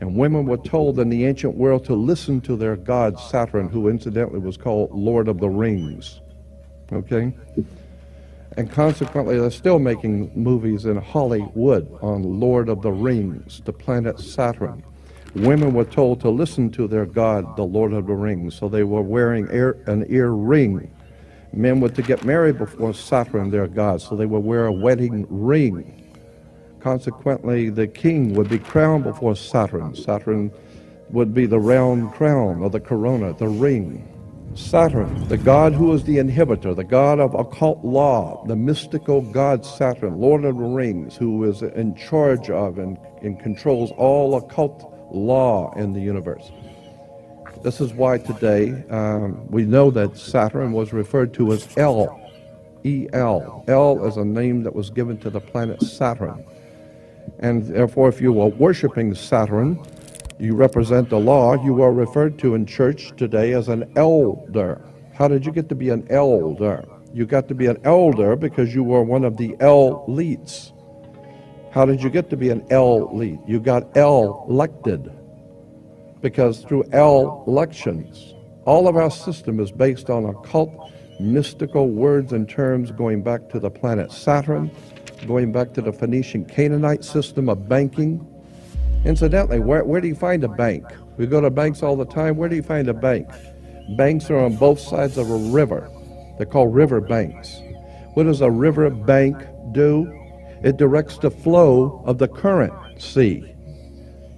And 0.00 0.14
women 0.14 0.44
were 0.44 0.58
told 0.58 1.00
in 1.00 1.08
the 1.08 1.24
ancient 1.24 1.54
world 1.54 1.84
to 1.86 1.94
listen 1.94 2.42
to 2.42 2.56
their 2.56 2.76
god 2.76 3.18
Saturn, 3.18 3.68
who 3.70 3.88
incidentally 3.88 4.38
was 4.38 4.58
called 4.58 4.90
Lord 4.92 5.28
of 5.28 5.40
the 5.40 5.48
Rings. 5.48 6.20
Okay? 6.92 7.32
And 8.58 8.70
consequently, 8.70 9.38
they're 9.38 9.50
still 9.50 9.78
making 9.78 10.30
movies 10.34 10.84
in 10.84 10.96
Hollywood 10.96 11.90
on 12.02 12.22
Lord 12.22 12.68
of 12.68 12.82
the 12.82 12.92
Rings, 12.92 13.62
the 13.64 13.72
planet 13.72 14.20
Saturn. 14.20 14.82
Women 15.36 15.72
were 15.72 15.84
told 15.84 16.20
to 16.20 16.28
listen 16.28 16.70
to 16.72 16.86
their 16.86 17.06
god, 17.06 17.56
the 17.56 17.62
Lord 17.62 17.92
of 17.92 18.06
the 18.06 18.14
Rings, 18.14 18.56
so 18.56 18.68
they 18.68 18.82
were 18.82 19.02
wearing 19.02 19.48
ear, 19.52 19.82
an 19.86 20.04
ear 20.08 20.30
ring. 20.30 20.90
Men 21.52 21.80
were 21.80 21.88
to 21.88 22.02
get 22.02 22.24
married 22.24 22.58
before 22.58 22.94
Saturn, 22.94 23.50
their 23.50 23.66
god, 23.66 24.00
so 24.00 24.14
they 24.14 24.26
would 24.26 24.44
wear 24.44 24.66
a 24.66 24.72
wedding 24.72 25.26
ring. 25.28 25.96
Consequently, 26.80 27.70
the 27.70 27.86
king 27.86 28.34
would 28.34 28.48
be 28.48 28.58
crowned 28.58 29.04
before 29.04 29.34
Saturn. 29.34 29.94
Saturn 29.94 30.50
would 31.10 31.34
be 31.34 31.46
the 31.46 31.58
round 31.58 32.12
crown 32.12 32.62
or 32.62 32.70
the 32.70 32.80
corona, 32.80 33.32
the 33.34 33.48
ring. 33.48 34.06
Saturn, 34.54 35.28
the 35.28 35.36
god 35.36 35.72
who 35.72 35.92
is 35.92 36.02
the 36.04 36.16
inhibitor, 36.16 36.74
the 36.74 36.84
god 36.84 37.20
of 37.20 37.34
occult 37.34 37.84
law, 37.84 38.44
the 38.46 38.56
mystical 38.56 39.20
god 39.20 39.64
Saturn, 39.64 40.18
Lord 40.18 40.44
of 40.44 40.56
the 40.56 40.64
Rings, 40.64 41.16
who 41.16 41.44
is 41.44 41.62
in 41.62 41.94
charge 41.94 42.50
of 42.50 42.78
and, 42.78 42.98
and 43.22 43.38
controls 43.38 43.92
all 43.92 44.36
occult 44.36 44.92
law 45.12 45.72
in 45.74 45.92
the 45.92 46.00
universe. 46.00 46.50
This 47.62 47.82
is 47.82 47.92
why 47.92 48.16
today 48.16 48.84
um, 48.88 49.46
we 49.48 49.64
know 49.66 49.90
that 49.90 50.16
Saturn 50.16 50.72
was 50.72 50.94
referred 50.94 51.34
to 51.34 51.52
as 51.52 51.68
El. 51.76 52.18
E-L. 52.84 53.64
El 53.68 54.06
is 54.06 54.16
a 54.16 54.24
name 54.24 54.62
that 54.62 54.74
was 54.74 54.88
given 54.88 55.18
to 55.18 55.28
the 55.28 55.40
planet 55.40 55.82
Saturn. 55.82 56.42
And 57.40 57.66
therefore, 57.66 58.08
if 58.08 58.18
you 58.18 58.40
are 58.40 58.48
worshiping 58.48 59.14
Saturn, 59.14 59.84
you 60.38 60.54
represent 60.54 61.10
the 61.10 61.18
law, 61.18 61.62
you 61.62 61.82
are 61.82 61.92
referred 61.92 62.38
to 62.38 62.54
in 62.54 62.64
church 62.64 63.12
today 63.18 63.52
as 63.52 63.68
an 63.68 63.92
elder. 63.94 64.80
How 65.12 65.28
did 65.28 65.44
you 65.44 65.52
get 65.52 65.68
to 65.68 65.74
be 65.74 65.90
an 65.90 66.06
elder? 66.08 66.82
You 67.12 67.26
got 67.26 67.46
to 67.48 67.54
be 67.54 67.66
an 67.66 67.78
elder 67.84 68.36
because 68.36 68.74
you 68.74 68.82
were 68.82 69.02
one 69.02 69.22
of 69.22 69.36
the 69.36 69.50
elites. 69.58 70.72
How 71.72 71.84
did 71.84 72.02
you 72.02 72.08
get 72.08 72.30
to 72.30 72.38
be 72.38 72.48
an 72.48 72.62
elite? 72.70 73.40
You 73.46 73.60
got 73.60 73.94
elected 73.94 75.12
because 76.20 76.62
through 76.64 76.84
elections, 76.92 78.34
all 78.64 78.88
of 78.88 78.96
our 78.96 79.10
system 79.10 79.58
is 79.60 79.72
based 79.72 80.10
on 80.10 80.24
occult, 80.26 80.92
mystical 81.18 81.88
words 81.88 82.32
and 82.32 82.48
terms 82.48 82.90
going 82.90 83.22
back 83.22 83.48
to 83.50 83.58
the 83.58 83.70
planet 83.70 84.12
Saturn, 84.12 84.70
going 85.26 85.52
back 85.52 85.72
to 85.74 85.82
the 85.82 85.92
Phoenician 85.92 86.44
Canaanite 86.44 87.04
system 87.04 87.48
of 87.48 87.68
banking. 87.68 88.26
Incidentally, 89.04 89.60
where, 89.60 89.84
where 89.84 90.00
do 90.00 90.08
you 90.08 90.14
find 90.14 90.44
a 90.44 90.48
bank? 90.48 90.84
We 91.16 91.26
go 91.26 91.40
to 91.40 91.50
banks 91.50 91.82
all 91.82 91.96
the 91.96 92.06
time. 92.06 92.36
Where 92.36 92.48
do 92.48 92.56
you 92.56 92.62
find 92.62 92.88
a 92.88 92.94
bank? 92.94 93.28
Banks 93.96 94.30
are 94.30 94.38
on 94.38 94.56
both 94.56 94.78
sides 94.78 95.18
of 95.18 95.30
a 95.30 95.36
river. 95.36 95.90
They're 96.36 96.46
called 96.46 96.74
river 96.74 97.00
banks. 97.00 97.60
What 98.14 98.24
does 98.24 98.40
a 98.40 98.50
river 98.50 98.88
bank 98.90 99.36
do? 99.72 100.10
It 100.62 100.76
directs 100.76 101.18
the 101.18 101.30
flow 101.30 102.02
of 102.04 102.18
the 102.18 102.28
currency. 102.28 103.54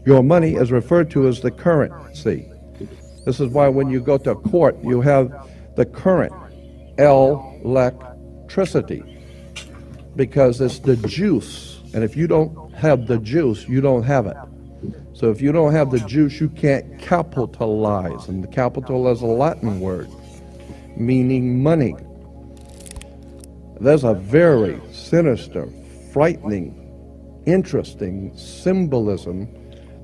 Your 0.04 0.22
money 0.22 0.54
is 0.54 0.72
referred 0.72 1.10
to 1.12 1.28
as 1.28 1.40
the 1.40 1.50
currency. 1.50 2.50
This 3.24 3.40
is 3.40 3.48
why 3.48 3.68
when 3.68 3.88
you 3.88 4.00
go 4.00 4.18
to 4.18 4.34
court, 4.34 4.76
you 4.82 5.00
have 5.00 5.48
the 5.76 5.86
current 5.86 6.34
electricity 6.98 9.02
because 10.16 10.60
it's 10.60 10.80
the 10.80 10.96
juice. 10.96 11.80
And 11.94 12.02
if 12.02 12.16
you 12.16 12.26
don't 12.26 12.74
have 12.74 13.06
the 13.06 13.18
juice, 13.18 13.68
you 13.68 13.80
don't 13.80 14.02
have 14.02 14.26
it. 14.26 14.36
So 15.14 15.30
if 15.30 15.40
you 15.40 15.52
don't 15.52 15.72
have 15.72 15.90
the 15.90 16.00
juice, 16.00 16.40
you 16.40 16.48
can't 16.48 16.98
capitalize. 16.98 18.28
And 18.28 18.42
the 18.42 18.48
capital 18.48 19.08
is 19.08 19.22
a 19.22 19.26
Latin 19.26 19.80
word 19.80 20.10
meaning 20.96 21.62
money. 21.62 21.96
There's 23.80 24.04
a 24.04 24.14
very 24.14 24.80
sinister, 24.92 25.68
frightening, 26.12 26.78
interesting 27.46 28.36
symbolism 28.36 29.48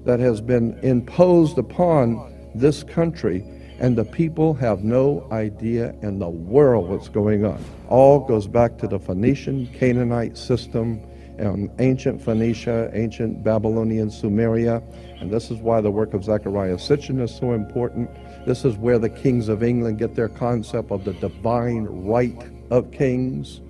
that 0.09 0.21
has 0.21 0.41
been 0.41 0.73
imposed 0.83 1.59
upon 1.59 2.33
this 2.55 2.83
country, 2.83 3.45
and 3.79 3.95
the 3.95 4.07
people 4.07 4.55
have 4.55 4.83
no 4.83 5.29
idea 5.31 5.95
in 6.01 6.19
the 6.19 6.31
world 6.31 6.89
what's 6.89 7.11
going 7.11 7.45
on. 7.45 7.63
All 7.89 8.21
goes 8.21 8.47
back 8.47 8.79
to 8.79 8.89
the 8.89 8.99
Phoenician 8.99 9.67
Canaanite 9.75 10.39
system 10.39 10.99
and 11.37 11.71
ancient 11.79 12.23
Phoenicia, 12.23 12.91
ancient 12.95 13.45
Babylonian 13.45 14.09
Sumeria, 14.09 14.83
and 15.21 15.31
this 15.31 15.51
is 15.51 15.59
why 15.59 15.83
the 15.83 15.91
work 15.91 16.15
of 16.15 16.23
Zecharia 16.23 16.79
Sitchin 16.79 17.21
is 17.21 17.37
so 17.37 17.53
important. 17.53 18.09
This 18.47 18.65
is 18.65 18.79
where 18.79 18.99
the 18.99 19.11
kings 19.11 19.51
of 19.51 19.63
England 19.63 19.99
get 19.99 20.15
their 20.15 20.31
concept 20.31 20.91
of 20.91 21.05
the 21.05 21.13
divine 21.13 21.85
right 21.85 22.51
of 22.71 22.91
kings. 22.93 23.61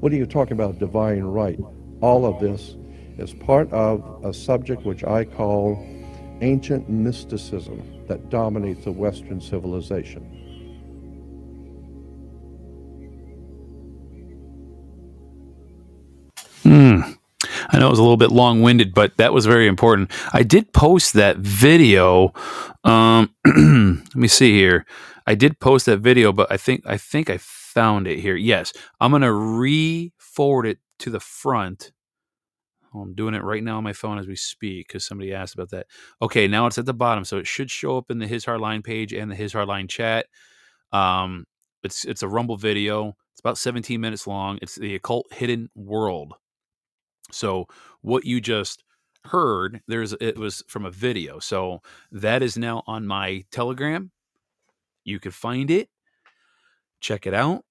What 0.00 0.12
are 0.12 0.16
you 0.16 0.24
talking 0.24 0.54
about, 0.54 0.78
divine 0.78 1.24
right? 1.24 1.60
All 2.00 2.24
of 2.24 2.40
this 2.40 2.74
is 3.18 3.34
part 3.34 3.70
of 3.72 4.24
a 4.24 4.32
subject 4.32 4.84
which 4.84 5.04
I 5.04 5.24
call 5.24 5.84
ancient 6.40 6.88
mysticism 6.88 7.82
that 8.06 8.30
dominates 8.30 8.84
the 8.84 8.92
Western 8.92 9.40
civilization. 9.40 10.44
Hmm. 16.62 17.00
I 17.70 17.78
know 17.78 17.88
it 17.88 17.90
was 17.90 17.98
a 17.98 18.02
little 18.02 18.16
bit 18.16 18.30
long 18.32 18.62
winded, 18.62 18.94
but 18.94 19.16
that 19.18 19.32
was 19.32 19.46
very 19.46 19.66
important. 19.66 20.10
I 20.32 20.42
did 20.42 20.72
post 20.72 21.14
that 21.14 21.38
video. 21.38 22.32
Um, 22.84 23.34
let 23.46 24.16
me 24.16 24.28
see 24.28 24.52
here. 24.52 24.86
I 25.26 25.34
did 25.34 25.60
post 25.60 25.86
that 25.86 25.98
video, 25.98 26.32
but 26.32 26.50
I 26.50 26.56
think 26.56 26.82
I 26.86 26.96
think 26.96 27.30
I 27.30 27.38
found 27.38 28.06
it 28.06 28.20
here. 28.20 28.36
Yes, 28.36 28.72
I'm 29.00 29.10
gonna 29.10 29.32
re-forward 29.32 30.66
it 30.66 30.78
to 31.00 31.10
the 31.10 31.20
front. 31.20 31.92
Oh, 32.98 33.02
I'm 33.02 33.14
doing 33.14 33.34
it 33.34 33.44
right 33.44 33.62
now 33.62 33.78
on 33.78 33.84
my 33.84 33.92
phone 33.92 34.18
as 34.18 34.26
we 34.26 34.36
speak 34.36 34.88
because 34.88 35.04
somebody 35.04 35.32
asked 35.32 35.54
about 35.54 35.70
that. 35.70 35.86
Okay, 36.20 36.48
now 36.48 36.66
it's 36.66 36.78
at 36.78 36.86
the 36.86 36.94
bottom, 36.94 37.24
so 37.24 37.38
it 37.38 37.46
should 37.46 37.70
show 37.70 37.96
up 37.96 38.10
in 38.10 38.18
the 38.18 38.26
His 38.26 38.44
Hardline 38.44 38.82
page 38.82 39.12
and 39.12 39.30
the 39.30 39.36
His 39.36 39.52
Hardline 39.52 39.88
chat. 39.88 40.26
Um, 40.92 41.44
it's 41.82 42.04
it's 42.04 42.22
a 42.22 42.28
Rumble 42.28 42.56
video. 42.56 43.16
It's 43.32 43.40
about 43.40 43.58
17 43.58 44.00
minutes 44.00 44.26
long. 44.26 44.58
It's 44.62 44.74
the 44.74 44.96
occult 44.96 45.32
hidden 45.32 45.70
world. 45.76 46.34
So 47.30 47.66
what 48.00 48.24
you 48.24 48.40
just 48.40 48.82
heard, 49.26 49.80
there's 49.86 50.14
it 50.20 50.38
was 50.38 50.64
from 50.66 50.84
a 50.84 50.90
video. 50.90 51.38
So 51.38 51.80
that 52.10 52.42
is 52.42 52.58
now 52.58 52.82
on 52.86 53.06
my 53.06 53.44
Telegram. 53.52 54.10
You 55.04 55.20
could 55.20 55.34
find 55.34 55.70
it, 55.70 55.88
check 57.00 57.26
it 57.26 57.34
out. 57.34 57.64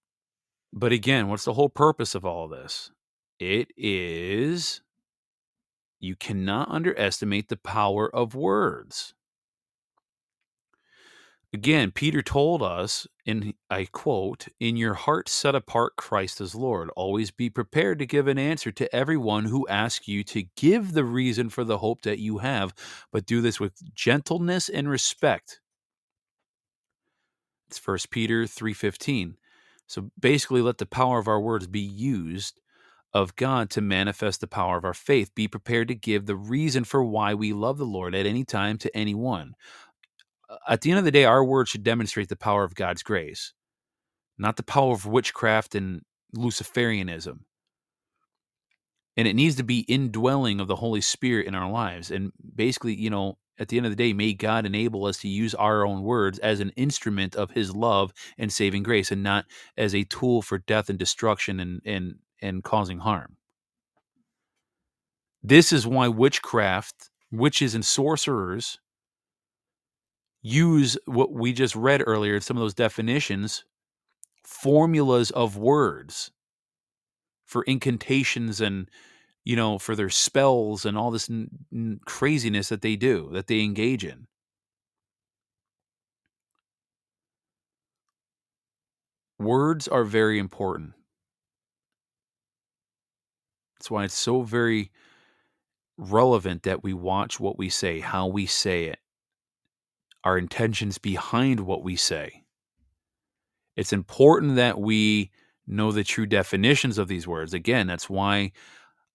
But 0.73 0.91
again, 0.91 1.27
what's 1.27 1.45
the 1.45 1.53
whole 1.53 1.69
purpose 1.69 2.15
of 2.15 2.25
all 2.25 2.47
this? 2.47 2.91
It 3.39 3.69
is 3.77 4.81
you 5.99 6.15
cannot 6.15 6.69
underestimate 6.69 7.49
the 7.49 7.57
power 7.57 8.13
of 8.13 8.35
words. 8.35 9.13
Again, 11.53 11.91
Peter 11.91 12.21
told 12.21 12.61
us, 12.61 13.07
and 13.25 13.53
I 13.69 13.85
quote, 13.85 14.47
In 14.59 14.75
your 14.75 14.95
heart 14.95 15.29
set 15.29 15.55
apart 15.55 15.95
Christ 15.95 16.41
as 16.41 16.53
Lord. 16.53 16.89
Always 16.95 17.31
be 17.31 17.49
prepared 17.49 17.99
to 17.99 18.05
give 18.05 18.27
an 18.27 18.37
answer 18.37 18.71
to 18.73 18.93
everyone 18.93 19.45
who 19.45 19.67
asks 19.67 20.09
you 20.09 20.23
to 20.25 20.43
give 20.57 20.91
the 20.91 21.05
reason 21.05 21.49
for 21.49 21.63
the 21.63 21.77
hope 21.77 22.01
that 22.01 22.19
you 22.19 22.39
have, 22.39 22.73
but 23.11 23.25
do 23.25 23.39
this 23.39 23.59
with 23.59 23.93
gentleness 23.95 24.67
and 24.67 24.89
respect. 24.89 25.61
It's 27.69 27.79
1 27.79 28.09
Peter 28.11 28.45
3:15. 28.45 29.37
So 29.87 30.11
basically 30.19 30.61
let 30.61 30.79
the 30.79 30.85
power 30.85 31.17
of 31.17 31.29
our 31.29 31.39
words 31.39 31.65
be 31.67 31.79
used 31.79 32.59
of 33.13 33.35
God 33.35 33.69
to 33.71 33.81
manifest 33.81 34.41
the 34.41 34.47
power 34.47 34.77
of 34.77 34.85
our 34.85 34.93
faith. 34.93 35.33
Be 35.33 35.47
prepared 35.47 35.87
to 35.87 35.95
give 35.95 36.25
the 36.25 36.35
reason 36.35 36.83
for 36.83 37.03
why 37.03 37.33
we 37.33 37.53
love 37.53 37.77
the 37.77 37.85
Lord 37.85 38.13
at 38.13 38.25
any 38.25 38.43
time 38.43 38.77
to 38.79 38.95
anyone 38.95 39.55
at 40.67 40.81
the 40.81 40.91
end 40.91 40.99
of 40.99 41.05
the 41.05 41.11
day, 41.11 41.25
our 41.25 41.43
words 41.43 41.69
should 41.69 41.83
demonstrate 41.83 42.29
the 42.29 42.35
power 42.35 42.63
of 42.63 42.75
God's 42.75 43.03
grace, 43.03 43.53
not 44.37 44.55
the 44.55 44.63
power 44.63 44.93
of 44.93 45.05
witchcraft 45.05 45.75
and 45.75 46.01
Luciferianism. 46.35 47.39
And 49.15 49.27
it 49.27 49.35
needs 49.35 49.55
to 49.55 49.63
be 49.63 49.79
indwelling 49.79 50.59
of 50.59 50.67
the 50.67 50.75
Holy 50.75 51.01
Spirit 51.01 51.47
in 51.47 51.55
our 51.55 51.69
lives. 51.69 52.11
And 52.11 52.31
basically, 52.55 52.95
you 52.95 53.09
know, 53.09 53.37
at 53.59 53.69
the 53.69 53.77
end 53.77 53.87
of 53.87 53.91
the 53.91 53.95
day, 53.95 54.13
may 54.13 54.33
God 54.33 54.67
enable 54.67 55.05
us 55.05 55.17
to 55.19 55.27
use 55.27 55.55
our 55.55 55.85
own 55.85 56.03
words 56.03 56.37
as 56.39 56.59
an 56.59 56.69
instrument 56.75 57.35
of 57.35 57.51
His 57.51 57.75
love 57.75 58.13
and 58.37 58.53
saving 58.53 58.83
grace, 58.83 59.11
and 59.11 59.23
not 59.23 59.45
as 59.75 59.95
a 59.95 60.03
tool 60.03 60.43
for 60.43 60.59
death 60.59 60.89
and 60.89 60.99
destruction 60.99 61.59
and 61.59 61.81
and 61.83 62.15
and 62.41 62.63
causing 62.63 62.99
harm. 62.99 63.37
This 65.43 65.71
is 65.71 65.87
why 65.87 66.07
witchcraft, 66.07 67.09
witches 67.31 67.75
and 67.75 67.85
sorcerers 67.85 68.79
use 70.41 70.97
what 71.05 71.31
we 71.33 71.53
just 71.53 71.75
read 71.75 72.03
earlier, 72.05 72.39
some 72.39 72.57
of 72.57 72.61
those 72.61 72.73
definitions, 72.73 73.63
formulas 74.45 75.31
of 75.31 75.57
words 75.57 76.31
for 77.45 77.63
incantations 77.63 78.61
and 78.61 78.89
you 79.45 79.55
know 79.55 79.79
for 79.79 79.95
their 79.95 80.09
spells 80.09 80.85
and 80.85 80.97
all 80.97 81.11
this 81.11 81.29
n- 81.29 81.49
n- 81.73 81.99
craziness 82.05 82.69
that 82.69 82.81
they 82.81 82.95
do 82.95 83.29
that 83.31 83.47
they 83.47 83.61
engage 83.61 84.03
in 84.05 84.27
words 89.39 89.87
are 89.87 90.03
very 90.03 90.37
important 90.39 90.93
that's 93.77 93.91
why 93.91 94.03
it's 94.03 94.13
so 94.13 94.41
very 94.41 94.91
relevant 95.97 96.63
that 96.63 96.83
we 96.83 96.93
watch 96.93 97.39
what 97.39 97.57
we 97.57 97.69
say 97.69 97.99
how 97.99 98.27
we 98.27 98.45
say 98.45 98.85
it 98.85 98.99
our 100.27 100.37
intentions 100.37 100.97
behind 100.97 101.61
what 101.61 101.83
we 101.83 101.95
say. 101.95 102.43
It's 103.77 103.93
important 103.93 104.57
that 104.57 104.77
we 104.77 105.31
know 105.65 105.93
the 105.93 106.03
true 106.03 106.25
definitions 106.25 106.97
of 106.97 107.07
these 107.07 107.25
words. 107.25 107.53
Again, 107.53 107.87
that's 107.87 108.09
why 108.09 108.51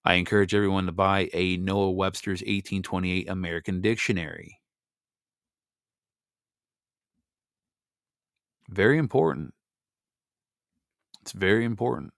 I 0.03 0.15
encourage 0.15 0.55
everyone 0.55 0.87
to 0.87 0.91
buy 0.91 1.29
a 1.31 1.57
Noah 1.57 1.91
Webster's 1.91 2.41
1828 2.41 3.29
American 3.29 3.79
Dictionary. 3.79 4.59
Very 8.69 8.97
important. 8.97 9.53
It's 11.21 11.31
very 11.31 11.63
important. 11.63 12.11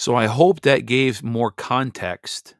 So 0.00 0.16
I 0.16 0.26
hope 0.26 0.62
that 0.62 0.84
gave 0.84 1.22
more 1.22 1.52
context 1.52 2.56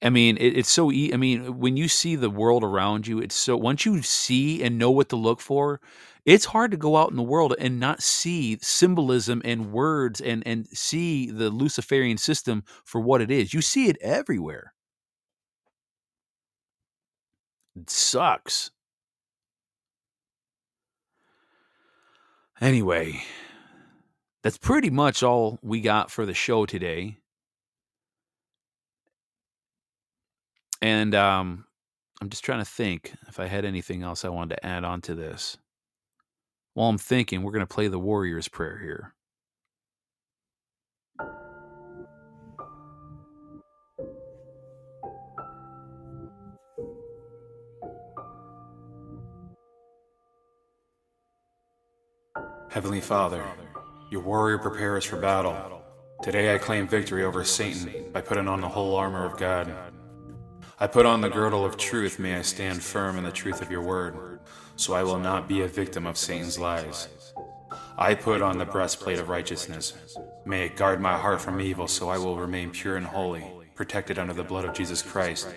I 0.00 0.10
mean, 0.10 0.36
it, 0.36 0.56
it's 0.56 0.70
so. 0.70 0.92
E- 0.92 1.12
I 1.12 1.16
mean, 1.16 1.58
when 1.58 1.76
you 1.76 1.88
see 1.88 2.14
the 2.14 2.30
world 2.30 2.62
around 2.62 3.06
you, 3.06 3.18
it's 3.18 3.34
so. 3.34 3.56
Once 3.56 3.84
you 3.84 4.00
see 4.02 4.62
and 4.62 4.78
know 4.78 4.90
what 4.90 5.08
to 5.08 5.16
look 5.16 5.40
for, 5.40 5.80
it's 6.24 6.44
hard 6.46 6.70
to 6.70 6.76
go 6.76 6.96
out 6.96 7.10
in 7.10 7.16
the 7.16 7.22
world 7.22 7.54
and 7.58 7.80
not 7.80 8.02
see 8.02 8.58
symbolism 8.62 9.42
and 9.44 9.72
words 9.72 10.20
and 10.20 10.46
and 10.46 10.68
see 10.68 11.30
the 11.30 11.50
Luciferian 11.50 12.16
system 12.18 12.62
for 12.84 13.00
what 13.00 13.20
it 13.20 13.30
is. 13.30 13.52
You 13.52 13.60
see 13.62 13.88
it 13.88 13.96
everywhere. 14.00 14.72
It 17.74 17.88
sucks. 17.88 18.70
Anyway, 22.60 23.22
that's 24.42 24.58
pretty 24.58 24.90
much 24.90 25.22
all 25.22 25.58
we 25.62 25.80
got 25.80 26.10
for 26.10 26.24
the 26.24 26.34
show 26.34 26.66
today. 26.66 27.18
And 30.80 31.14
um, 31.14 31.64
I'm 32.20 32.30
just 32.30 32.44
trying 32.44 32.60
to 32.60 32.64
think 32.64 33.12
if 33.28 33.40
I 33.40 33.46
had 33.46 33.64
anything 33.64 34.02
else 34.02 34.24
I 34.24 34.28
wanted 34.28 34.56
to 34.56 34.66
add 34.66 34.84
on 34.84 35.00
to 35.02 35.14
this. 35.14 35.58
While 36.74 36.88
I'm 36.88 36.98
thinking, 36.98 37.42
we're 37.42 37.52
going 37.52 37.66
to 37.66 37.74
play 37.74 37.88
the 37.88 37.98
Warrior's 37.98 38.46
Prayer 38.46 38.78
here. 38.78 39.14
Heavenly 52.70 53.00
Father, 53.00 53.42
your 54.10 54.22
warrior 54.22 54.58
prepares 54.58 55.04
for 55.04 55.16
battle. 55.16 55.82
Today 56.22 56.54
I 56.54 56.58
claim 56.58 56.88
victory 56.88 57.24
over 57.24 57.44
Satan 57.44 58.10
by 58.12 58.22
putting 58.22 58.48
on 58.48 58.60
the 58.60 58.68
whole 58.68 58.96
armor 58.96 59.24
of 59.24 59.36
God. 59.36 59.72
I 60.80 60.86
put 60.86 61.06
on 61.06 61.20
the 61.20 61.28
girdle 61.28 61.64
of 61.64 61.76
truth, 61.76 62.18
may 62.18 62.36
I 62.36 62.42
stand 62.42 62.82
firm 62.82 63.18
in 63.18 63.24
the 63.24 63.32
truth 63.32 63.60
of 63.60 63.70
your 63.70 63.82
word, 63.82 64.40
so 64.76 64.94
I 64.94 65.02
will 65.02 65.18
not 65.18 65.46
be 65.48 65.60
a 65.60 65.68
victim 65.68 66.06
of 66.06 66.16
Satan's 66.16 66.58
lies. 66.58 67.08
I 67.98 68.14
put 68.14 68.40
on 68.40 68.58
the 68.58 68.64
breastplate 68.64 69.18
of 69.18 69.28
righteousness. 69.28 69.92
May 70.46 70.66
it 70.66 70.76
guard 70.76 71.00
my 71.00 71.18
heart 71.18 71.40
from 71.40 71.60
evil, 71.60 71.86
so 71.86 72.08
I 72.08 72.16
will 72.16 72.36
remain 72.36 72.70
pure 72.70 72.96
and 72.96 73.06
holy, 73.06 73.44
protected 73.74 74.18
under 74.18 74.32
the 74.32 74.44
blood 74.44 74.64
of 74.64 74.74
Jesus 74.74 75.02
Christ. 75.02 75.48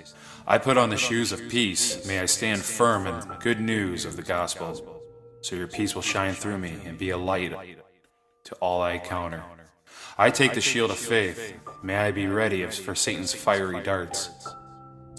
I 0.46 0.58
put 0.58 0.78
on 0.78 0.90
the 0.90 0.98
shoes 0.98 1.32
of 1.32 1.48
peace. 1.50 2.06
May 2.06 2.20
I 2.20 2.26
stand 2.26 2.62
firm 2.62 3.08
in 3.08 3.24
good 3.40 3.62
news 3.62 4.06
of 4.06 4.18
the 4.18 4.24
gospel, 4.24 5.02
so 5.42 5.56
your 5.56 5.68
peace 5.68 5.96
will 5.96 6.02
shine 6.02 6.34
through 6.34 6.58
me 6.58 6.76
and 6.86 6.98
be 6.98 7.12
a 7.12 7.18
light 7.18 7.54
to 8.46 8.56
all 8.56 8.82
I 8.82 8.94
encounter. 8.94 9.44
I 10.18 10.30
take 10.30 10.54
the 10.54 10.62
shield 10.62 10.92
of 10.92 10.98
faith. 10.98 11.54
May 11.84 11.96
I 11.96 12.12
be 12.12 12.28
ready 12.28 12.66
for 12.66 12.96
Satan's 12.96 13.34
fiery 13.34 13.82
darts 13.82 14.30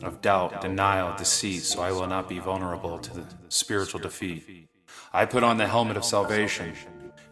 of 0.03 0.21
doubt, 0.21 0.61
denial, 0.61 1.17
deceit, 1.17 1.63
so 1.63 1.83
I 1.83 1.93
will 1.93 2.07
not 2.07 2.29
be 2.29 2.39
vulnerable 2.39 2.99
to 2.99 3.15
the 3.15 3.25
spiritual 3.49 4.01
defeat. 4.01 4.69
I 5.13 5.25
put 5.25 5.43
on 5.43 5.59
the 5.59 5.67
helmet 5.67 5.97
of 5.97 6.05
salvation. 6.05 6.75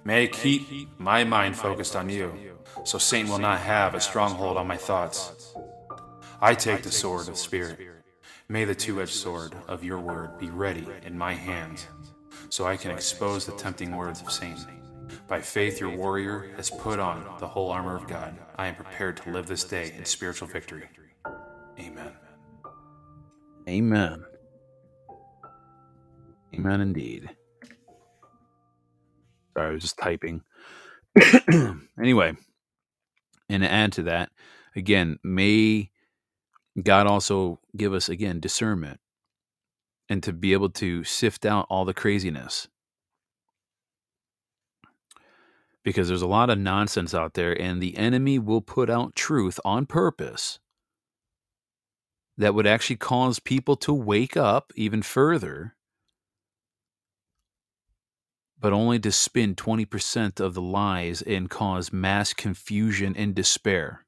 May 0.05 0.25
I 0.25 0.27
keep 0.29 0.89
my 0.99 1.25
mind 1.25 1.57
focused 1.57 1.97
on 1.97 2.09
you, 2.09 2.33
so 2.85 2.99
Satan 2.99 3.31
will 3.31 3.39
not 3.39 3.61
have 3.61 3.95
a 3.95 4.01
stronghold 4.01 4.57
on 4.57 4.67
my 4.67 4.77
thoughts. 4.77 5.55
I 6.41 6.55
take 6.55 6.83
the 6.83 6.93
sword 6.93 7.29
of 7.29 7.37
Spirit. 7.37 7.79
May 8.49 8.65
the 8.65 8.75
two 8.75 9.01
edged 9.01 9.15
sword 9.15 9.55
of 9.69 9.85
your 9.85 9.99
word 10.01 10.39
be 10.39 10.51
ready 10.51 10.87
in 11.05 11.17
my 11.17 11.35
hands, 11.35 11.87
so 12.49 12.67
I 12.67 12.77
can 12.77 12.91
expose 12.91 13.47
the 13.47 13.53
tempting 13.53 13.95
words 13.95 14.23
of 14.23 14.33
Satan. 14.33 14.80
By 15.29 15.41
faith, 15.41 15.81
your 15.81 15.91
warrior 15.91 16.51
has 16.57 16.71
put 16.71 16.99
on 16.99 17.25
the 17.39 17.49
whole 17.49 17.71
armor 17.71 17.97
of 17.97 18.07
God. 18.07 18.39
I 18.57 18.67
am 18.69 18.75
prepared 18.75 19.17
to 19.19 19.31
live 19.31 19.47
this 19.47 19.65
day 19.65 19.93
in 19.97 20.05
spiritual 20.05 20.49
victory. 20.49 20.89
Amen. 21.79 22.13
Amen. 23.69 24.25
Amen 26.55 26.81
indeed. 26.81 27.31
Sorry, 29.57 29.69
I 29.69 29.73
was 29.73 29.83
just 29.83 29.99
typing. 29.99 30.43
anyway, 31.99 32.35
and 33.49 33.63
to 33.63 33.71
add 33.71 33.93
to 33.93 34.03
that, 34.05 34.31
again, 34.77 35.19
may 35.23 35.91
God 36.83 37.07
also 37.07 37.61
give 37.77 37.93
us, 37.93 38.09
again, 38.09 38.41
discernment 38.41 39.01
and 40.09 40.23
to 40.25 40.33
be 40.33 40.53
able 40.53 40.71
to 40.71 41.05
sift 41.05 41.47
out 41.47 41.67
all 41.71 41.85
the 41.85 41.95
craziness. 41.95 42.69
Because 45.83 46.09
there's 46.09 46.23
a 46.23 46.27
lot 46.27 46.51
of 46.51 46.59
nonsense 46.59 47.15
out 47.15 47.35
there, 47.35 47.59
and 47.61 47.81
the 47.81 47.97
enemy 47.97 48.39
will 48.39 48.61
put 48.61 48.91
out 48.91 49.15
truth 49.15 49.59
on 49.65 49.87
purpose 49.87 50.59
that 52.37 52.55
would 52.55 52.67
actually 52.67 52.97
cause 52.97 53.39
people 53.39 53.77
to 53.77 53.93
wake 53.93 54.37
up 54.37 54.73
even 54.75 55.03
further, 55.03 55.77
but 58.59 58.73
only 58.73 58.99
to 58.99 59.13
spin 59.13 59.55
20% 59.55 60.41
of 60.41 60.55
the 60.55 60.63
lies 60.63 61.23
and 61.23 61.51
cause 61.51 61.93
mass 61.93 62.33
confusion 62.33 63.15
and 63.17 63.35
despair. 63.35 64.07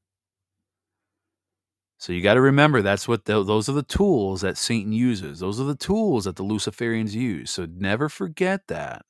So 1.99 2.13
you 2.13 2.21
got 2.21 2.35
to 2.35 2.41
remember 2.41 2.83
that's 2.83 3.07
what 3.07 3.27
the, 3.27 3.45
those 3.45 3.69
are 3.69 3.75
the 3.75 3.83
tools 3.83 4.41
that 4.41 4.59
Satan 4.59 4.93
uses. 4.93 5.39
Those 5.39 5.61
are 5.61 5.65
the 5.65 5.77
tools 5.77 6.25
that 6.25 6.37
the 6.37 6.43
Luciferians 6.43 7.13
use. 7.13 7.51
So 7.51 7.67
never 7.71 8.09
forget 8.09 8.67
that. 8.69 9.05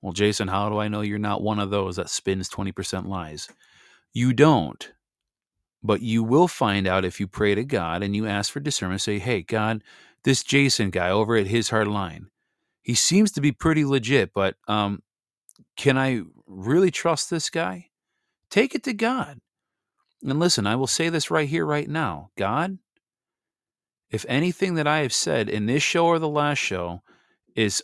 Well, 0.00 0.12
Jason, 0.12 0.48
how 0.48 0.68
do 0.68 0.78
I 0.78 0.88
know 0.88 1.00
you're 1.00 1.18
not 1.18 1.42
one 1.42 1.58
of 1.58 1.70
those 1.70 1.96
that 1.96 2.10
spins 2.10 2.48
20% 2.48 3.06
lies? 3.06 3.48
You 4.12 4.32
don't. 4.32 4.92
But 5.82 6.02
you 6.02 6.22
will 6.22 6.48
find 6.48 6.86
out 6.86 7.04
if 7.04 7.20
you 7.20 7.26
pray 7.26 7.54
to 7.54 7.64
God 7.64 8.02
and 8.02 8.14
you 8.14 8.26
ask 8.26 8.52
for 8.52 8.60
discernment, 8.60 9.00
say, 9.00 9.18
hey, 9.18 9.42
God, 9.42 9.82
this 10.24 10.42
Jason 10.42 10.90
guy 10.90 11.10
over 11.10 11.36
at 11.36 11.46
his 11.46 11.70
hard 11.70 11.88
line, 11.88 12.28
he 12.82 12.94
seems 12.94 13.32
to 13.32 13.40
be 13.40 13.52
pretty 13.52 13.84
legit, 13.84 14.32
but 14.32 14.56
um, 14.66 15.02
can 15.76 15.98
I 15.98 16.22
really 16.46 16.90
trust 16.90 17.30
this 17.30 17.50
guy? 17.50 17.88
Take 18.50 18.74
it 18.74 18.82
to 18.84 18.92
God. 18.92 19.40
And 20.22 20.40
listen, 20.40 20.66
I 20.66 20.74
will 20.74 20.86
say 20.86 21.08
this 21.08 21.30
right 21.30 21.48
here, 21.48 21.64
right 21.64 21.88
now 21.88 22.30
God, 22.36 22.78
if 24.10 24.24
anything 24.28 24.74
that 24.74 24.86
I 24.86 25.00
have 25.00 25.12
said 25.12 25.48
in 25.48 25.66
this 25.66 25.82
show 25.82 26.06
or 26.06 26.18
the 26.18 26.28
last 26.28 26.58
show 26.58 27.02
is 27.54 27.82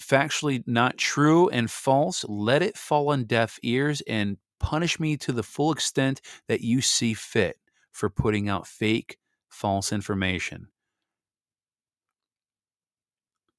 factually 0.00 0.62
not 0.66 0.96
true 0.96 1.48
and 1.50 1.70
false, 1.70 2.24
let 2.28 2.62
it 2.62 2.76
fall 2.76 3.10
on 3.10 3.24
deaf 3.24 3.58
ears 3.62 4.02
and 4.06 4.38
punish 4.58 4.98
me 5.00 5.16
to 5.16 5.32
the 5.32 5.42
full 5.42 5.72
extent 5.72 6.20
that 6.48 6.60
you 6.60 6.80
see 6.80 7.14
fit 7.14 7.58
for 7.92 8.10
putting 8.10 8.48
out 8.48 8.66
fake, 8.66 9.18
false 9.48 9.92
information. 9.92 10.68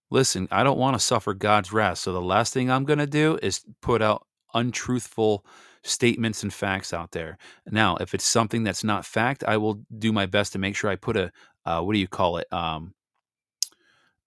Listen, 0.09 0.47
I 0.51 0.63
don't 0.63 0.77
want 0.77 0.95
to 0.95 0.99
suffer 0.99 1.33
God's 1.33 1.71
wrath. 1.71 1.99
So 1.99 2.11
the 2.11 2.21
last 2.21 2.53
thing 2.53 2.69
I'm 2.69 2.83
going 2.83 2.99
to 2.99 3.07
do 3.07 3.39
is 3.41 3.61
put 3.81 4.01
out 4.01 4.27
untruthful 4.53 5.45
statements 5.83 6.43
and 6.43 6.53
facts 6.53 6.93
out 6.93 7.11
there. 7.11 7.37
Now, 7.69 7.95
if 7.97 8.13
it's 8.13 8.25
something 8.25 8.63
that's 8.63 8.83
not 8.83 9.05
fact, 9.05 9.43
I 9.45 9.57
will 9.57 9.81
do 9.97 10.11
my 10.11 10.25
best 10.25 10.53
to 10.53 10.59
make 10.59 10.75
sure 10.75 10.89
I 10.89 10.97
put 10.97 11.17
a, 11.17 11.31
uh, 11.65 11.81
what 11.81 11.93
do 11.93 11.99
you 11.99 12.09
call 12.09 12.37
it? 12.37 12.51
Um, 12.51 12.93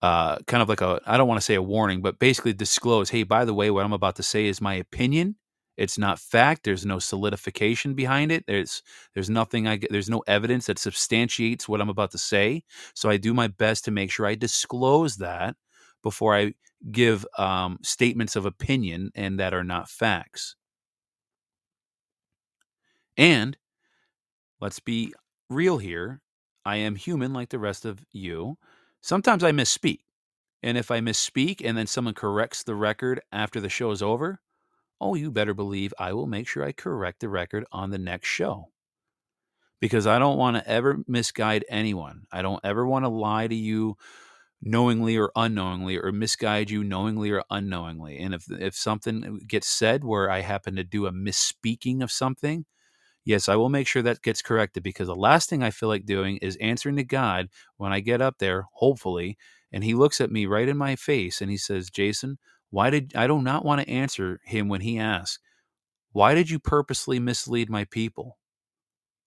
uh, 0.01 0.37
kind 0.47 0.61
of 0.61 0.69
like 0.69 0.81
a, 0.81 1.01
I 1.05 1.17
don't 1.17 1.27
want 1.27 1.39
to 1.39 1.45
say 1.45 1.55
a 1.55 1.61
warning, 1.61 2.01
but 2.01 2.19
basically 2.19 2.53
disclose, 2.53 3.09
hey, 3.09 3.23
by 3.23 3.45
the 3.45 3.53
way, 3.53 3.71
what 3.71 3.85
I'm 3.85 3.93
about 3.93 4.15
to 4.17 4.23
say 4.23 4.45
is 4.47 4.61
my 4.61 4.75
opinion 4.75 5.35
it's 5.77 5.97
not 5.97 6.19
fact. 6.19 6.63
There's 6.63 6.85
no 6.85 6.99
solidification 6.99 7.95
behind 7.95 8.31
it. 8.31 8.45
There's 8.47 8.81
there's 9.13 9.29
nothing 9.29 9.67
I 9.67 9.79
there's 9.89 10.09
no 10.09 10.23
evidence 10.27 10.67
that 10.67 10.79
substantiates 10.79 11.67
what 11.67 11.81
I'm 11.81 11.89
about 11.89 12.11
to 12.11 12.17
say. 12.17 12.63
So 12.93 13.09
I 13.09 13.17
do 13.17 13.33
my 13.33 13.47
best 13.47 13.85
to 13.85 13.91
make 13.91 14.11
sure 14.11 14.25
I 14.25 14.35
disclose 14.35 15.17
that 15.17 15.55
before 16.01 16.35
I 16.35 16.53
give 16.91 17.25
um, 17.37 17.79
statements 17.81 18.35
of 18.35 18.45
opinion 18.45 19.11
and 19.15 19.39
that 19.39 19.53
are 19.53 19.63
not 19.63 19.89
facts. 19.89 20.55
And 23.17 23.57
let's 24.61 24.79
be 24.79 25.13
real 25.49 25.77
here. 25.77 26.21
I 26.65 26.77
am 26.77 26.95
human 26.95 27.33
like 27.33 27.49
the 27.49 27.59
rest 27.59 27.85
of 27.85 28.03
you. 28.11 28.57
Sometimes 29.05 29.43
I 29.43 29.51
misspeak. 29.51 29.99
And 30.63 30.79
if 30.79 30.89
I 30.89 30.99
misspeak 30.99 31.61
and 31.63 31.77
then 31.77 31.85
someone 31.85 32.15
corrects 32.15 32.63
the 32.63 32.73
record 32.73 33.21
after 33.31 33.61
the 33.61 33.69
show 33.69 33.91
is 33.91 34.01
over, 34.01 34.41
oh, 34.99 35.13
you 35.13 35.29
better 35.29 35.53
believe 35.53 35.93
I 35.99 36.13
will 36.13 36.25
make 36.25 36.47
sure 36.47 36.63
I 36.63 36.71
correct 36.71 37.19
the 37.19 37.29
record 37.29 37.65
on 37.71 37.91
the 37.91 37.99
next 37.99 38.29
show. 38.29 38.71
Because 39.79 40.07
I 40.07 40.17
don't 40.17 40.39
want 40.39 40.57
to 40.57 40.67
ever 40.67 41.03
misguide 41.07 41.65
anyone. 41.69 42.25
I 42.31 42.41
don't 42.41 42.59
ever 42.63 42.83
want 42.87 43.05
to 43.05 43.09
lie 43.09 43.47
to 43.47 43.53
you 43.53 43.95
knowingly 44.59 45.17
or 45.17 45.31
unknowingly 45.35 45.99
or 45.99 46.11
misguide 46.11 46.71
you 46.71 46.83
knowingly 46.83 47.29
or 47.29 47.43
unknowingly. 47.51 48.17
And 48.17 48.33
if 48.33 48.49
if 48.49 48.73
something 48.73 49.23
uh, 49.23 49.43
gets 49.45 49.67
said 49.67 50.03
where 50.03 50.31
I 50.31 50.41
happen 50.41 50.77
to 50.77 50.83
do 50.83 51.05
a 51.05 51.11
misspeaking 51.11 52.01
of 52.01 52.11
something, 52.11 52.65
yes, 53.25 53.49
I 53.49 53.55
will 53.55 53.69
make 53.69 53.87
sure 53.87 54.01
that 54.03 54.21
gets 54.21 54.41
corrected 54.41 54.83
because 54.83 55.07
the 55.07 55.15
last 55.15 55.49
thing 55.49 55.63
I 55.63 55.71
feel 55.71 55.89
like 55.89 56.05
doing 56.05 56.37
is 56.37 56.57
answering 56.57 56.95
to 56.97 57.03
God 57.03 57.49
when 57.77 57.91
I 57.93 57.99
get 57.99 58.21
up 58.21 58.37
there, 58.39 58.65
hopefully, 58.73 59.37
and 59.71 59.83
he 59.83 59.93
looks 59.95 60.21
at 60.21 60.31
me 60.31 60.45
right 60.45 60.67
in 60.69 60.77
my 60.77 60.95
face 60.95 61.41
and 61.41 61.51
he 61.51 61.57
says, 61.57 61.89
"Jason, 61.89 62.37
why 62.69 62.89
did 62.89 63.13
I 63.15 63.27
do 63.27 63.41
not 63.41 63.65
want 63.65 63.81
to 63.81 63.89
answer 63.89 64.39
him 64.45 64.69
when 64.69 64.81
he 64.81 64.99
asks, 64.99 65.39
Why 66.13 66.33
did 66.35 66.49
you 66.49 66.59
purposely 66.59 67.19
mislead 67.19 67.69
my 67.69 67.85
people? 67.85 68.37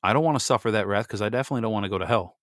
I 0.03 0.12
don't 0.12 0.24
want 0.24 0.38
to 0.38 0.44
suffer 0.44 0.70
that 0.72 0.86
wrath 0.88 1.07
because 1.09 1.22
I 1.22 1.28
definitely 1.30 1.62
don't 1.62 1.72
want 1.72 1.84
to 1.84 1.90
go 1.90 1.99
to 1.99 2.07
hell. 2.07 2.36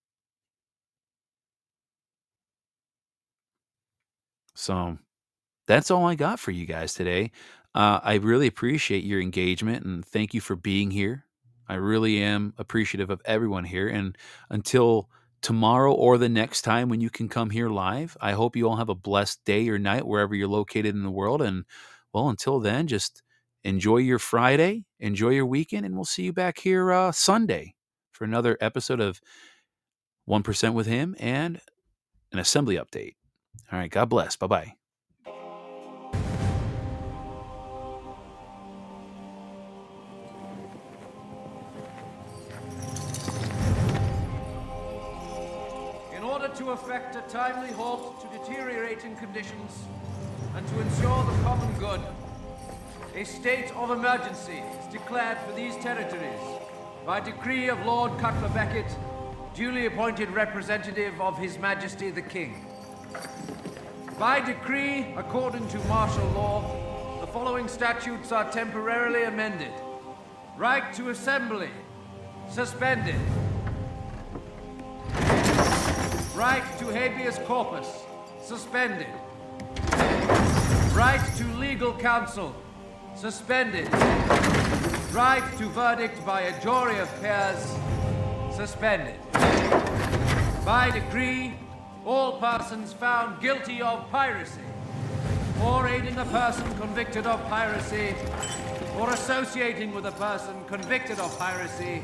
So 4.56 4.98
that's 5.68 5.92
all 5.92 6.06
I 6.08 6.16
got 6.16 6.40
for 6.40 6.52
you 6.52 6.66
guys 6.68 6.96
today. 6.96 7.32
Uh, 7.76 8.02
I 8.04 8.16
really 8.16 8.48
appreciate 8.48 9.06
your 9.06 9.22
engagement 9.22 9.86
and 9.86 10.06
thank 10.06 10.34
you 10.36 10.42
for 10.42 10.56
being 10.58 10.92
here. 10.92 11.25
I 11.68 11.76
really 11.76 12.22
am 12.22 12.54
appreciative 12.58 13.10
of 13.10 13.22
everyone 13.26 13.64
here. 13.64 13.88
And 13.88 14.18
until 14.50 15.10
tomorrow 15.46 15.94
or 15.94 16.18
the 16.18 16.28
next 16.28 16.64
time 16.64 16.90
when 16.90 17.02
you 17.02 17.10
can 17.12 17.30
come 17.30 17.52
here 17.52 17.70
live. 17.70 18.18
I 18.20 18.32
hope 18.32 18.56
you 18.56 18.68
all 18.68 18.78
have 18.78 18.90
a 18.90 18.96
blessed 18.96 19.46
day 19.46 19.70
or 19.70 19.78
night 19.78 20.08
wherever 20.08 20.34
you're 20.34 20.48
located 20.48 20.96
in 20.96 21.04
the 21.04 21.12
world. 21.12 21.40
And 21.40 21.66
well, 22.12 22.30
until 22.30 22.60
then, 22.60 22.88
just 22.88 23.22
enjoy 23.64 23.98
your 23.98 24.18
Friday, 24.18 24.86
enjoy 25.00 25.30
your 25.30 25.46
weekend, 25.46 25.86
and 25.86 25.94
we'll 25.94 26.04
see 26.04 26.24
you 26.24 26.34
back 26.34 26.58
here 26.58 26.92
uh, 26.92 27.12
Sunday 27.12 27.76
for 28.12 28.24
another 28.24 28.58
episode 28.60 29.00
of 29.00 29.22
1% 30.28 30.74
with 30.74 30.88
him 30.88 31.16
and 31.20 31.62
an 32.32 32.40
assembly 32.40 32.78
update. 32.78 33.14
All 33.72 33.78
right. 33.78 33.92
God 33.92 34.10
bless. 34.10 34.36
Bye 34.36 34.48
bye. 34.48 34.85
Timely 47.30 47.72
halt 47.72 48.22
to 48.22 48.38
deteriorating 48.38 49.16
conditions 49.16 49.84
and 50.56 50.68
to 50.68 50.80
ensure 50.80 51.24
the 51.24 51.44
common 51.44 51.74
good, 51.80 52.02
a 53.16 53.24
state 53.24 53.72
of 53.76 53.92
emergency 53.92 54.62
is 54.80 54.94
declared 54.94 55.38
for 55.40 55.54
these 55.54 55.76
territories 55.78 56.40
by 57.06 57.20
decree 57.20 57.70
of 57.70 57.84
Lord 57.86 58.18
Cutler 58.20 58.50
Beckett 58.50 58.96
duly 59.56 59.86
appointed 59.86 60.30
representative 60.32 61.20
of 61.22 61.38
His 61.38 61.58
Majesty 61.58 62.12
the 62.12 62.22
King. 62.22 62.66
By 64.20 64.40
decree, 64.40 65.14
according 65.18 65.68
to 65.70 65.80
martial 65.86 66.28
law, 66.32 67.20
the 67.22 67.28
following 67.28 67.68
statutes 67.68 68.32
are 68.32 68.52
temporarily 68.52 69.24
amended. 69.24 69.72
Right 70.58 70.94
to 70.96 71.10
assembly, 71.10 71.70
suspended. 72.50 73.20
Right 76.36 76.64
to 76.80 76.88
habeas 76.88 77.40
corpus, 77.48 77.88
suspended. 78.44 79.08
Right 80.94 81.26
to 81.38 81.46
legal 81.58 81.94
counsel, 81.94 82.54
suspended. 83.16 83.88
Right 85.14 85.44
to 85.58 85.70
verdict 85.70 86.26
by 86.26 86.42
a 86.42 86.62
jury 86.62 87.00
of 87.00 87.10
peers, 87.22 87.78
suspended. 88.54 89.16
By 90.66 90.92
decree, 90.92 91.54
all 92.06 92.34
persons 92.34 92.92
found 92.92 93.42
guilty 93.42 93.82
of 93.82 94.12
piracy, 94.12 94.68
or 95.64 95.88
aiding 95.88 96.18
a 96.18 96.26
person 96.26 96.70
convicted 96.78 97.26
of 97.26 97.42
piracy, 97.48 98.14
or 99.00 99.10
associating 99.12 99.94
with 99.94 100.06
a 100.06 100.12
person 100.12 100.66
convicted 100.68 101.18
of 101.18 101.40
piracy, 101.40 102.04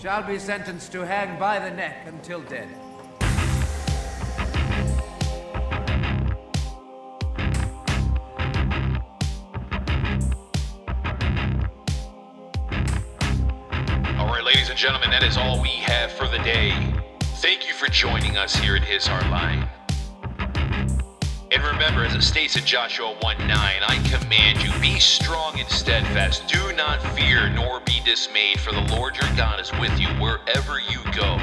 shall 0.00 0.22
be 0.22 0.38
sentenced 0.38 0.92
to 0.92 1.04
hang 1.04 1.38
by 1.38 1.58
the 1.58 1.70
neck 1.70 2.06
until 2.06 2.40
dead. 2.42 2.66
All 14.16 14.26
right, 14.26 14.42
ladies 14.42 14.70
and 14.70 14.78
gentlemen, 14.78 15.10
that 15.10 15.22
is 15.22 15.36
all 15.36 15.60
we 15.60 15.68
have 15.68 16.10
for 16.12 16.26
the 16.28 16.38
day. 16.38 16.72
Thank 17.42 17.68
you 17.68 17.74
for 17.74 17.88
joining 17.88 18.38
us 18.38 18.56
here 18.56 18.76
at 18.76 18.84
His 18.84 19.06
Hard 19.06 19.30
Line. 19.30 19.68
And 21.52 21.64
remember, 21.64 22.04
as 22.04 22.14
it 22.14 22.22
states 22.22 22.56
in 22.56 22.64
Joshua 22.64 23.16
1 23.20 23.38
9, 23.38 23.48
I 23.50 24.08
command 24.08 24.62
you, 24.62 24.70
be 24.80 25.00
strong 25.00 25.58
and 25.58 25.68
steadfast. 25.68 26.46
Do 26.46 26.72
not 26.74 27.02
fear 27.16 27.50
nor 27.50 27.80
be 27.80 28.00
dismayed, 28.04 28.60
for 28.60 28.70
the 28.70 28.82
Lord 28.82 29.16
your 29.16 29.28
God 29.36 29.58
is 29.58 29.72
with 29.72 29.98
you 29.98 30.06
wherever 30.20 30.78
you 30.78 31.00
go. 31.12 31.38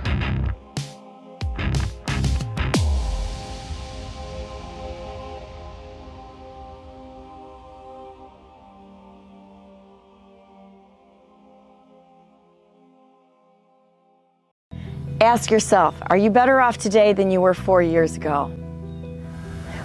Ask 15.22 15.52
yourself 15.52 16.02
are 16.08 16.18
you 16.18 16.30
better 16.30 16.62
off 16.62 16.78
today 16.78 17.12
than 17.12 17.30
you 17.30 17.42
were 17.42 17.54
four 17.54 17.82
years 17.82 18.16
ago? 18.16 18.50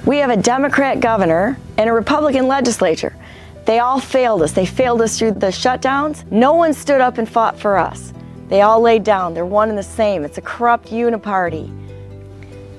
We 0.07 0.19
have 0.19 0.29
a 0.29 0.37
Democrat 0.37 1.01
governor 1.01 1.59
and 1.79 1.89
a 1.89 1.93
Republican 1.95 2.47
legislature. 2.47 3.17
They 3.65 3.79
all 3.79 3.99
failed 3.99 4.43
us. 4.43 4.53
They 4.53 4.67
failed 4.67 5.01
us 5.01 5.19
through 5.19 5.33
the 5.33 5.47
shutdowns. 5.47 6.31
No 6.31 6.53
one 6.53 6.75
stood 6.75 7.01
up 7.01 7.17
and 7.17 7.27
fought 7.27 7.59
for 7.59 7.79
us. 7.79 8.13
They 8.49 8.61
all 8.61 8.83
laid 8.83 9.03
down. 9.03 9.33
They're 9.33 9.47
one 9.47 9.71
and 9.71 9.79
the 9.79 9.83
same. 9.83 10.23
It's 10.23 10.37
a 10.37 10.43
corrupt 10.43 10.91
uniparty. 10.91 11.73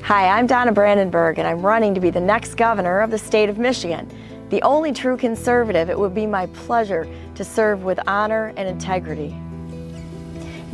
Hi, 0.04 0.28
I'm 0.28 0.46
Donna 0.46 0.72
Brandenburg, 0.72 1.40
and 1.40 1.48
I'm 1.48 1.64
running 1.64 1.96
to 1.96 2.00
be 2.00 2.12
the 2.12 2.22
next 2.22 2.54
governor 2.54 3.00
of 3.00 3.10
the 3.10 3.18
state 3.18 3.50
of 3.50 3.58
Michigan. 3.58 4.08
The 4.52 4.62
only 4.62 4.94
true 4.94 5.18
conservative, 5.18 5.90
it 5.90 5.98
would 5.98 6.14
be 6.14 6.28
my 6.28 6.46
pleasure 6.46 7.08
to 7.34 7.44
serve 7.44 7.84
with 7.84 8.00
honor 8.06 8.54
and 8.56 8.70
integrity. 8.70 9.36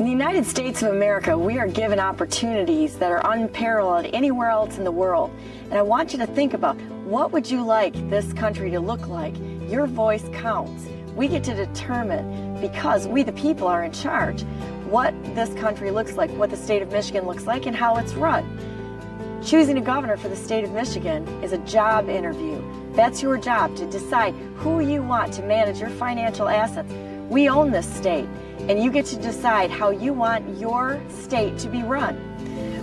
In 0.02 0.06
the 0.06 0.12
United 0.12 0.48
States 0.48 0.82
of 0.82 0.92
America, 0.92 1.38
we 1.38 1.60
are 1.60 1.68
given 1.68 2.00
opportunities 2.00 2.98
that 2.98 3.12
are 3.12 3.22
unparalleled 3.24 4.08
anywhere 4.14 4.50
else 4.50 4.80
in 4.80 4.84
the 4.84 4.92
world. 4.92 5.30
And 5.66 5.76
I 5.76 5.84
want 5.84 6.12
you 6.12 6.18
to 6.18 6.26
think 6.26 6.56
about 6.56 6.76
what 7.06 7.32
would 7.32 7.52
you 7.52 7.62
like 7.62 7.94
this 8.10 8.34
country 8.34 8.72
to 8.72 8.80
look 8.80 9.08
like? 9.08 9.36
Your 9.70 9.86
voice 9.86 10.28
counts. 10.34 10.88
We 11.16 11.28
get 11.28 11.44
to 11.44 11.54
determine, 11.54 12.60
because 12.60 13.08
we 13.08 13.22
the 13.22 13.32
people 13.34 13.68
are 13.68 13.84
in 13.84 13.92
charge, 13.92 14.42
what 14.90 15.14
this 15.36 15.54
country 15.54 15.92
looks 15.92 16.14
like, 16.14 16.32
what 16.32 16.50
the 16.50 16.58
state 16.58 16.82
of 16.82 16.92
Michigan 16.92 17.28
looks 17.28 17.46
like, 17.46 17.68
and 17.68 17.76
how 17.76 17.98
it's 17.98 18.16
run. 18.16 18.44
Choosing 19.46 19.78
a 19.78 19.82
governor 19.82 20.18
for 20.18 20.30
the 20.30 20.36
state 20.36 20.64
of 20.64 20.72
Michigan 20.72 21.28
is 21.44 21.52
a 21.52 21.60
job 21.60 22.10
interview. 22.10 22.60
That's 22.94 23.22
your 23.22 23.38
job 23.38 23.76
to 23.76 23.86
decide 23.86 24.34
who 24.56 24.80
you 24.80 25.04
want 25.04 25.32
to 25.34 25.44
manage 25.44 25.80
your 25.80 25.92
financial 25.92 26.50
assets. 26.50 26.92
We 27.30 27.50
own 27.50 27.70
this 27.70 27.88
state, 27.96 28.28
and 28.70 28.82
you 28.84 28.92
get 28.92 29.06
to 29.08 29.16
decide 29.18 29.70
how 29.72 29.90
you 29.90 30.14
want 30.14 30.58
your 30.58 31.02
state 31.10 31.58
to 31.60 31.68
be 31.68 31.84
run. 31.84 32.28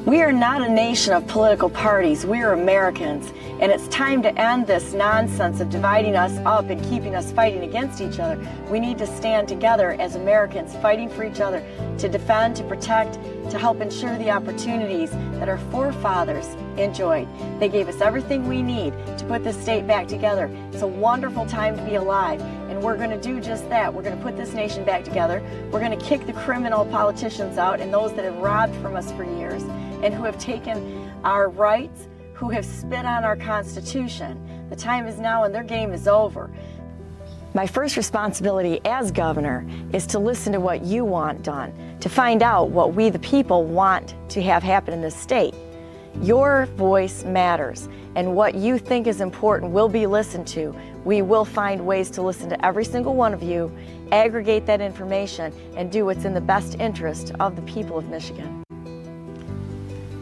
We 0.05 0.23
are 0.23 0.33
not 0.33 0.63
a 0.63 0.69
nation 0.69 1.13
of 1.13 1.27
political 1.27 1.69
parties. 1.69 2.25
We 2.25 2.41
are 2.41 2.55
Americans. 2.55 3.31
And 3.61 3.71
it's 3.71 3.89
time 3.89 4.23
to 4.23 4.41
end 4.41 4.67
this 4.67 4.95
nonsense 4.95 5.61
of 5.61 5.69
dividing 5.69 6.17
us 6.17 6.39
up 6.47 6.71
and 6.71 6.83
keeping 6.85 7.15
us 7.15 7.31
fighting 7.33 7.63
against 7.63 8.01
each 8.01 8.19
other. 8.19 8.41
We 8.71 8.81
need 8.81 8.97
to 8.99 9.07
stand 9.07 9.49
together 9.49 9.97
as 10.01 10.15
Americans, 10.15 10.75
fighting 10.77 11.11
for 11.11 11.25
each 11.25 11.41
other 11.41 11.63
to 11.99 12.09
defend, 12.09 12.57
to 12.57 12.65
protect, 12.65 13.19
to 13.51 13.59
help 13.59 13.81
ensure 13.81 14.17
the 14.19 14.31
opportunities 14.31 15.11
that 15.11 15.49
our 15.49 15.59
forefathers 15.71 16.47
enjoyed. 16.79 17.29
They 17.59 17.69
gave 17.69 17.89
us 17.89 18.01
everything 18.01 18.47
we 18.47 18.63
need 18.63 18.93
to 19.19 19.25
put 19.27 19.45
this 19.45 19.61
state 19.61 19.87
back 19.87 20.09
together. 20.09 20.51
It's 20.73 20.83
a 20.83 20.87
wonderful 20.87 21.47
time 21.47 21.77
to 21.77 21.83
be 21.85 21.95
alive. 21.97 22.41
And 22.41 22.83
we're 22.83 22.97
going 22.97 23.11
to 23.11 23.21
do 23.21 23.41
just 23.41 23.69
that. 23.71 23.93
We're 23.93 24.03
going 24.03 24.17
to 24.17 24.23
put 24.23 24.37
this 24.37 24.53
nation 24.53 24.85
back 24.85 25.05
together. 25.05 25.43
We're 25.71 25.81
going 25.81 25.99
to 25.99 26.05
kick 26.05 26.27
the 26.27 26.33
criminal 26.35 26.85
politicians 26.85 27.59
out 27.59 27.81
and 27.81 27.93
those 27.93 28.13
that 28.15 28.25
have 28.25 28.37
robbed 28.37 28.75
from 28.77 28.95
us 28.95 29.11
for 29.13 29.25
years 29.25 29.63
and 30.03 30.15
who 30.15 30.25
have 30.25 30.39
taken 30.39 31.11
our 31.25 31.49
rights, 31.49 32.09
who 32.35 32.51
have 32.51 32.65
spit 32.65 33.05
on 33.05 33.25
our 33.25 33.37
Constitution. 33.37 34.67
The 34.71 34.77
time 34.77 35.07
is 35.07 35.19
now 35.19 35.45
and 35.45 35.55
their 35.55 35.65
game 35.65 35.93
is 35.93 36.07
over. 36.07 36.51
My 37.55 37.67
first 37.67 37.97
responsibility 37.97 38.81
as 38.85 39.11
governor 39.11 39.67
is 39.93 40.07
to 40.09 40.19
listen 40.19 40.53
to 40.53 40.61
what 40.61 40.85
you 40.85 41.05
want 41.05 41.43
done, 41.43 41.73
to 42.01 42.09
find 42.09 42.43
out 42.43 42.71
what 42.71 42.95
we, 42.95 43.11
the 43.11 43.19
people, 43.19 43.65
want 43.65 44.15
to 44.31 44.43
have 44.43 44.63
happen 44.63 44.95
in 44.95 45.01
this 45.01 45.17
state. 45.17 45.55
Your 46.23 46.67
voice 46.77 47.25
matters, 47.25 47.89
and 48.15 48.35
what 48.35 48.55
you 48.55 48.79
think 48.79 49.07
is 49.07 49.21
important 49.21 49.73
will 49.73 49.89
be 49.89 50.07
listened 50.07 50.47
to. 50.49 50.75
We 51.05 51.23
will 51.23 51.45
find 51.45 51.87
ways 51.87 52.11
to 52.11 52.23
listen 52.23 52.49
to 52.51 52.65
every 52.65 52.85
single 52.85 53.15
one 53.15 53.33
of 53.33 53.43
you, 53.43 53.73
aggregate 54.11 54.67
that 54.67 54.81
information, 54.81 55.53
and 55.77 55.93
do 55.93 56.05
what's 56.05 56.25
in 56.25 56.35
the 56.35 56.41
best 56.41 56.77
interest 56.81 57.33
of 57.41 57.57
the 57.57 57.63
people 57.63 57.99
of 57.99 58.09
Michigan. 58.09 58.65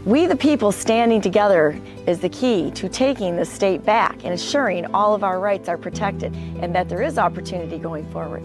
We, 0.04 0.26
the 0.26 0.36
people, 0.36 0.70
standing 0.70 1.20
together 1.20 1.80
is 2.06 2.20
the 2.20 2.28
key 2.28 2.70
to 2.72 2.88
taking 2.88 3.34
the 3.34 3.44
state 3.44 3.84
back 3.84 4.24
and 4.24 4.32
assuring 4.32 4.86
all 4.94 5.14
of 5.14 5.24
our 5.24 5.40
rights 5.40 5.68
are 5.68 5.76
protected 5.76 6.32
and 6.60 6.72
that 6.76 6.88
there 6.88 7.02
is 7.02 7.18
opportunity 7.18 7.76
going 7.78 8.08
forward. 8.12 8.44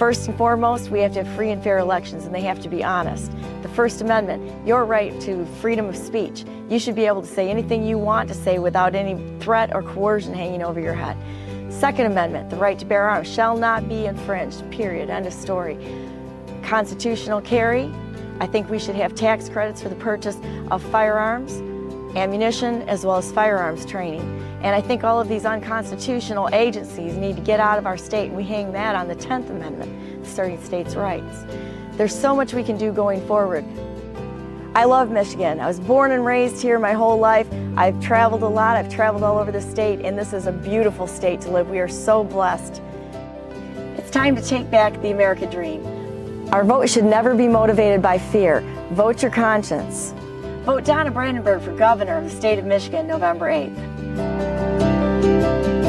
First 0.00 0.28
and 0.28 0.38
foremost, 0.38 0.88
we 0.88 1.00
have 1.00 1.12
to 1.12 1.24
have 1.24 1.36
free 1.36 1.50
and 1.50 1.62
fair 1.62 1.76
elections 1.76 2.24
and 2.24 2.34
they 2.34 2.40
have 2.40 2.58
to 2.62 2.70
be 2.70 2.82
honest. 2.82 3.30
The 3.60 3.68
First 3.68 4.00
Amendment, 4.00 4.66
your 4.66 4.86
right 4.86 5.20
to 5.20 5.44
freedom 5.60 5.90
of 5.90 5.94
speech. 5.94 6.42
You 6.70 6.78
should 6.78 6.94
be 6.94 7.04
able 7.04 7.20
to 7.20 7.28
say 7.28 7.50
anything 7.50 7.84
you 7.84 7.98
want 7.98 8.26
to 8.28 8.34
say 8.34 8.58
without 8.58 8.94
any 8.94 9.22
threat 9.40 9.74
or 9.74 9.82
coercion 9.82 10.32
hanging 10.32 10.62
over 10.62 10.80
your 10.80 10.94
head. 10.94 11.18
Second 11.70 12.06
Amendment, 12.06 12.48
the 12.48 12.56
right 12.56 12.78
to 12.78 12.86
bear 12.86 13.10
arms 13.10 13.30
shall 13.30 13.58
not 13.58 13.90
be 13.90 14.06
infringed, 14.06 14.70
period, 14.70 15.10
end 15.10 15.26
of 15.26 15.34
story. 15.34 15.76
Constitutional 16.62 17.42
carry, 17.42 17.92
I 18.40 18.46
think 18.46 18.70
we 18.70 18.78
should 18.78 18.96
have 18.96 19.14
tax 19.14 19.50
credits 19.50 19.82
for 19.82 19.90
the 19.90 19.96
purchase 19.96 20.38
of 20.70 20.82
firearms. 20.82 21.60
ammunition, 22.16 22.88
as 22.88 23.04
well 23.04 23.18
as 23.18 23.30
firearms 23.32 23.84
training. 23.84 24.49
And 24.62 24.74
I 24.74 24.80
think 24.80 25.04
all 25.04 25.20
of 25.20 25.28
these 25.28 25.46
unconstitutional 25.46 26.50
agencies 26.52 27.16
need 27.16 27.36
to 27.36 27.42
get 27.42 27.60
out 27.60 27.78
of 27.78 27.86
our 27.86 27.96
state, 27.96 28.28
and 28.28 28.36
we 28.36 28.44
hang 28.44 28.72
that 28.72 28.94
on 28.94 29.08
the 29.08 29.16
10th 29.16 29.48
Amendment, 29.48 30.26
asserting 30.26 30.62
states' 30.62 30.94
rights. 30.94 31.44
There's 31.92 32.14
so 32.14 32.36
much 32.36 32.52
we 32.52 32.62
can 32.62 32.76
do 32.76 32.92
going 32.92 33.26
forward. 33.26 33.64
I 34.74 34.84
love 34.84 35.10
Michigan. 35.10 35.60
I 35.60 35.66
was 35.66 35.80
born 35.80 36.12
and 36.12 36.24
raised 36.24 36.62
here 36.62 36.78
my 36.78 36.92
whole 36.92 37.18
life. 37.18 37.48
I've 37.76 38.00
traveled 38.00 38.42
a 38.42 38.48
lot. 38.48 38.76
I've 38.76 38.92
traveled 38.92 39.24
all 39.24 39.38
over 39.38 39.50
the 39.50 39.62
state, 39.62 40.00
and 40.00 40.16
this 40.16 40.32
is 40.32 40.46
a 40.46 40.52
beautiful 40.52 41.06
state 41.06 41.40
to 41.42 41.50
live. 41.50 41.70
We 41.70 41.78
are 41.80 41.88
so 41.88 42.22
blessed. 42.22 42.82
It's 43.96 44.10
time 44.10 44.36
to 44.36 44.42
take 44.42 44.70
back 44.70 44.92
the 45.00 45.10
America 45.10 45.46
dream. 45.46 45.84
Our 46.52 46.64
vote 46.64 46.88
should 46.88 47.04
never 47.04 47.34
be 47.34 47.48
motivated 47.48 48.02
by 48.02 48.18
fear. 48.18 48.60
Vote 48.92 49.22
your 49.22 49.30
conscience. 49.30 50.12
Vote 50.64 50.84
Donna 50.84 51.10
Brandenburg 51.10 51.62
for 51.62 51.74
governor 51.74 52.18
of 52.18 52.24
the 52.24 52.30
state 52.30 52.58
of 52.58 52.66
Michigan 52.66 53.06
November 53.06 53.46
8th. 53.46 54.29
Música 55.20 55.79